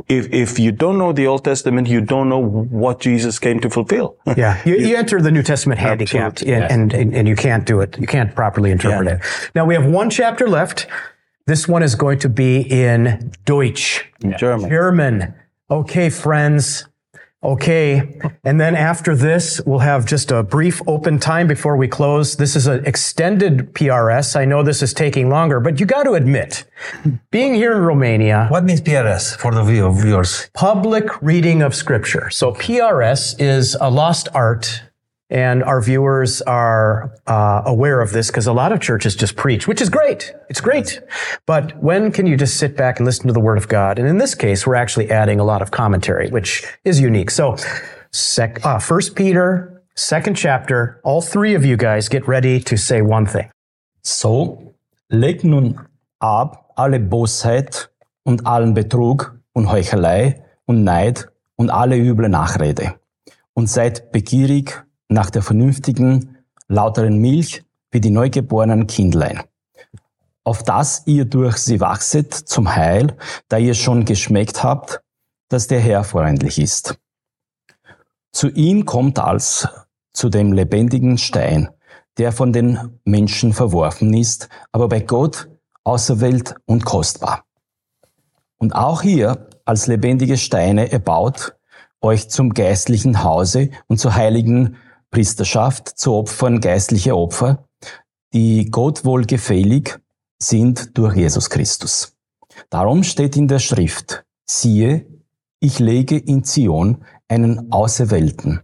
If, 0.07 0.31
if 0.31 0.59
you 0.59 0.71
don't 0.71 0.97
know 0.97 1.11
the 1.11 1.27
Old 1.27 1.43
Testament, 1.43 1.87
you 1.87 1.99
don't 2.01 2.29
know 2.29 2.39
what 2.41 2.99
Jesus 3.01 3.39
came 3.39 3.59
to 3.59 3.69
fulfill. 3.69 4.15
Yeah. 4.37 4.61
You, 4.65 4.75
you 4.77 4.95
enter 4.95 5.21
the 5.21 5.31
New 5.31 5.43
Testament 5.43 5.79
handicapped 5.79 6.41
and, 6.43 6.63
and, 6.71 6.93
and, 6.93 7.15
and 7.15 7.27
you 7.27 7.35
can't 7.35 7.65
do 7.65 7.81
it. 7.81 7.97
You 7.99 8.07
can't 8.07 8.33
properly 8.35 8.71
interpret 8.71 9.07
Yeah. 9.07 9.15
it. 9.15 9.51
Now 9.55 9.65
we 9.65 9.73
have 9.75 9.85
one 9.85 10.09
chapter 10.09 10.47
left. 10.47 10.85
This 11.47 11.67
one 11.67 11.81
is 11.81 11.95
going 11.95 12.19
to 12.19 12.29
be 12.29 12.61
in 12.61 13.31
Deutsch. 13.45 14.05
German. 14.37 14.69
German. 14.69 15.33
Okay, 15.71 16.09
friends. 16.09 16.85
Okay. 17.41 18.19
And 18.43 18.59
then 18.59 18.75
after 18.75 19.15
this, 19.15 19.61
we'll 19.65 19.79
have 19.79 20.05
just 20.05 20.29
a 20.29 20.43
brief 20.43 20.81
open 20.87 21.19
time 21.19 21.47
before 21.47 21.77
we 21.77 21.87
close. 21.87 22.35
This 22.35 22.55
is 22.57 22.67
an 22.67 22.85
extended 22.85 23.73
PRS. 23.73 24.35
I 24.35 24.43
know 24.43 24.61
this 24.61 24.81
is 24.83 24.93
taking 24.93 25.29
longer, 25.29 25.61
but 25.61 25.79
you 25.79 25.85
got 25.85 26.03
to 26.03 26.13
admit, 26.13 26.65
being 27.31 27.53
here 27.53 27.71
in 27.77 27.83
Romania, 27.83 28.47
What 28.49 28.65
means 28.65 28.81
PRS 28.81 29.37
for 29.37 29.53
the 29.53 29.63
view 29.63 29.85
of 29.87 30.01
viewers? 30.01 30.49
public 30.53 31.21
reading 31.21 31.61
of 31.61 31.73
scripture. 31.73 32.29
So 32.29 32.51
PRS 32.51 33.39
is 33.39 33.77
a 33.79 33.89
lost 33.89 34.27
art. 34.33 34.81
And 35.29 35.63
our 35.63 35.79
viewers 35.79 36.41
are 36.41 37.13
uh, 37.27 37.61
aware 37.65 38.01
of 38.01 38.11
this 38.11 38.27
because 38.27 38.47
a 38.47 38.53
lot 38.53 38.71
of 38.71 38.79
churches 38.79 39.15
just 39.15 39.35
preach, 39.35 39.67
which 39.67 39.79
is 39.79 39.89
great. 39.89 40.33
It's 40.49 40.61
great. 40.61 41.01
But 41.45 41.77
when 41.83 42.11
can 42.11 42.25
you 42.25 42.35
just 42.35 42.57
sit 42.57 42.75
back 42.75 42.99
and 42.99 43.05
listen 43.05 43.27
to 43.27 43.33
the 43.33 43.39
word 43.39 43.59
of 43.59 43.67
God? 43.67 43.99
And 43.99 44.07
in 44.07 44.17
this 44.17 44.33
case, 44.33 44.65
we're 44.65 44.75
actually 44.75 45.11
adding 45.11 45.39
a 45.39 45.43
lot 45.43 45.61
of 45.61 45.69
commentary, 45.69 46.29
which 46.29 46.65
is 46.83 46.99
unique. 46.99 47.29
So, 47.29 47.57
sec- 48.11 48.65
uh, 48.65 48.79
First 48.79 49.15
Peter, 49.15 49.83
second 49.95 50.35
chapter, 50.35 50.99
all 51.03 51.21
three 51.21 51.53
of 51.53 51.63
you 51.63 51.77
guys 51.77 52.09
get 52.09 52.27
ready 52.27 52.59
to 52.61 52.75
say 52.75 53.01
one 53.01 53.27
thing. 53.27 53.51
So, 54.01 54.73
legt 55.11 55.43
nun 55.43 55.87
ab 56.21 56.71
alle 56.75 56.99
Bosheit 56.99 57.89
und 58.23 58.47
allen 58.47 58.73
Betrug 58.73 59.37
und 59.53 59.71
Heuchelei 59.71 60.41
und 60.65 60.83
Neid 60.83 61.27
und 61.55 61.69
alle 61.69 61.97
üble 61.97 62.29
Nachrede 62.29 62.99
und 63.53 63.67
seid 63.67 64.11
begierig 64.11 64.81
nach 65.09 65.29
der 65.29 65.41
vernünftigen, 65.41 66.37
lauteren 66.67 67.17
Milch 67.17 67.63
wie 67.91 67.99
die 67.99 68.11
neugeborenen 68.11 68.87
Kindlein. 68.87 69.41
Auf 70.43 70.63
dass 70.63 71.05
ihr 71.05 71.25
durch 71.25 71.57
sie 71.57 71.81
wachset 71.81 72.33
zum 72.33 72.73
Heil, 72.75 73.17
da 73.49 73.57
ihr 73.57 73.73
schon 73.73 74.05
geschmeckt 74.05 74.63
habt, 74.63 75.01
dass 75.49 75.67
der 75.67 75.79
Herr 75.79 76.03
freundlich 76.03 76.59
ist. 76.59 76.97
Zu 78.31 78.49
ihm 78.49 78.85
kommt 78.85 79.19
als 79.19 79.67
zu 80.13 80.29
dem 80.29 80.53
lebendigen 80.53 81.17
Stein, 81.17 81.69
der 82.17 82.31
von 82.31 82.53
den 82.53 82.99
Menschen 83.03 83.53
verworfen 83.53 84.13
ist, 84.13 84.49
aber 84.71 84.87
bei 84.87 84.99
Gott 84.99 85.49
auserwählt 85.83 86.55
und 86.65 86.85
kostbar. 86.85 87.45
Und 88.57 88.73
auch 88.75 89.03
ihr 89.03 89.49
als 89.65 89.87
lebendige 89.87 90.37
Steine 90.37 90.91
erbaut 90.91 91.55
euch 92.01 92.29
zum 92.29 92.53
geistlichen 92.53 93.23
Hause 93.23 93.69
und 93.87 93.99
zur 93.99 94.15
heiligen 94.15 94.77
Priesterschaft 95.11 95.87
zu 95.97 96.13
Opfern 96.13 96.61
geistlicher 96.61 97.17
Opfer, 97.17 97.67
die 98.33 98.69
Gott 98.69 99.05
wohlgefällig 99.05 99.99
sind 100.41 100.97
durch 100.97 101.15
Jesus 101.15 101.49
Christus. 101.49 102.15
Darum 102.69 103.03
steht 103.03 103.35
in 103.35 103.47
der 103.47 103.59
Schrift, 103.59 104.23
siehe, 104.45 105.05
ich 105.59 105.79
lege 105.79 106.17
in 106.17 106.43
Zion 106.43 107.03
einen 107.27 107.71
Auserwählten, 107.71 108.61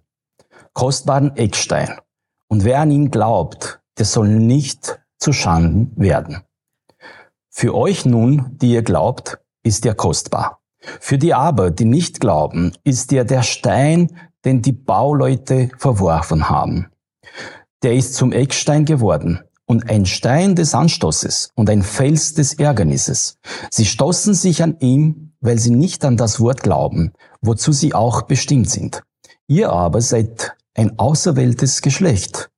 kostbaren 0.73 1.35
Eckstein, 1.35 1.99
und 2.47 2.63
wer 2.63 2.79
an 2.79 2.91
ihn 2.91 3.11
glaubt, 3.11 3.81
der 3.97 4.05
soll 4.05 4.29
nicht 4.29 4.99
zu 5.17 5.33
Schanden 5.33 5.91
werden. 5.95 6.43
Für 7.49 7.73
euch 7.73 8.05
nun, 8.05 8.57
die 8.57 8.73
ihr 8.73 8.83
glaubt, 8.83 9.39
ist 9.63 9.85
er 9.85 9.95
kostbar. 9.95 10.61
Für 10.99 11.17
die 11.17 11.33
aber, 11.33 11.71
die 11.71 11.85
nicht 11.85 12.19
glauben, 12.19 12.73
ist 12.83 13.11
er 13.11 13.25
der 13.25 13.43
Stein, 13.43 14.15
den 14.45 14.61
die 14.61 14.71
Bauleute 14.71 15.69
verworfen 15.77 16.49
haben. 16.49 16.87
Der 17.83 17.95
ist 17.95 18.13
zum 18.13 18.31
Eckstein 18.31 18.85
geworden 18.85 19.41
und 19.65 19.89
ein 19.89 20.05
Stein 20.05 20.55
des 20.55 20.73
Anstoßes 20.73 21.51
und 21.55 21.69
ein 21.69 21.81
Fels 21.81 22.33
des 22.35 22.53
Ärgernisses. 22.53 23.37
Sie 23.71 23.85
stoßen 23.85 24.33
sich 24.33 24.63
an 24.63 24.77
ihm, 24.79 25.33
weil 25.41 25.59
sie 25.59 25.71
nicht 25.71 26.05
an 26.05 26.17
das 26.17 26.39
Wort 26.39 26.63
glauben, 26.63 27.11
wozu 27.41 27.71
sie 27.71 27.93
auch 27.93 28.23
bestimmt 28.23 28.69
sind. 28.69 29.03
Ihr 29.47 29.71
aber 29.71 30.01
seid 30.01 30.55
ein 30.75 30.97
auserwähltes 30.99 31.81
Geschlecht, 31.81 32.49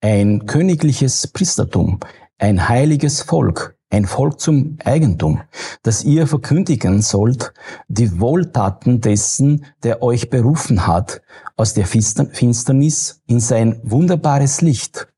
ein 0.00 0.46
königliches 0.46 1.26
Priestertum, 1.28 2.00
ein 2.38 2.68
heiliges 2.68 3.22
Volk, 3.22 3.77
ein 3.90 4.06
Volk 4.06 4.40
zum 4.40 4.78
Eigentum, 4.84 5.40
dass 5.82 6.04
ihr 6.04 6.26
verkündigen 6.26 7.00
sollt 7.02 7.54
die 7.88 8.20
Wohltaten 8.20 9.00
dessen, 9.00 9.64
der 9.82 10.02
euch 10.02 10.30
berufen 10.30 10.86
hat, 10.86 11.22
aus 11.56 11.74
der 11.74 11.86
Finsternis 11.86 13.22
in 13.26 13.40
sein 13.40 13.80
wunderbares 13.82 14.60
Licht, 14.60 15.08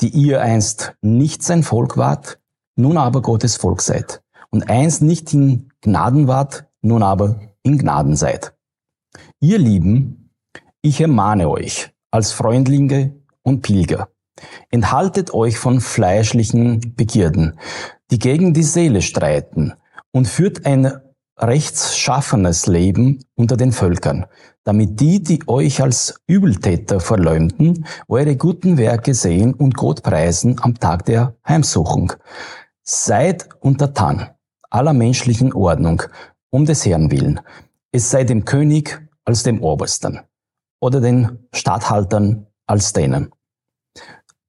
die 0.00 0.08
ihr 0.08 0.40
einst 0.40 0.94
nicht 1.02 1.42
sein 1.42 1.62
Volk 1.62 1.96
wart, 1.96 2.40
nun 2.76 2.96
aber 2.96 3.22
Gottes 3.22 3.56
Volk 3.56 3.80
seid, 3.82 4.22
und 4.50 4.68
einst 4.68 5.02
nicht 5.02 5.32
in 5.34 5.72
Gnaden 5.80 6.28
wart, 6.28 6.66
nun 6.80 7.02
aber 7.02 7.40
in 7.62 7.78
Gnaden 7.78 8.16
seid. 8.16 8.54
Ihr 9.40 9.58
Lieben, 9.58 10.30
ich 10.82 11.00
ermahne 11.00 11.48
euch 11.48 11.92
als 12.10 12.32
Freundlinge 12.32 13.16
und 13.42 13.62
Pilger, 13.62 14.08
Enthaltet 14.70 15.32
euch 15.32 15.58
von 15.58 15.80
fleischlichen 15.80 16.94
Begierden, 16.94 17.58
die 18.10 18.18
gegen 18.18 18.54
die 18.54 18.62
Seele 18.62 19.02
streiten, 19.02 19.74
und 20.12 20.28
führt 20.28 20.66
ein 20.66 20.92
rechtschaffenes 21.38 22.66
Leben 22.66 23.24
unter 23.34 23.56
den 23.56 23.72
Völkern, 23.72 24.26
damit 24.64 25.00
die, 25.00 25.22
die 25.22 25.46
euch 25.46 25.82
als 25.82 26.20
Übeltäter 26.26 27.00
verleumden, 27.00 27.86
eure 28.08 28.36
guten 28.36 28.78
Werke 28.78 29.14
sehen 29.14 29.54
und 29.54 29.76
Gott 29.76 30.02
preisen 30.02 30.56
am 30.62 30.74
Tag 30.78 31.04
der 31.04 31.36
Heimsuchung. 31.46 32.12
Seid 32.82 33.48
untertan 33.60 34.30
aller 34.70 34.92
menschlichen 34.92 35.52
Ordnung 35.52 36.02
um 36.50 36.64
des 36.64 36.86
Herrn 36.86 37.10
willen. 37.10 37.40
Es 37.92 38.10
sei 38.10 38.24
dem 38.24 38.44
König 38.44 39.06
als 39.24 39.42
dem 39.42 39.62
Obersten 39.62 40.20
oder 40.80 41.00
den 41.00 41.46
Statthaltern 41.52 42.46
als 42.66 42.92
denen 42.92 43.30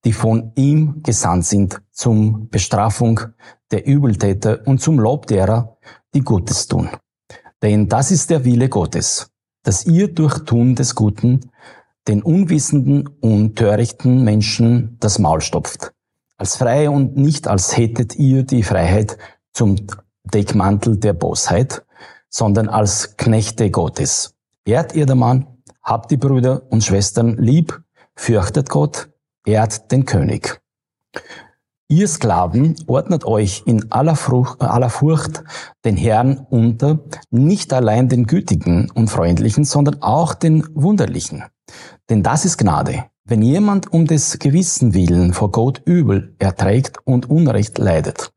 die 0.05 0.13
von 0.13 0.51
ihm 0.55 1.01
gesandt 1.03 1.45
sind 1.45 1.81
zum 1.91 2.49
Bestrafung 2.49 3.19
der 3.71 3.85
Übeltäter 3.85 4.61
und 4.65 4.81
zum 4.81 4.99
Lob 4.99 5.27
derer, 5.27 5.77
die 6.13 6.21
Gutes 6.21 6.67
tun. 6.67 6.89
Denn 7.61 7.89
das 7.89 8.11
ist 8.11 8.29
der 8.29 8.45
Wille 8.45 8.69
Gottes, 8.69 9.31
dass 9.63 9.85
ihr 9.85 10.13
durch 10.13 10.39
Tun 10.45 10.75
des 10.75 10.95
Guten 10.95 11.51
den 12.07 12.23
unwissenden 12.23 13.07
und 13.19 13.55
törichten 13.57 14.23
Menschen 14.23 14.97
das 14.99 15.19
Maul 15.19 15.41
stopft. 15.41 15.93
Als 16.37 16.55
Freie 16.55 16.91
und 16.91 17.17
nicht 17.17 17.47
als 17.47 17.75
hättet 17.75 18.15
ihr 18.15 18.43
die 18.43 18.63
Freiheit 18.63 19.17
zum 19.53 19.75
Deckmantel 20.23 20.97
der 20.97 21.13
Bosheit, 21.13 21.83
sondern 22.29 22.69
als 22.69 23.17
Knechte 23.17 23.71
Gottes. 23.71 24.35
Ehrt 24.65 24.93
ihr 24.95 25.05
der 25.05 25.15
Mann, 25.15 25.47
habt 25.81 26.11
die 26.11 26.17
Brüder 26.17 26.63
und 26.69 26.83
Schwestern 26.83 27.37
lieb, 27.37 27.81
fürchtet 28.15 28.69
Gott, 28.69 29.09
ehrt 29.47 29.91
den 29.91 30.05
König. 30.05 30.59
Ihr 31.89 32.07
Sklaven 32.09 32.75
ordnet 32.85 33.23
euch 33.23 33.63
in 33.65 33.91
aller, 33.93 34.17
Frucht, 34.17 34.61
aller 34.61 34.89
Furcht 34.89 35.43
den 35.85 35.95
Herrn 35.95 36.45
unter, 36.49 36.99
nicht 37.31 37.71
allein 37.71 38.09
den 38.09 38.27
Gütigen 38.27 38.91
und 38.91 39.09
Freundlichen, 39.09 39.63
sondern 39.63 40.01
auch 40.01 40.33
den 40.33 40.67
Wunderlichen. 40.75 41.45
Denn 42.09 42.23
das 42.23 42.43
ist 42.43 42.57
Gnade. 42.57 43.05
Wenn 43.23 43.41
jemand 43.41 43.91
um 43.91 44.05
des 44.05 44.37
Gewissen 44.39 44.93
willen 44.93 45.33
vor 45.33 45.51
Gott 45.51 45.81
übel 45.85 46.35
erträgt 46.39 46.97
und 47.05 47.29
Unrecht 47.29 47.77
leidet. 47.77 48.33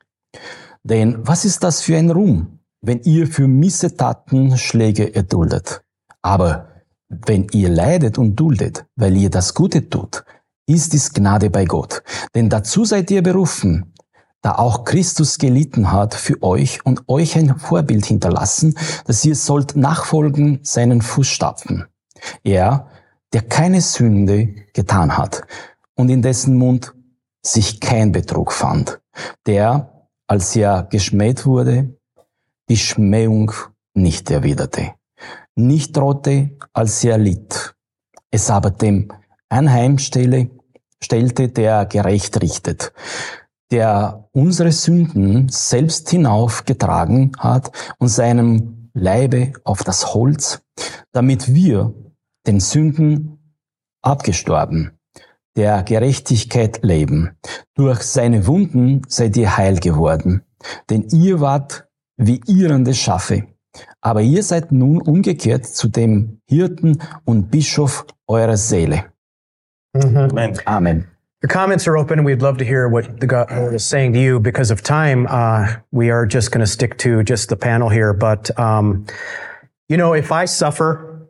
Denn 0.84 1.18
was 1.26 1.44
ist 1.44 1.64
das 1.64 1.82
für 1.82 1.96
ein 1.96 2.10
Ruhm, 2.10 2.60
wenn 2.80 3.00
ihr 3.02 3.26
für 3.26 3.48
Missetaten 3.48 4.56
Schläge 4.58 5.14
erduldet? 5.14 5.82
Aber 6.22 6.68
wenn 7.08 7.48
ihr 7.52 7.68
leidet 7.68 8.16
und 8.16 8.36
duldet, 8.36 8.84
weil 8.94 9.16
ihr 9.16 9.30
das 9.30 9.54
Gute 9.54 9.88
tut, 9.88 10.24
ist 10.66 10.92
dies 10.92 11.12
Gnade 11.12 11.50
bei 11.50 11.64
Gott. 11.64 12.02
Denn 12.34 12.48
dazu 12.48 12.84
seid 12.84 13.10
ihr 13.10 13.22
berufen, 13.22 13.92
da 14.42 14.54
auch 14.54 14.84
Christus 14.84 15.38
gelitten 15.38 15.92
hat 15.92 16.14
für 16.14 16.42
euch 16.42 16.84
und 16.84 17.08
euch 17.08 17.36
ein 17.36 17.58
Vorbild 17.58 18.06
hinterlassen, 18.06 18.74
dass 19.04 19.24
ihr 19.24 19.34
sollt 19.34 19.76
nachfolgen 19.76 20.60
seinen 20.62 21.02
Fußstapfen. 21.02 21.86
Er, 22.42 22.88
der 23.32 23.42
keine 23.42 23.80
Sünde 23.80 24.54
getan 24.72 25.16
hat 25.16 25.42
und 25.94 26.08
in 26.08 26.22
dessen 26.22 26.56
Mund 26.56 26.94
sich 27.42 27.80
kein 27.80 28.12
Betrug 28.12 28.52
fand, 28.52 29.00
der, 29.46 30.06
als 30.26 30.56
er 30.56 30.84
geschmäht 30.84 31.46
wurde, 31.46 31.96
die 32.68 32.76
Schmähung 32.76 33.52
nicht 33.94 34.30
erwiderte, 34.30 34.92
nicht 35.54 35.96
drohte, 35.96 36.56
als 36.72 37.02
er 37.04 37.18
litt, 37.18 37.74
es 38.30 38.50
aber 38.50 38.70
dem 38.70 39.12
Anheimstelle 39.50 40.50
stellte, 41.02 41.48
der 41.48 41.86
gerecht 41.86 42.40
richtet, 42.40 42.92
der 43.70 44.28
unsere 44.32 44.72
Sünden 44.72 45.48
selbst 45.48 46.08
hinaufgetragen 46.10 47.32
hat 47.38 47.70
und 47.98 48.08
seinem 48.08 48.90
Leibe 48.94 49.52
auf 49.64 49.84
das 49.84 50.14
Holz, 50.14 50.62
damit 51.12 51.52
wir 51.52 51.94
den 52.46 52.60
Sünden 52.60 53.56
abgestorben, 54.02 54.98
der 55.56 55.82
Gerechtigkeit 55.82 56.82
leben. 56.82 57.36
Durch 57.74 58.02
seine 58.02 58.46
Wunden 58.46 59.02
seid 59.08 59.36
ihr 59.36 59.56
heil 59.56 59.78
geworden, 59.78 60.42
denn 60.88 61.08
ihr 61.10 61.40
wart 61.40 61.88
wie 62.16 62.40
irrende 62.46 62.94
Schafe. 62.94 63.46
Aber 64.00 64.20
ihr 64.22 64.42
seid 64.42 64.72
nun 64.72 65.00
umgekehrt 65.00 65.66
zu 65.66 65.88
dem 65.88 66.40
Hirten 66.48 67.00
und 67.24 67.50
Bischof 67.50 68.06
eurer 68.26 68.56
Seele. 68.56 69.09
Mm-hmm. 69.96 70.38
Amen. 70.38 70.56
Amen. 70.66 71.10
The 71.42 71.48
comments 71.48 71.86
are 71.86 71.96
open. 71.96 72.22
We'd 72.22 72.42
love 72.42 72.58
to 72.58 72.64
hear 72.64 72.86
what 72.86 73.18
the 73.18 73.26
God 73.26 73.50
Lord 73.50 73.74
is 73.74 73.84
saying 73.84 74.12
to 74.12 74.20
you. 74.20 74.40
Because 74.40 74.70
of 74.70 74.82
time, 74.82 75.26
uh, 75.28 75.76
we 75.90 76.10
are 76.10 76.26
just 76.26 76.52
going 76.52 76.60
to 76.60 76.66
stick 76.66 76.98
to 76.98 77.22
just 77.22 77.48
the 77.48 77.56
panel 77.56 77.88
here. 77.88 78.12
But, 78.12 78.56
um, 78.58 79.06
you 79.88 79.96
know, 79.96 80.12
if 80.12 80.32
I 80.32 80.44
suffer, 80.44 81.28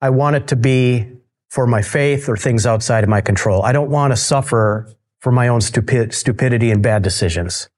I 0.00 0.10
want 0.10 0.36
it 0.36 0.46
to 0.48 0.56
be 0.56 1.10
for 1.50 1.66
my 1.66 1.82
faith 1.82 2.28
or 2.28 2.36
things 2.36 2.66
outside 2.66 3.02
of 3.02 3.10
my 3.10 3.20
control. 3.20 3.64
I 3.64 3.72
don't 3.72 3.90
want 3.90 4.12
to 4.12 4.16
suffer 4.16 4.92
for 5.18 5.32
my 5.32 5.48
own 5.48 5.60
stupid, 5.60 6.14
stupidity 6.14 6.70
and 6.70 6.82
bad 6.82 7.02
decisions. 7.02 7.68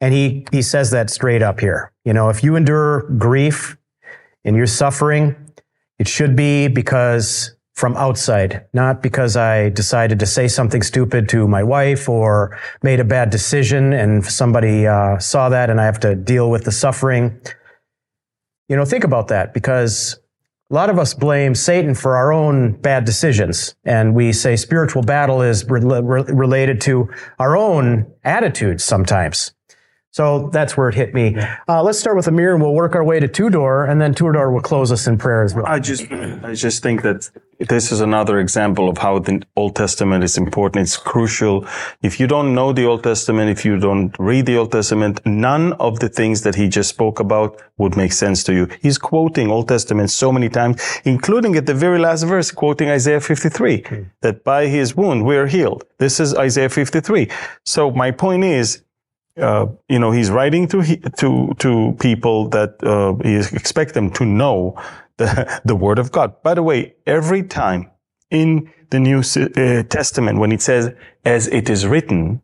And 0.00 0.12
he, 0.12 0.46
he 0.52 0.60
says 0.60 0.90
that 0.90 1.08
straight 1.08 1.42
up 1.42 1.60
here. 1.60 1.90
You 2.04 2.12
know, 2.12 2.28
if 2.28 2.44
you 2.44 2.54
endure 2.54 3.02
grief 3.16 3.78
and 4.44 4.56
you're 4.56 4.66
suffering, 4.66 5.36
it 5.98 6.06
should 6.06 6.36
be 6.36 6.68
because 6.68 7.55
from 7.76 7.94
outside, 7.98 8.64
not 8.72 9.02
because 9.02 9.36
I 9.36 9.68
decided 9.68 10.18
to 10.20 10.26
say 10.26 10.48
something 10.48 10.82
stupid 10.82 11.28
to 11.28 11.46
my 11.46 11.62
wife 11.62 12.08
or 12.08 12.58
made 12.82 13.00
a 13.00 13.04
bad 13.04 13.28
decision 13.28 13.92
and 13.92 14.24
somebody 14.24 14.86
uh, 14.86 15.18
saw 15.18 15.50
that 15.50 15.68
and 15.68 15.78
I 15.78 15.84
have 15.84 16.00
to 16.00 16.14
deal 16.14 16.50
with 16.50 16.64
the 16.64 16.72
suffering. 16.72 17.38
You 18.70 18.76
know, 18.76 18.86
think 18.86 19.04
about 19.04 19.28
that 19.28 19.52
because 19.52 20.18
a 20.70 20.74
lot 20.74 20.88
of 20.88 20.98
us 20.98 21.12
blame 21.12 21.54
Satan 21.54 21.94
for 21.94 22.16
our 22.16 22.32
own 22.32 22.72
bad 22.72 23.04
decisions. 23.04 23.76
And 23.84 24.14
we 24.14 24.32
say 24.32 24.56
spiritual 24.56 25.02
battle 25.02 25.42
is 25.42 25.68
re- 25.68 25.80
re- 25.82 26.24
related 26.28 26.80
to 26.82 27.10
our 27.38 27.58
own 27.58 28.10
attitudes 28.24 28.84
sometimes. 28.84 29.52
So 30.16 30.48
that's 30.50 30.78
where 30.78 30.88
it 30.88 30.94
hit 30.94 31.12
me. 31.12 31.36
Uh, 31.68 31.82
let's 31.82 31.98
start 31.98 32.16
with 32.16 32.26
Amir 32.26 32.54
and 32.54 32.62
we'll 32.62 32.72
work 32.72 32.94
our 32.94 33.04
way 33.04 33.20
to 33.20 33.28
Tudor 33.28 33.84
and 33.84 34.00
then 34.00 34.14
Tudor 34.14 34.50
will 34.50 34.62
close 34.62 34.90
us 34.90 35.06
in 35.06 35.18
prayer 35.18 35.42
as 35.42 35.54
well. 35.54 35.66
I 35.66 35.78
just, 35.78 36.10
I 36.10 36.54
just 36.54 36.82
think 36.82 37.02
that 37.02 37.28
this 37.58 37.92
is 37.92 38.00
another 38.00 38.40
example 38.40 38.88
of 38.88 38.96
how 38.96 39.18
the 39.18 39.42
Old 39.56 39.76
Testament 39.76 40.24
is 40.24 40.38
important. 40.38 40.84
It's 40.84 40.96
crucial. 40.96 41.66
If 42.00 42.18
you 42.18 42.26
don't 42.26 42.54
know 42.54 42.72
the 42.72 42.86
Old 42.86 43.02
Testament, 43.04 43.50
if 43.50 43.62
you 43.66 43.78
don't 43.78 44.16
read 44.18 44.46
the 44.46 44.56
Old 44.56 44.72
Testament, 44.72 45.20
none 45.26 45.74
of 45.74 46.00
the 46.00 46.08
things 46.08 46.40
that 46.44 46.54
he 46.54 46.66
just 46.66 46.88
spoke 46.88 47.20
about 47.20 47.60
would 47.76 47.94
make 47.94 48.12
sense 48.12 48.42
to 48.44 48.54
you. 48.54 48.68
He's 48.80 48.96
quoting 48.96 49.50
Old 49.50 49.68
Testament 49.68 50.10
so 50.10 50.32
many 50.32 50.48
times, 50.48 50.80
including 51.04 51.56
at 51.56 51.66
the 51.66 51.74
very 51.74 51.98
last 51.98 52.22
verse, 52.22 52.50
quoting 52.50 52.88
Isaiah 52.88 53.20
53, 53.20 53.84
that 54.22 54.44
by 54.44 54.66
his 54.66 54.96
wound 54.96 55.26
we 55.26 55.36
are 55.36 55.46
healed. 55.46 55.84
This 55.98 56.20
is 56.20 56.34
Isaiah 56.34 56.70
53. 56.70 57.28
So 57.64 57.90
my 57.90 58.12
point 58.12 58.44
is, 58.44 58.82
uh, 59.36 59.66
you 59.88 59.98
know, 59.98 60.10
he's 60.10 60.30
writing 60.30 60.66
to 60.68 60.80
he, 60.80 60.96
to 61.18 61.54
to 61.58 61.96
people 62.00 62.48
that 62.48 62.82
uh, 62.82 63.14
he 63.22 63.36
expect 63.36 63.94
them 63.94 64.10
to 64.12 64.24
know 64.24 64.76
the 65.18 65.60
the 65.64 65.76
word 65.76 65.98
of 65.98 66.10
God. 66.12 66.42
By 66.42 66.54
the 66.54 66.62
way, 66.62 66.94
every 67.06 67.42
time 67.42 67.90
in 68.30 68.70
the 68.90 69.00
New 69.00 69.20
uh, 69.20 69.82
Testament 69.84 70.38
when 70.38 70.52
it 70.52 70.62
says 70.62 70.94
"as 71.24 71.48
it 71.48 71.68
is 71.68 71.86
written" 71.86 72.40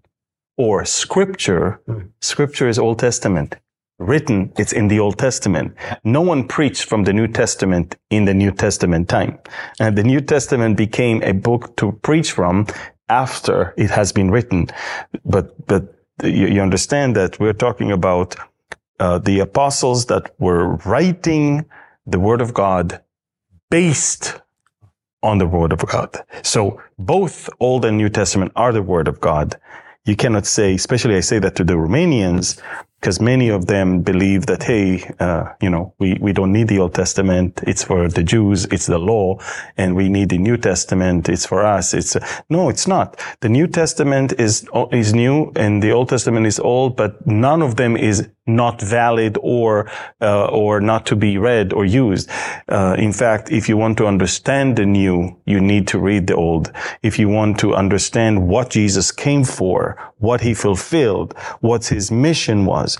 or 0.56 0.84
"scripture," 0.84 1.80
scripture 2.20 2.68
is 2.68 2.78
Old 2.78 2.98
Testament. 2.98 3.56
Written, 3.98 4.52
it's 4.58 4.72
in 4.72 4.88
the 4.88 4.98
Old 4.98 5.16
Testament. 5.16 5.76
No 6.02 6.22
one 6.22 6.48
preached 6.48 6.86
from 6.86 7.04
the 7.04 7.12
New 7.12 7.28
Testament 7.28 7.94
in 8.10 8.24
the 8.24 8.34
New 8.34 8.50
Testament 8.50 9.08
time. 9.08 9.38
And 9.78 9.96
the 9.96 10.02
New 10.02 10.20
Testament 10.20 10.76
became 10.76 11.22
a 11.22 11.32
book 11.32 11.76
to 11.76 11.92
preach 12.02 12.32
from 12.32 12.66
after 13.08 13.72
it 13.76 13.90
has 13.90 14.10
been 14.10 14.32
written. 14.32 14.66
But, 15.24 15.66
but 15.68 16.01
you, 16.22 16.46
you 16.46 16.60
understand 16.60 17.16
that 17.16 17.38
we're 17.40 17.52
talking 17.52 17.92
about 17.92 18.36
uh, 19.00 19.18
the 19.18 19.40
apostles 19.40 20.06
that 20.06 20.34
were 20.38 20.76
writing 20.86 21.64
the 22.06 22.18
word 22.18 22.40
of 22.40 22.54
God 22.54 23.00
based 23.70 24.40
on 25.22 25.38
the 25.38 25.46
word 25.46 25.72
of 25.72 25.80
God. 25.86 26.16
So 26.42 26.80
both 26.98 27.48
Old 27.60 27.84
and 27.84 27.96
New 27.96 28.08
Testament 28.08 28.52
are 28.56 28.72
the 28.72 28.82
word 28.82 29.08
of 29.08 29.20
God. 29.20 29.56
You 30.04 30.16
cannot 30.16 30.46
say, 30.46 30.74
especially 30.74 31.16
I 31.16 31.20
say 31.20 31.38
that 31.38 31.54
to 31.56 31.64
the 31.64 31.74
Romanians, 31.74 32.60
because 33.02 33.20
many 33.20 33.48
of 33.48 33.66
them 33.66 34.00
believe 34.00 34.46
that, 34.46 34.62
hey, 34.62 35.02
uh, 35.18 35.52
you 35.60 35.68
know, 35.68 35.92
we, 35.98 36.16
we 36.20 36.32
don't 36.32 36.52
need 36.52 36.68
the 36.68 36.78
Old 36.78 36.94
Testament. 36.94 37.60
It's 37.66 37.82
for 37.82 38.08
the 38.08 38.22
Jews. 38.22 38.64
It's 38.66 38.86
the 38.86 38.98
law. 38.98 39.40
And 39.76 39.96
we 39.96 40.08
need 40.08 40.28
the 40.28 40.38
New 40.38 40.56
Testament. 40.56 41.28
It's 41.28 41.44
for 41.44 41.66
us. 41.66 41.94
It's, 41.94 42.14
uh, 42.14 42.24
no, 42.48 42.68
it's 42.68 42.86
not. 42.86 43.18
The 43.40 43.48
New 43.48 43.66
Testament 43.66 44.34
is, 44.38 44.68
is 44.92 45.12
new 45.14 45.50
and 45.56 45.82
the 45.82 45.90
Old 45.90 46.10
Testament 46.10 46.46
is 46.46 46.60
old, 46.60 46.96
but 46.96 47.26
none 47.26 47.60
of 47.60 47.74
them 47.74 47.96
is 47.96 48.28
not 48.46 48.80
valid 48.80 49.38
or, 49.40 49.90
uh, 50.20 50.46
or 50.46 50.80
not 50.80 51.06
to 51.06 51.16
be 51.16 51.38
read 51.38 51.72
or 51.72 51.84
used. 51.84 52.28
Uh, 52.68 52.96
in 52.98 53.12
fact, 53.12 53.52
if 53.52 53.68
you 53.68 53.76
want 53.76 53.96
to 53.98 54.06
understand 54.06 54.76
the 54.76 54.86
new, 54.86 55.36
you 55.46 55.60
need 55.60 55.86
to 55.88 55.98
read 55.98 56.26
the 56.26 56.34
old. 56.34 56.72
If 57.02 57.18
you 57.18 57.28
want 57.28 57.58
to 57.60 57.74
understand 57.74 58.48
what 58.48 58.70
Jesus 58.70 59.12
came 59.12 59.44
for, 59.44 59.96
what 60.18 60.40
he 60.40 60.54
fulfilled, 60.54 61.34
what 61.60 61.86
his 61.86 62.10
mission 62.10 62.66
was, 62.66 62.98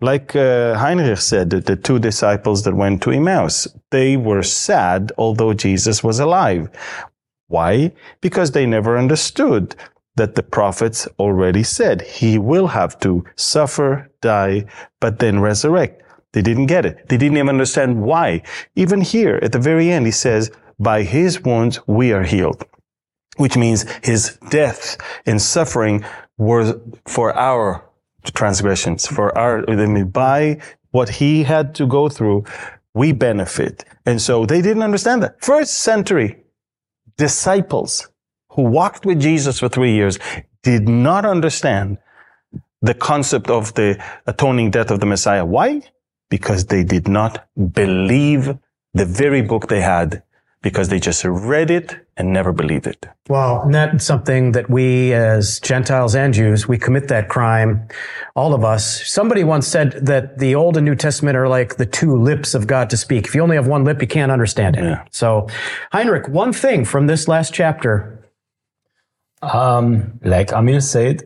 like 0.00 0.34
uh, 0.34 0.74
Heinrich 0.76 1.18
said, 1.18 1.50
the 1.50 1.76
two 1.76 1.98
disciples 1.98 2.64
that 2.64 2.74
went 2.74 3.02
to 3.02 3.10
Emmaus, 3.10 3.68
they 3.90 4.16
were 4.16 4.42
sad 4.42 5.12
although 5.18 5.52
Jesus 5.52 6.02
was 6.02 6.18
alive. 6.18 6.68
Why? 7.48 7.92
Because 8.20 8.50
they 8.50 8.66
never 8.66 8.98
understood 8.98 9.74
that 10.18 10.34
the 10.34 10.42
prophets 10.42 11.08
already 11.18 11.62
said 11.62 12.02
he 12.02 12.38
will 12.38 12.66
have 12.68 12.98
to 13.00 13.24
suffer, 13.36 14.10
die, 14.20 14.66
but 15.00 15.18
then 15.18 15.40
resurrect. 15.40 16.02
They 16.32 16.42
didn't 16.42 16.66
get 16.66 16.84
it. 16.84 17.08
They 17.08 17.16
didn't 17.16 17.38
even 17.38 17.48
understand 17.48 18.02
why. 18.02 18.42
Even 18.76 19.00
here 19.00 19.38
at 19.42 19.52
the 19.52 19.58
very 19.58 19.90
end, 19.90 20.04
he 20.06 20.12
says, 20.12 20.50
by 20.78 21.02
his 21.02 21.42
wounds 21.42 21.80
we 21.86 22.12
are 22.12 22.24
healed, 22.24 22.64
which 23.36 23.56
means 23.56 23.86
his 24.02 24.38
death 24.50 24.98
and 25.24 25.40
suffering 25.40 26.04
were 26.36 26.80
for 27.06 27.34
our 27.36 27.84
transgressions, 28.34 29.06
for 29.06 29.36
our, 29.36 29.68
I 29.68 29.86
mean, 29.86 30.10
by 30.10 30.60
what 30.90 31.08
he 31.08 31.44
had 31.44 31.74
to 31.76 31.86
go 31.86 32.08
through, 32.08 32.44
we 32.94 33.12
benefit. 33.12 33.84
And 34.04 34.20
so 34.20 34.46
they 34.46 34.60
didn't 34.62 34.82
understand 34.82 35.22
that. 35.22 35.42
First 35.42 35.74
century 35.74 36.44
disciples 37.16 38.08
who 38.50 38.62
walked 38.62 39.06
with 39.06 39.20
Jesus 39.20 39.58
for 39.58 39.68
three 39.68 39.92
years 39.92 40.18
did 40.62 40.88
not 40.88 41.24
understand 41.24 41.98
the 42.82 42.94
concept 42.94 43.50
of 43.50 43.74
the 43.74 44.02
atoning 44.26 44.70
death 44.70 44.90
of 44.90 45.00
the 45.00 45.06
Messiah. 45.06 45.44
Why? 45.44 45.82
Because 46.30 46.66
they 46.66 46.84
did 46.84 47.08
not 47.08 47.48
believe 47.72 48.56
the 48.94 49.04
very 49.04 49.42
book 49.42 49.68
they 49.68 49.80
had 49.80 50.22
because 50.60 50.88
they 50.88 50.98
just 50.98 51.24
read 51.24 51.70
it 51.70 51.96
and 52.16 52.32
never 52.32 52.52
believed 52.52 52.86
it. 52.86 53.06
Well, 53.28 53.62
and 53.62 53.74
that's 53.74 54.04
something 54.04 54.52
that 54.52 54.68
we 54.68 55.12
as 55.12 55.60
Gentiles 55.60 56.16
and 56.16 56.34
Jews, 56.34 56.66
we 56.66 56.78
commit 56.78 57.08
that 57.08 57.28
crime, 57.28 57.86
all 58.34 58.54
of 58.54 58.64
us. 58.64 59.08
Somebody 59.08 59.44
once 59.44 59.68
said 59.68 59.92
that 60.06 60.38
the 60.38 60.56
Old 60.56 60.76
and 60.76 60.84
New 60.84 60.96
Testament 60.96 61.36
are 61.36 61.48
like 61.48 61.76
the 61.76 61.86
two 61.86 62.16
lips 62.16 62.54
of 62.54 62.66
God 62.66 62.90
to 62.90 62.96
speak. 62.96 63.26
If 63.26 63.34
you 63.34 63.40
only 63.40 63.54
have 63.54 63.68
one 63.68 63.84
lip, 63.84 64.02
you 64.02 64.08
can't 64.08 64.32
understand 64.32 64.76
it. 64.76 64.82
Yeah. 64.82 65.04
So, 65.12 65.48
Heinrich, 65.92 66.28
one 66.28 66.52
thing 66.52 66.84
from 66.84 67.06
this 67.06 67.28
last 67.28 67.54
chapter. 67.54 68.17
Um, 69.42 70.18
like 70.22 70.52
Amir 70.52 70.80
said, 70.80 71.22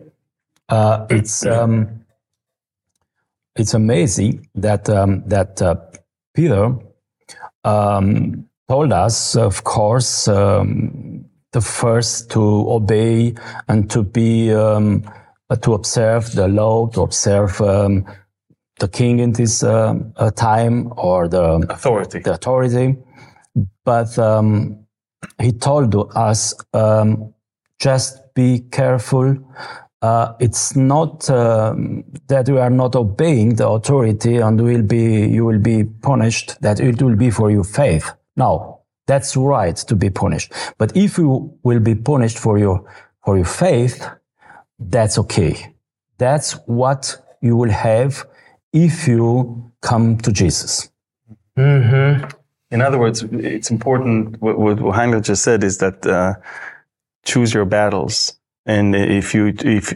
uh, 0.69 1.07
it's 1.11 1.45
um, 1.47 2.05
it's 3.57 3.75
amazing 3.75 4.49
that 4.55 4.89
um, 4.89 5.23
that 5.29 5.61
uh, 5.63 5.77
Peter 6.35 6.75
um, 7.65 8.47
told 8.69 8.93
us, 8.93 9.37
of 9.37 9.65
course, 9.65 10.29
um, 10.29 11.25
the 11.53 11.61
first 11.61 12.31
to 12.31 12.41
obey 12.71 13.35
and 13.69 13.91
to 13.91 14.03
be 14.03 14.53
um, 14.53 15.05
uh, 15.51 15.57
to 15.57 15.75
observe 15.75 16.33
the 16.33 16.49
law, 16.49 16.87
to 16.89 17.03
observe 17.03 17.61
um, 17.61 18.07
the 18.79 18.89
king 18.89 19.19
in 19.19 19.33
this 19.33 19.63
uh, 19.63 19.95
uh, 20.17 20.31
time 20.31 20.93
or 20.97 21.29
the 21.29 21.67
Authority. 21.69 22.21
the 22.21 22.33
authority. 22.33 22.97
But 23.85 24.19
um, 24.19 24.87
he 25.41 25.53
told 25.53 25.95
us 26.17 26.55
um, 26.73 27.35
just 27.83 28.35
be 28.35 28.61
careful. 28.71 29.37
Uh, 30.01 30.35
it's 30.41 30.77
not 30.77 31.29
um, 31.31 32.05
that 32.29 32.49
you 32.49 32.59
are 32.59 32.71
not 32.71 32.95
obeying 32.95 33.57
the 33.57 33.69
authority 33.69 34.37
and 34.37 34.61
will 34.61 34.83
be 34.83 35.27
you 35.27 35.45
will 35.45 35.59
be 35.59 35.85
punished. 35.85 36.61
That 36.61 36.81
it 36.81 37.03
will 37.03 37.17
be 37.17 37.31
for 37.31 37.51
your 37.51 37.65
faith. 37.65 38.13
No, 38.37 38.81
that's 39.07 39.37
right 39.37 39.77
to 39.89 39.97
be 39.97 40.11
punished. 40.11 40.53
But 40.79 40.97
if 40.97 41.19
you 41.19 41.59
will 41.63 41.81
be 41.81 41.95
punished 41.95 42.39
for 42.39 42.57
your 42.59 42.85
for 43.25 43.37
your 43.37 43.47
faith, 43.47 44.07
that's 44.79 45.19
okay. 45.19 45.75
That's 46.19 46.53
what 46.67 47.17
you 47.41 47.57
will 47.57 47.71
have 47.71 48.25
if 48.73 49.09
you 49.09 49.73
come 49.81 50.19
to 50.19 50.33
Jesus. 50.33 50.89
In 52.71 52.81
other 52.81 52.99
words, 52.99 53.23
it's 53.23 53.71
important. 53.71 54.41
What, 54.41 54.59
what 54.59 54.95
Heinrich 54.95 55.25
just 55.25 55.43
said 55.43 55.63
is 55.63 55.79
that 55.79 56.07
uh, 56.07 56.35
choose 57.25 57.55
your 57.55 57.65
battles, 57.65 58.39
and 58.67 58.95
if 58.95 59.35
you 59.35 59.55
if 59.65 59.95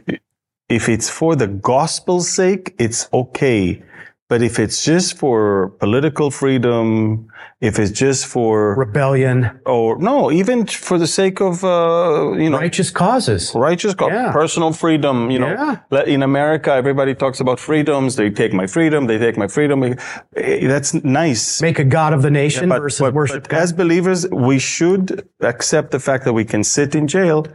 if 0.69 0.89
it's 0.89 1.09
for 1.09 1.37
the 1.37 1.47
gospel's 1.47 2.29
sake, 2.29 2.75
it's 2.79 3.09
okay. 3.13 3.83
But 4.29 4.43
if 4.43 4.59
it's 4.59 4.85
just 4.85 5.17
for 5.19 5.69
political 5.79 6.33
freedom, 6.33 7.29
if 7.61 7.79
it's 7.79 7.93
just 7.93 8.27
for 8.27 8.75
Rebellion, 8.75 9.51
or 9.65 9.97
no, 9.99 10.33
even 10.33 10.67
for 10.67 10.99
the 10.99 11.07
sake 11.07 11.41
of 11.41 11.63
uh, 11.63 12.33
you 12.37 12.51
know 12.51 12.59
righteous 12.59 12.91
causes. 12.91 13.53
righteous 13.55 13.95
Yeah. 14.01 14.33
personal 14.33 14.73
freedom 14.73 15.31
you 15.31 15.39
know 15.39 15.53
Yeah. 15.93 16.03
In 16.15 16.23
america 16.23 16.71
everybody 16.83 17.15
talks 17.15 17.41
about 17.41 17.59
freedoms 17.61 18.17
they 18.17 18.31
take 18.31 18.53
my 18.53 18.67
freedom 18.67 19.07
they 19.07 19.19
take 19.19 19.37
my 19.39 19.49
freedom 19.49 19.77
Eh, 19.85 20.67
that's 20.73 20.93
nice 21.05 21.61
Make 21.63 21.79
a 21.79 21.85
God 21.99 22.13
of 22.17 22.21
the 22.23 22.31
nation 22.31 22.69
but, 22.69 22.81
versus 22.83 23.01
but- 23.01 23.15
worship 23.15 23.43
but 23.45 23.51
God. 23.51 23.63
as 23.63 23.73
believers 23.73 24.21
we 24.51 24.59
should 24.59 25.07
accept 25.53 25.89
the 25.97 26.01
fact 26.01 26.25
that 26.25 26.35
we 26.41 26.45
can 26.45 26.63
sit 26.65 26.95
in 26.95 27.07
jail 27.07 27.47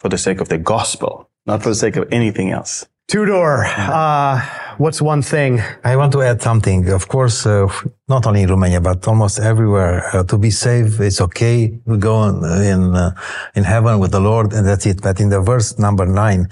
for 0.00 0.08
the 0.08 0.18
sake 0.18 0.40
of 0.40 0.48
the 0.48 0.58
gospel 0.74 1.12
not 1.46 1.62
for 1.62 1.70
the 1.74 1.80
sake 1.84 1.96
of 2.00 2.04
anything 2.12 2.50
else 2.58 2.86
Tudor, 3.08 3.64
uh, 3.66 4.40
what's 4.82 5.00
one 5.00 5.22
thing? 5.22 5.60
I 5.84 5.94
want 5.96 6.12
to 6.12 6.22
add 6.22 6.42
something. 6.42 6.88
Of 6.90 7.06
course, 7.06 7.46
uh, 7.46 7.68
not 8.08 8.26
only 8.26 8.42
in 8.42 8.50
Romania, 8.50 8.80
but 8.80 9.06
almost 9.06 9.38
everywhere. 9.38 10.02
Uh, 10.12 10.24
to 10.24 10.36
be 10.36 10.50
saved, 10.50 11.00
it's 11.00 11.20
okay. 11.20 11.58
We 11.86 11.98
go 11.98 12.16
uh, 12.22 12.72
in 12.72 12.80
uh, 12.96 13.14
in 13.54 13.62
heaven 13.62 14.00
with 14.00 14.10
the 14.10 14.20
Lord, 14.20 14.52
and 14.52 14.66
that's 14.66 14.84
it. 14.86 15.00
But 15.00 15.20
in 15.20 15.28
the 15.28 15.40
verse 15.40 15.78
number 15.78 16.04
nine, 16.04 16.48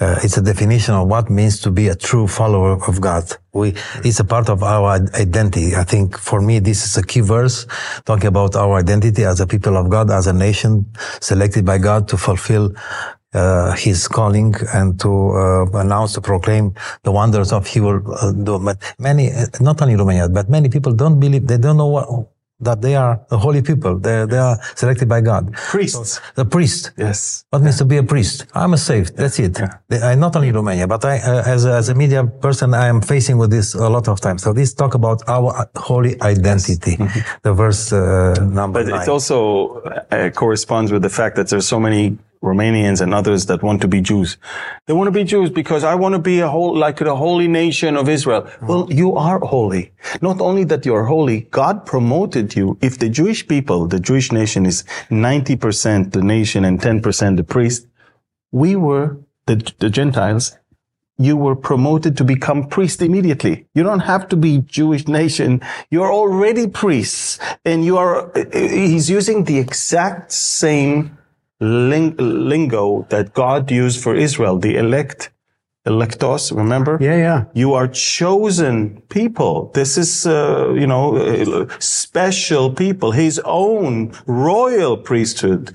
uh, 0.00 0.18
it's 0.24 0.36
a 0.36 0.42
definition 0.42 0.94
of 0.94 1.06
what 1.06 1.30
means 1.30 1.60
to 1.60 1.70
be 1.70 1.86
a 1.86 1.94
true 1.94 2.26
follower 2.26 2.74
of 2.88 3.00
God. 3.00 3.24
We, 3.52 3.74
it's 4.02 4.18
a 4.18 4.24
part 4.24 4.48
of 4.48 4.64
our 4.64 4.88
identity. 5.14 5.76
I 5.76 5.84
think 5.84 6.18
for 6.18 6.40
me, 6.40 6.58
this 6.58 6.84
is 6.84 6.96
a 6.96 7.04
key 7.10 7.20
verse 7.20 7.66
talking 8.04 8.26
about 8.26 8.56
our 8.56 8.74
identity 8.80 9.24
as 9.24 9.38
a 9.40 9.46
people 9.46 9.76
of 9.76 9.88
God, 9.88 10.10
as 10.10 10.26
a 10.26 10.32
nation 10.32 10.86
selected 11.20 11.64
by 11.64 11.78
God 11.78 12.08
to 12.08 12.16
fulfill 12.16 12.74
uh, 13.34 13.72
his 13.72 14.08
calling 14.08 14.54
and 14.74 14.98
to 15.00 15.10
uh, 15.32 15.64
announce, 15.78 16.12
to 16.14 16.20
proclaim 16.20 16.74
the 17.02 17.12
wonders 17.12 17.52
of 17.52 17.66
he 17.66 17.80
will 17.80 18.00
uh, 18.14 18.32
do. 18.32 18.58
But 18.58 18.78
many, 18.98 19.32
uh, 19.32 19.46
not 19.60 19.80
only 19.82 19.96
Romania, 19.96 20.28
but 20.28 20.48
many 20.48 20.68
people 20.68 20.92
don't 20.92 21.18
believe, 21.18 21.46
they 21.46 21.58
don't 21.58 21.76
know 21.76 21.86
what, 21.86 22.08
that 22.60 22.80
they 22.80 22.94
are 22.94 23.20
a 23.30 23.36
holy 23.36 23.60
people. 23.60 23.98
They, 23.98 24.24
they 24.26 24.38
are 24.38 24.56
selected 24.76 25.08
by 25.08 25.20
God. 25.20 25.52
priests 25.72 26.20
The 26.36 26.44
priest. 26.44 26.92
yes 26.96 27.44
What 27.50 27.60
means 27.62 27.78
to 27.78 27.84
be 27.84 27.96
a 27.96 28.04
priest? 28.04 28.46
I'm 28.54 28.72
a 28.74 28.78
saved. 28.78 29.16
That's 29.16 29.38
it. 29.40 29.60
They- 29.88 30.00
I, 30.00 30.14
not 30.14 30.36
only 30.36 30.52
Romania, 30.52 30.86
but 30.86 31.04
I, 31.04 31.18
uh, 31.18 31.42
as, 31.54 31.64
a, 31.64 31.72
as 31.72 31.88
a 31.88 31.94
media 31.94 32.24
person, 32.24 32.72
I 32.74 32.86
am 32.86 33.00
facing 33.00 33.36
with 33.36 33.50
this 33.50 33.74
a 33.74 33.88
lot 33.88 34.06
of 34.08 34.20
times. 34.20 34.42
So 34.44 34.52
this 34.52 34.74
talk 34.74 34.94
about 34.94 35.22
our 35.28 35.68
holy 35.76 36.20
identity. 36.22 36.96
The 37.42 37.52
verse 37.52 37.92
uh, 37.92 38.34
number 38.60 38.84
but 38.84 38.90
nine. 38.90 39.02
it 39.02 39.08
also 39.08 39.80
uh, 39.80 40.30
corresponds 40.30 40.92
with 40.92 41.02
the 41.02 41.10
fact 41.10 41.34
that 41.36 41.48
there's 41.48 41.66
so 41.66 41.80
many 41.80 42.16
Romanians 42.42 43.00
and 43.00 43.14
others 43.14 43.46
that 43.46 43.62
want 43.62 43.80
to 43.82 43.88
be 43.88 44.00
Jews. 44.00 44.36
They 44.86 44.92
want 44.92 45.06
to 45.06 45.12
be 45.12 45.22
Jews 45.22 45.48
because 45.48 45.84
I 45.84 45.94
want 45.94 46.14
to 46.14 46.18
be 46.18 46.40
a 46.40 46.48
whole, 46.48 46.76
like 46.76 46.98
the 46.98 47.14
holy 47.14 47.46
nation 47.46 47.96
of 47.96 48.08
Israel. 48.08 48.42
Mm-hmm. 48.42 48.66
Well, 48.66 48.92
you 48.92 49.16
are 49.16 49.38
holy. 49.38 49.92
Not 50.20 50.40
only 50.40 50.64
that 50.64 50.84
you're 50.84 51.04
holy, 51.04 51.42
God 51.52 51.86
promoted 51.86 52.56
you. 52.56 52.78
If 52.82 52.98
the 52.98 53.08
Jewish 53.08 53.46
people, 53.46 53.86
the 53.86 54.00
Jewish 54.00 54.32
nation 54.32 54.66
is 54.66 54.82
90% 55.10 56.12
the 56.12 56.22
nation 56.22 56.64
and 56.64 56.80
10% 56.80 57.36
the 57.36 57.44
priest, 57.44 57.86
we 58.50 58.74
were 58.74 59.18
the, 59.46 59.72
the 59.78 59.88
Gentiles. 59.88 60.58
You 61.18 61.36
were 61.36 61.54
promoted 61.54 62.16
to 62.16 62.24
become 62.24 62.68
priest 62.68 63.02
immediately. 63.02 63.66
You 63.74 63.84
don't 63.84 64.00
have 64.00 64.28
to 64.30 64.36
be 64.36 64.58
Jewish 64.58 65.06
nation. 65.06 65.60
You're 65.90 66.12
already 66.12 66.66
priests 66.66 67.38
and 67.64 67.84
you 67.84 67.98
are, 67.98 68.32
he's 68.52 69.08
using 69.08 69.44
the 69.44 69.58
exact 69.58 70.32
same 70.32 71.16
ling- 71.62 72.16
lingo 72.18 73.06
that 73.10 73.32
God 73.34 73.70
used 73.70 74.02
for 74.02 74.14
Israel, 74.14 74.58
the 74.58 74.76
elect, 74.76 75.30
electos, 75.86 76.54
remember? 76.56 76.98
Yeah, 77.00 77.16
yeah. 77.16 77.44
You 77.54 77.74
are 77.74 77.88
chosen 77.88 79.00
people. 79.08 79.70
This 79.74 79.96
is, 79.96 80.26
uh, 80.26 80.72
you 80.80 80.86
know, 80.86 81.66
special 81.78 82.72
people, 82.72 83.12
his 83.12 83.40
own 83.44 84.12
royal 84.26 84.96
priesthood. 84.96 85.72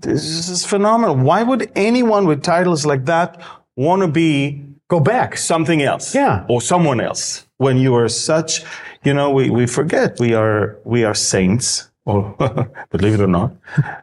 This 0.00 0.48
is 0.48 0.64
phenomenal. 0.64 1.16
Why 1.16 1.42
would 1.42 1.70
anyone 1.76 2.26
with 2.26 2.42
titles 2.42 2.84
like 2.86 3.04
that 3.06 3.40
want 3.76 4.02
to 4.02 4.08
be 4.08 4.64
Go 4.88 5.00
back. 5.00 5.38
something 5.38 5.80
else? 5.82 6.14
Yeah. 6.14 6.44
Or 6.48 6.60
someone 6.60 7.00
else? 7.00 7.46
When 7.56 7.76
you 7.78 7.94
are 7.94 8.08
such, 8.10 8.62
you 9.04 9.14
know, 9.14 9.30
we, 9.30 9.48
we 9.48 9.66
forget 9.66 10.18
we 10.20 10.34
are, 10.34 10.76
we 10.84 11.04
are 11.04 11.14
saints. 11.14 11.90
Or 12.04 12.34
believe 12.90 13.14
it 13.14 13.20
or 13.20 13.28
not. 13.28 13.52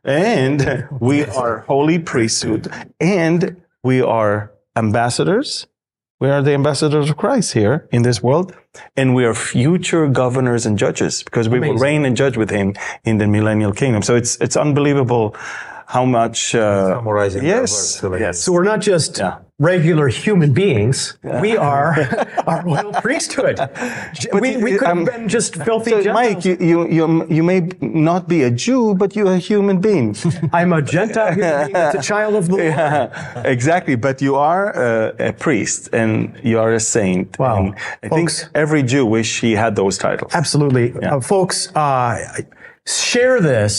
And 0.03 0.87
we 0.99 1.25
are 1.25 1.59
holy 1.59 1.99
priesthood 1.99 2.71
and 2.99 3.61
we 3.83 4.01
are 4.01 4.51
ambassadors. 4.75 5.67
We 6.19 6.29
are 6.29 6.41
the 6.41 6.53
ambassadors 6.53 7.09
of 7.09 7.17
Christ 7.17 7.53
here 7.53 7.87
in 7.91 8.01
this 8.01 8.21
world. 8.21 8.53
And 8.95 9.15
we 9.15 9.25
are 9.25 9.33
future 9.33 10.07
governors 10.07 10.65
and 10.65 10.77
judges 10.77 11.23
because 11.23 11.47
we 11.47 11.59
will 11.59 11.75
reign 11.75 12.05
and 12.05 12.15
judge 12.15 12.37
with 12.37 12.49
him 12.49 12.73
in 13.05 13.17
the 13.17 13.27
millennial 13.27 13.73
kingdom. 13.73 14.01
So 14.01 14.15
it's, 14.15 14.35
it's 14.37 14.57
unbelievable 14.57 15.35
how 15.95 16.05
much, 16.05 16.53
uh, 16.53 16.95
Summarizing 16.97 17.43
yes, 17.43 17.71
verse, 17.71 18.03
like- 18.11 18.21
yes. 18.21 18.35
So 18.43 18.51
we're 18.53 18.69
not 18.73 18.79
just 18.91 19.17
Yeah. 19.17 19.37
regular 19.57 20.07
human 20.23 20.51
beings. 20.61 20.97
We 21.45 21.51
are 21.57 21.89
our 22.49 22.61
royal 22.69 22.91
priesthood. 23.05 23.55
we 24.43 24.49
we 24.65 24.71
could 24.77 24.87
have 24.87 24.97
um, 25.01 25.05
been 25.13 25.25
just 25.37 25.51
filthy 25.67 25.91
So, 25.91 25.97
Gentiles. 26.03 26.35
Mike, 26.35 26.45
you, 26.49 26.55
you, 26.71 26.77
you, 26.97 27.03
you 27.37 27.43
may 27.51 27.61
not 27.81 28.21
be 28.33 28.39
a 28.49 28.51
Jew, 28.65 28.83
but 29.01 29.09
you're 29.15 29.33
a 29.41 29.41
human 29.51 29.77
being. 29.89 30.07
I'm 30.59 30.71
a 30.73 30.81
Gentile 30.95 31.33
human 31.33 31.57
being 31.57 31.73
that's 31.73 31.95
a 32.03 32.07
child 32.11 32.33
of 32.39 32.43
the 32.49 32.51
Lord. 32.55 32.65
Yeah, 32.77 33.53
exactly. 33.55 33.95
But 34.07 34.15
you 34.21 34.33
are 34.51 34.63
a, 34.87 35.29
a 35.29 35.31
priest 35.45 35.81
and 36.01 36.13
you 36.49 36.57
are 36.63 36.71
a 36.81 36.83
saint. 36.95 37.27
Wow. 37.39 37.55
And 37.57 37.67
I 38.05 38.07
think 38.15 38.29
every 38.63 38.83
Jew 38.91 39.05
wish 39.17 39.29
he 39.45 39.51
had 39.63 39.71
those 39.81 39.95
titles. 39.97 40.31
Absolutely. 40.41 40.87
Uh, 40.93 41.19
folks, 41.33 41.57
uh, 41.75 42.15
share 42.85 43.41
this 43.41 43.75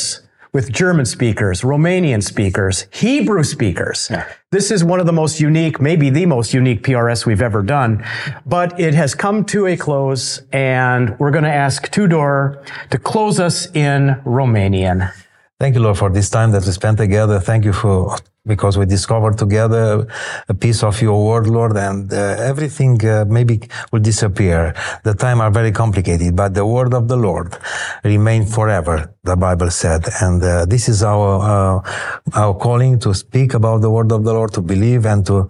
with 0.53 0.73
German 0.73 1.07
speakers, 1.07 1.63
Romanian 1.63 2.23
speakers, 2.23 2.87
Hebrew 2.93 3.45
speakers. 3.45 4.11
This 4.51 4.71
is 4.71 4.83
one 4.83 4.99
of 4.99 5.07
the 5.07 5.13
most 5.13 5.41
unique, 5.41 5.81
maybe 5.81 6.11
the 6.11 6.27
most 6.27 6.53
unique 6.53 6.83
PRS 6.83 7.25
we've 7.25 7.43
ever 7.43 7.63
done, 7.63 8.05
but 8.45 8.79
it 8.81 8.95
has 8.95 9.15
come 9.15 9.45
to 9.47 9.67
a 9.67 9.77
close 9.77 10.43
and 10.53 11.19
we're 11.19 11.31
going 11.31 11.45
to 11.45 11.53
ask 11.53 11.91
Tudor 11.91 12.63
to 12.91 12.99
close 12.99 13.39
us 13.39 13.67
in 13.75 14.21
Romanian. 14.25 15.13
Thank 15.61 15.75
you, 15.75 15.83
Lord, 15.83 15.99
for 15.99 16.09
this 16.09 16.31
time 16.31 16.53
that 16.53 16.65
we 16.65 16.73
spent 16.73 16.97
together. 16.97 17.39
Thank 17.39 17.67
you 17.67 17.75
for 17.75 18.17
because 18.47 18.79
we 18.79 18.87
discovered 18.87 19.37
together 19.37 20.07
a 20.49 20.55
piece 20.55 20.83
of 20.83 21.03
your 21.03 21.23
word, 21.23 21.47
Lord, 21.47 21.77
and 21.77 22.11
uh, 22.11 22.17
everything 22.51 23.05
uh, 23.05 23.27
maybe 23.29 23.61
will 23.93 24.01
disappear. 24.01 24.75
The 25.05 25.13
time 25.13 25.43
are 25.43 25.51
very 25.51 25.71
complicated, 25.71 26.35
but 26.35 26.55
the 26.55 26.65
word 26.65 26.95
of 26.95 27.09
the 27.09 27.17
Lord 27.17 27.59
remain 28.05 28.47
forever. 28.47 29.15
The 29.25 29.37
Bible 29.37 29.71
said, 29.71 30.09
and 30.23 30.43
uh, 30.43 30.65
this 30.65 30.89
is 30.89 31.03
our 31.03 31.31
uh, 31.53 32.41
our 32.41 32.55
calling 32.55 32.99
to 33.01 33.13
speak 33.13 33.53
about 33.53 33.83
the 33.83 33.91
word 33.91 34.13
of 34.13 34.25
the 34.25 34.33
Lord, 34.33 34.55
to 34.55 34.63
believe 34.63 35.05
and 35.05 35.27
to 35.27 35.47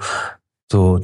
to 0.71 1.01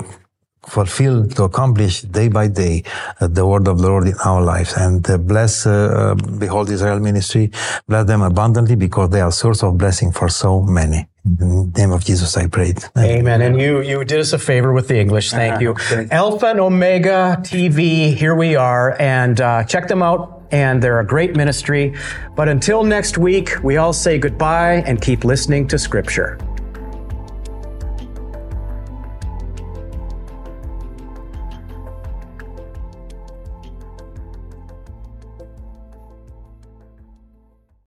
fulfill, 0.67 1.27
to 1.29 1.45
accomplish 1.45 2.03
day 2.03 2.29
by 2.29 2.49
day 2.49 2.83
uh, 3.21 3.27
the 3.27 3.47
word 3.47 3.69
of 3.69 3.79
the 3.79 3.89
Lord 3.89 4.07
in 4.09 4.15
our 4.25 4.43
lives. 4.43 4.75
And 4.77 5.09
uh, 5.09 5.19
bless, 5.19 5.67
uh, 5.67 5.71
uh, 5.71 6.15
Behold 6.39 6.71
Israel 6.71 7.01
ministry, 7.01 7.51
bless 7.89 8.07
them 8.07 8.23
abundantly 8.23 8.77
because 8.77 9.11
they 9.11 9.21
are 9.21 9.33
source 9.33 9.63
of 9.63 9.79
blessing 9.79 10.13
for 10.13 10.29
so 10.29 10.63
many. 10.63 11.07
In 11.25 11.73
the 11.73 11.81
name 11.81 11.93
of 11.93 12.05
Jesus, 12.05 12.37
I 12.37 12.47
prayed. 12.47 12.85
Amen. 12.97 13.43
And 13.43 13.61
you 13.61 13.81
you 13.81 14.05
did 14.05 14.21
us 14.21 14.33
a 14.33 14.39
favor 14.39 14.73
with 14.73 14.87
the 14.87 14.99
English. 14.99 15.33
Thank 15.33 15.61
you. 15.61 15.75
Alpha 16.13 16.47
and 16.47 16.61
Omega 16.61 17.39
TV. 17.41 18.15
Here 18.15 18.37
we 18.37 18.55
are, 18.55 18.97
and 19.01 19.41
uh, 19.41 19.65
check 19.65 19.89
them 19.89 20.03
out. 20.03 20.45
And 20.53 20.81
they're 20.81 21.01
a 21.01 21.07
great 21.07 21.35
ministry. 21.35 21.97
But 22.37 22.49
until 22.49 22.85
next 22.85 23.19
week, 23.19 23.57
we 23.65 23.79
all 23.79 23.93
say 23.93 24.17
goodbye 24.17 24.85
and 24.87 25.03
keep 25.03 25.25
listening 25.25 25.67
to 25.67 25.79
Scripture. 25.79 26.39